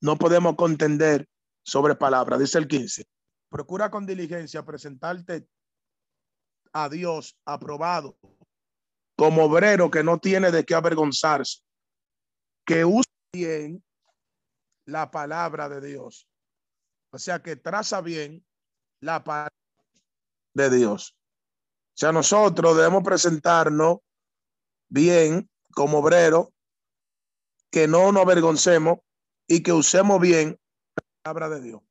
no 0.00 0.16
podemos 0.16 0.56
contender 0.56 1.28
sobre 1.64 1.94
palabra. 1.94 2.38
Dice 2.38 2.58
el 2.58 2.68
15. 2.68 3.04
Procura 3.48 3.90
con 3.90 4.04
diligencia 4.04 4.64
presentarte 4.64 5.48
a 6.72 6.88
Dios 6.88 7.38
aprobado, 7.44 8.18
como 9.16 9.44
obrero 9.44 9.90
que 9.90 10.04
no 10.04 10.18
tiene 10.18 10.50
de 10.50 10.64
qué 10.64 10.74
avergonzarse, 10.74 11.60
que 12.64 12.84
usa 12.84 13.10
bien 13.32 13.82
la 14.84 15.10
palabra 15.10 15.68
de 15.68 15.80
Dios. 15.80 16.28
O 17.10 17.18
sea, 17.18 17.42
que 17.42 17.56
traza 17.56 18.02
bien 18.02 18.46
la 19.00 19.24
palabra 19.24 19.54
de 20.54 20.70
Dios. 20.70 21.16
O 21.96 21.98
sea, 21.98 22.12
nosotros 22.12 22.76
debemos 22.76 23.02
presentarnos 23.02 23.98
bien 24.88 25.50
como 25.72 25.98
obrero, 25.98 26.52
que 27.70 27.88
no 27.88 28.12
nos 28.12 28.22
avergoncemos 28.22 28.98
y 29.46 29.62
que 29.62 29.72
usemos 29.72 30.20
bien 30.20 30.60
la 30.94 31.04
palabra 31.22 31.48
de 31.48 31.62
Dios. 31.62 31.82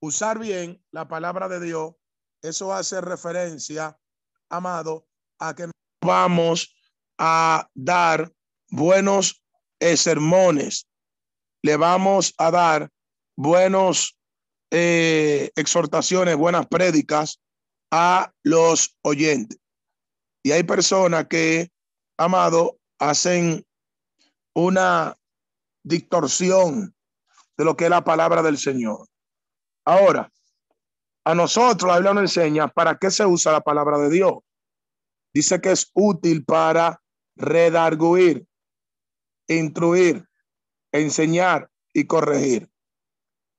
Usar 0.00 0.38
bien 0.38 0.84
la 0.90 1.08
palabra 1.08 1.48
de 1.48 1.60
Dios, 1.60 1.94
eso 2.42 2.72
hace 2.72 3.00
referencia, 3.00 3.98
amado, 4.50 5.08
a 5.38 5.54
que 5.54 5.70
vamos 6.06 6.74
a 7.18 7.68
dar 7.74 8.32
buenos 8.70 9.42
eh, 9.80 9.96
sermones, 9.96 10.86
le 11.62 11.76
vamos 11.76 12.34
a 12.38 12.50
dar 12.50 12.90
buenos 13.36 14.16
eh, 14.70 15.50
exhortaciones, 15.56 16.36
buenas 16.36 16.66
prédicas 16.66 17.40
a 17.90 18.32
los 18.42 18.96
oyentes. 19.02 19.58
Y 20.42 20.52
hay 20.52 20.62
personas 20.62 21.26
que, 21.26 21.70
amado, 22.16 22.78
hacen 22.98 23.64
una 24.54 25.16
distorsión 25.82 26.94
de 27.56 27.64
lo 27.64 27.76
que 27.76 27.84
es 27.84 27.90
la 27.90 28.04
palabra 28.04 28.42
del 28.42 28.58
Señor. 28.58 29.06
Ahora, 29.84 30.30
a 31.24 31.34
nosotros 31.34 31.88
la 31.88 31.96
Biblia 31.96 32.14
nos 32.14 32.22
enseña 32.36 32.68
para 32.68 32.96
qué 32.96 33.10
se 33.10 33.26
usa 33.26 33.52
la 33.52 33.60
palabra 33.60 33.98
de 33.98 34.10
Dios. 34.10 34.34
Dice 35.36 35.60
que 35.60 35.70
es 35.70 35.90
útil 35.92 36.46
para 36.46 36.98
redarguir, 37.36 38.46
instruir, 39.46 40.26
enseñar 40.92 41.70
y 41.92 42.06
corregir. 42.06 42.70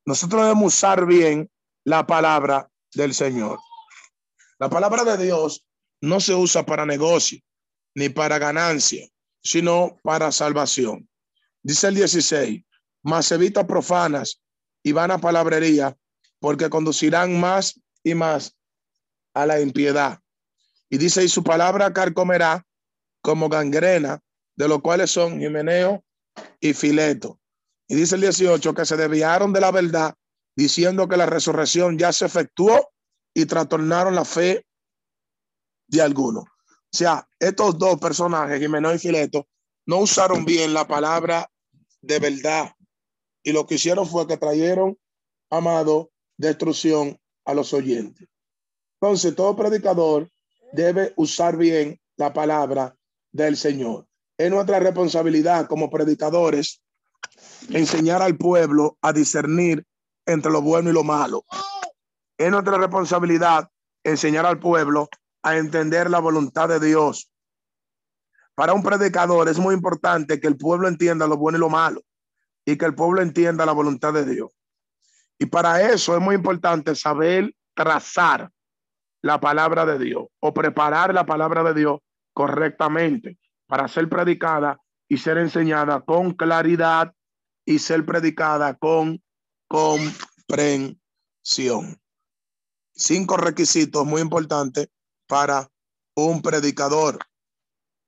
Nosotros 0.03 0.41
debemos 0.41 0.73
usar 0.73 1.05
bien 1.05 1.51
la 1.83 2.07
palabra 2.07 2.67
del 2.95 3.13
Señor. 3.13 3.59
La 4.57 4.71
palabra 4.71 5.03
de 5.03 5.23
Dios 5.23 5.67
no 6.01 6.19
se 6.19 6.33
usa 6.33 6.65
para 6.65 6.83
negocio 6.83 7.37
ni 7.93 8.09
para 8.09 8.39
ganancia, 8.39 9.07
sino 9.43 9.99
para 10.01 10.31
salvación. 10.31 11.07
Dice 11.61 11.89
el 11.89 11.93
16, 11.93 12.63
mas 13.03 13.31
evita 13.31 13.67
profanas 13.67 14.41
y 14.81 14.93
vana 14.93 15.19
palabrería, 15.19 15.95
porque 16.39 16.71
conducirán 16.71 17.39
más 17.39 17.79
y 18.03 18.15
más 18.15 18.57
a 19.35 19.45
la 19.45 19.61
impiedad. 19.61 20.19
Y 20.89 20.97
dice, 20.97 21.23
y 21.23 21.29
su 21.29 21.43
palabra 21.43 21.91
carcomerá 21.93 22.65
como 23.21 23.49
gangrena, 23.49 24.21
de 24.55 24.67
los 24.67 24.81
cuales 24.81 25.11
son 25.11 25.39
Jimeneo 25.39 26.03
y 26.59 26.73
Fileto. 26.73 27.39
Y 27.87 27.95
dice 27.95 28.15
el 28.15 28.21
18 28.21 28.73
que 28.73 28.85
se 28.85 28.97
desviaron 28.97 29.53
de 29.53 29.61
la 29.61 29.71
verdad, 29.71 30.15
diciendo 30.55 31.07
que 31.07 31.17
la 31.17 31.25
resurrección 31.25 31.97
ya 31.97 32.11
se 32.11 32.25
efectuó 32.25 32.89
y 33.33 33.45
trastornaron 33.45 34.15
la 34.15 34.25
fe 34.25 34.65
de 35.87 36.01
algunos. 36.01 36.43
O 36.45 36.97
sea, 36.97 37.27
estos 37.39 37.77
dos 37.77 37.99
personajes, 37.99 38.59
Jimeneo 38.59 38.93
y 38.93 38.99
Fileto, 38.99 39.47
no 39.85 39.99
usaron 39.99 40.45
bien 40.45 40.73
la 40.73 40.87
palabra 40.87 41.49
de 42.01 42.19
verdad. 42.19 42.71
Y 43.43 43.51
lo 43.51 43.65
que 43.65 43.75
hicieron 43.75 44.07
fue 44.07 44.27
que 44.27 44.37
trajeron, 44.37 44.97
amado, 45.49 46.11
destrucción 46.37 47.19
a 47.45 47.53
los 47.53 47.73
oyentes. 47.73 48.27
Entonces, 48.99 49.35
todo 49.35 49.55
predicador 49.55 50.29
debe 50.77 51.11
usar 51.15 51.57
bien 51.57 51.99
la 52.17 52.31
palabra 52.31 52.95
del 53.31 53.57
Señor. 53.57 54.07
Es 54.37 54.51
nuestra 54.51 54.79
responsabilidad 54.79 55.67
como 55.67 55.89
predicadores 55.89 56.83
enseñar 57.69 58.21
al 58.21 58.37
pueblo 58.37 58.95
a 59.01 59.11
discernir 59.11 59.83
entre 60.27 60.51
lo 60.51 60.61
bueno 60.61 60.91
y 60.91 60.93
lo 60.93 61.03
malo. 61.03 61.43
Es 62.37 62.51
nuestra 62.51 62.77
responsabilidad 62.77 63.67
enseñar 64.03 64.45
al 64.45 64.59
pueblo 64.59 65.09
a 65.41 65.57
entender 65.57 66.11
la 66.11 66.19
voluntad 66.19 66.69
de 66.69 66.79
Dios. 66.79 67.31
Para 68.53 68.73
un 68.73 68.83
predicador 68.83 69.49
es 69.49 69.57
muy 69.57 69.73
importante 69.73 70.39
que 70.39 70.47
el 70.47 70.57
pueblo 70.57 70.87
entienda 70.87 71.25
lo 71.25 71.37
bueno 71.37 71.57
y 71.57 71.61
lo 71.61 71.69
malo 71.69 72.03
y 72.65 72.77
que 72.77 72.85
el 72.85 72.93
pueblo 72.93 73.23
entienda 73.23 73.65
la 73.65 73.71
voluntad 73.71 74.13
de 74.13 74.25
Dios. 74.25 74.51
Y 75.39 75.47
para 75.47 75.81
eso 75.91 76.15
es 76.15 76.21
muy 76.21 76.35
importante 76.35 76.93
saber 76.93 77.51
trazar 77.73 78.51
la 79.21 79.39
palabra 79.39 79.85
de 79.85 79.97
Dios 79.99 80.25
o 80.39 80.53
preparar 80.53 81.13
la 81.13 81.25
palabra 81.25 81.63
de 81.63 81.73
Dios 81.73 81.99
correctamente 82.33 83.37
para 83.67 83.87
ser 83.87 84.09
predicada 84.09 84.79
y 85.09 85.17
ser 85.17 85.37
enseñada 85.37 86.01
con 86.01 86.33
claridad 86.33 87.13
y 87.65 87.79
ser 87.79 88.05
predicada 88.05 88.75
con 88.75 89.21
comprensión. 89.67 90.97
Cinco 92.93 93.37
requisitos 93.37 94.05
muy 94.05 94.21
importantes 94.21 94.89
para 95.27 95.69
un 96.15 96.41
predicador 96.41 97.19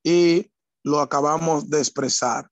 y 0.04 0.52
lo 0.84 1.00
acabamos 1.00 1.70
de 1.70 1.80
expresar. 1.80 2.50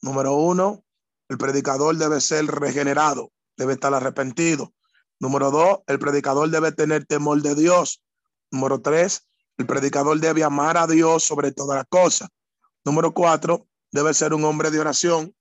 Número 0.00 0.34
uno, 0.34 0.84
el 1.28 1.38
predicador 1.38 1.96
debe 1.96 2.20
ser 2.20 2.46
regenerado, 2.46 3.32
debe 3.56 3.74
estar 3.74 3.92
arrepentido. 3.92 4.72
Número 5.20 5.50
dos, 5.50 5.78
el 5.86 5.98
predicador 5.98 6.50
debe 6.50 6.72
tener 6.72 7.06
temor 7.06 7.40
de 7.42 7.54
Dios. 7.54 8.02
Número 8.50 8.80
tres, 8.80 9.28
el 9.56 9.66
predicador 9.66 10.18
debe 10.20 10.44
amar 10.44 10.76
a 10.76 10.86
Dios 10.86 11.24
sobre 11.24 11.52
todas 11.52 11.76
las 11.76 11.86
cosas. 11.88 12.28
Número 12.84 13.14
cuatro, 13.14 13.66
debe 13.90 14.12
ser 14.12 14.34
un 14.34 14.44
hombre 14.44 14.70
de 14.70 14.80
oración. 14.80 15.34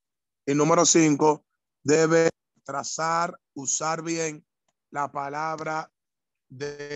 Y 0.45 0.53
número 0.53 0.85
cinco, 0.85 1.45
debe 1.83 2.29
trazar, 2.63 3.39
usar 3.53 4.01
bien 4.01 4.45
la 4.91 5.11
palabra 5.11 5.91
de 6.49 6.95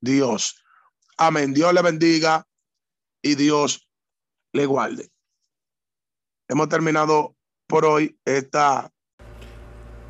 Dios. 0.00 0.62
Amén. 1.18 1.52
Dios 1.52 1.72
le 1.72 1.82
bendiga 1.82 2.46
y 3.22 3.34
Dios 3.34 3.88
le 4.52 4.66
guarde. 4.66 5.10
Hemos 6.48 6.68
terminado 6.68 7.36
por 7.66 7.84
hoy 7.84 8.18
esta. 8.24 8.92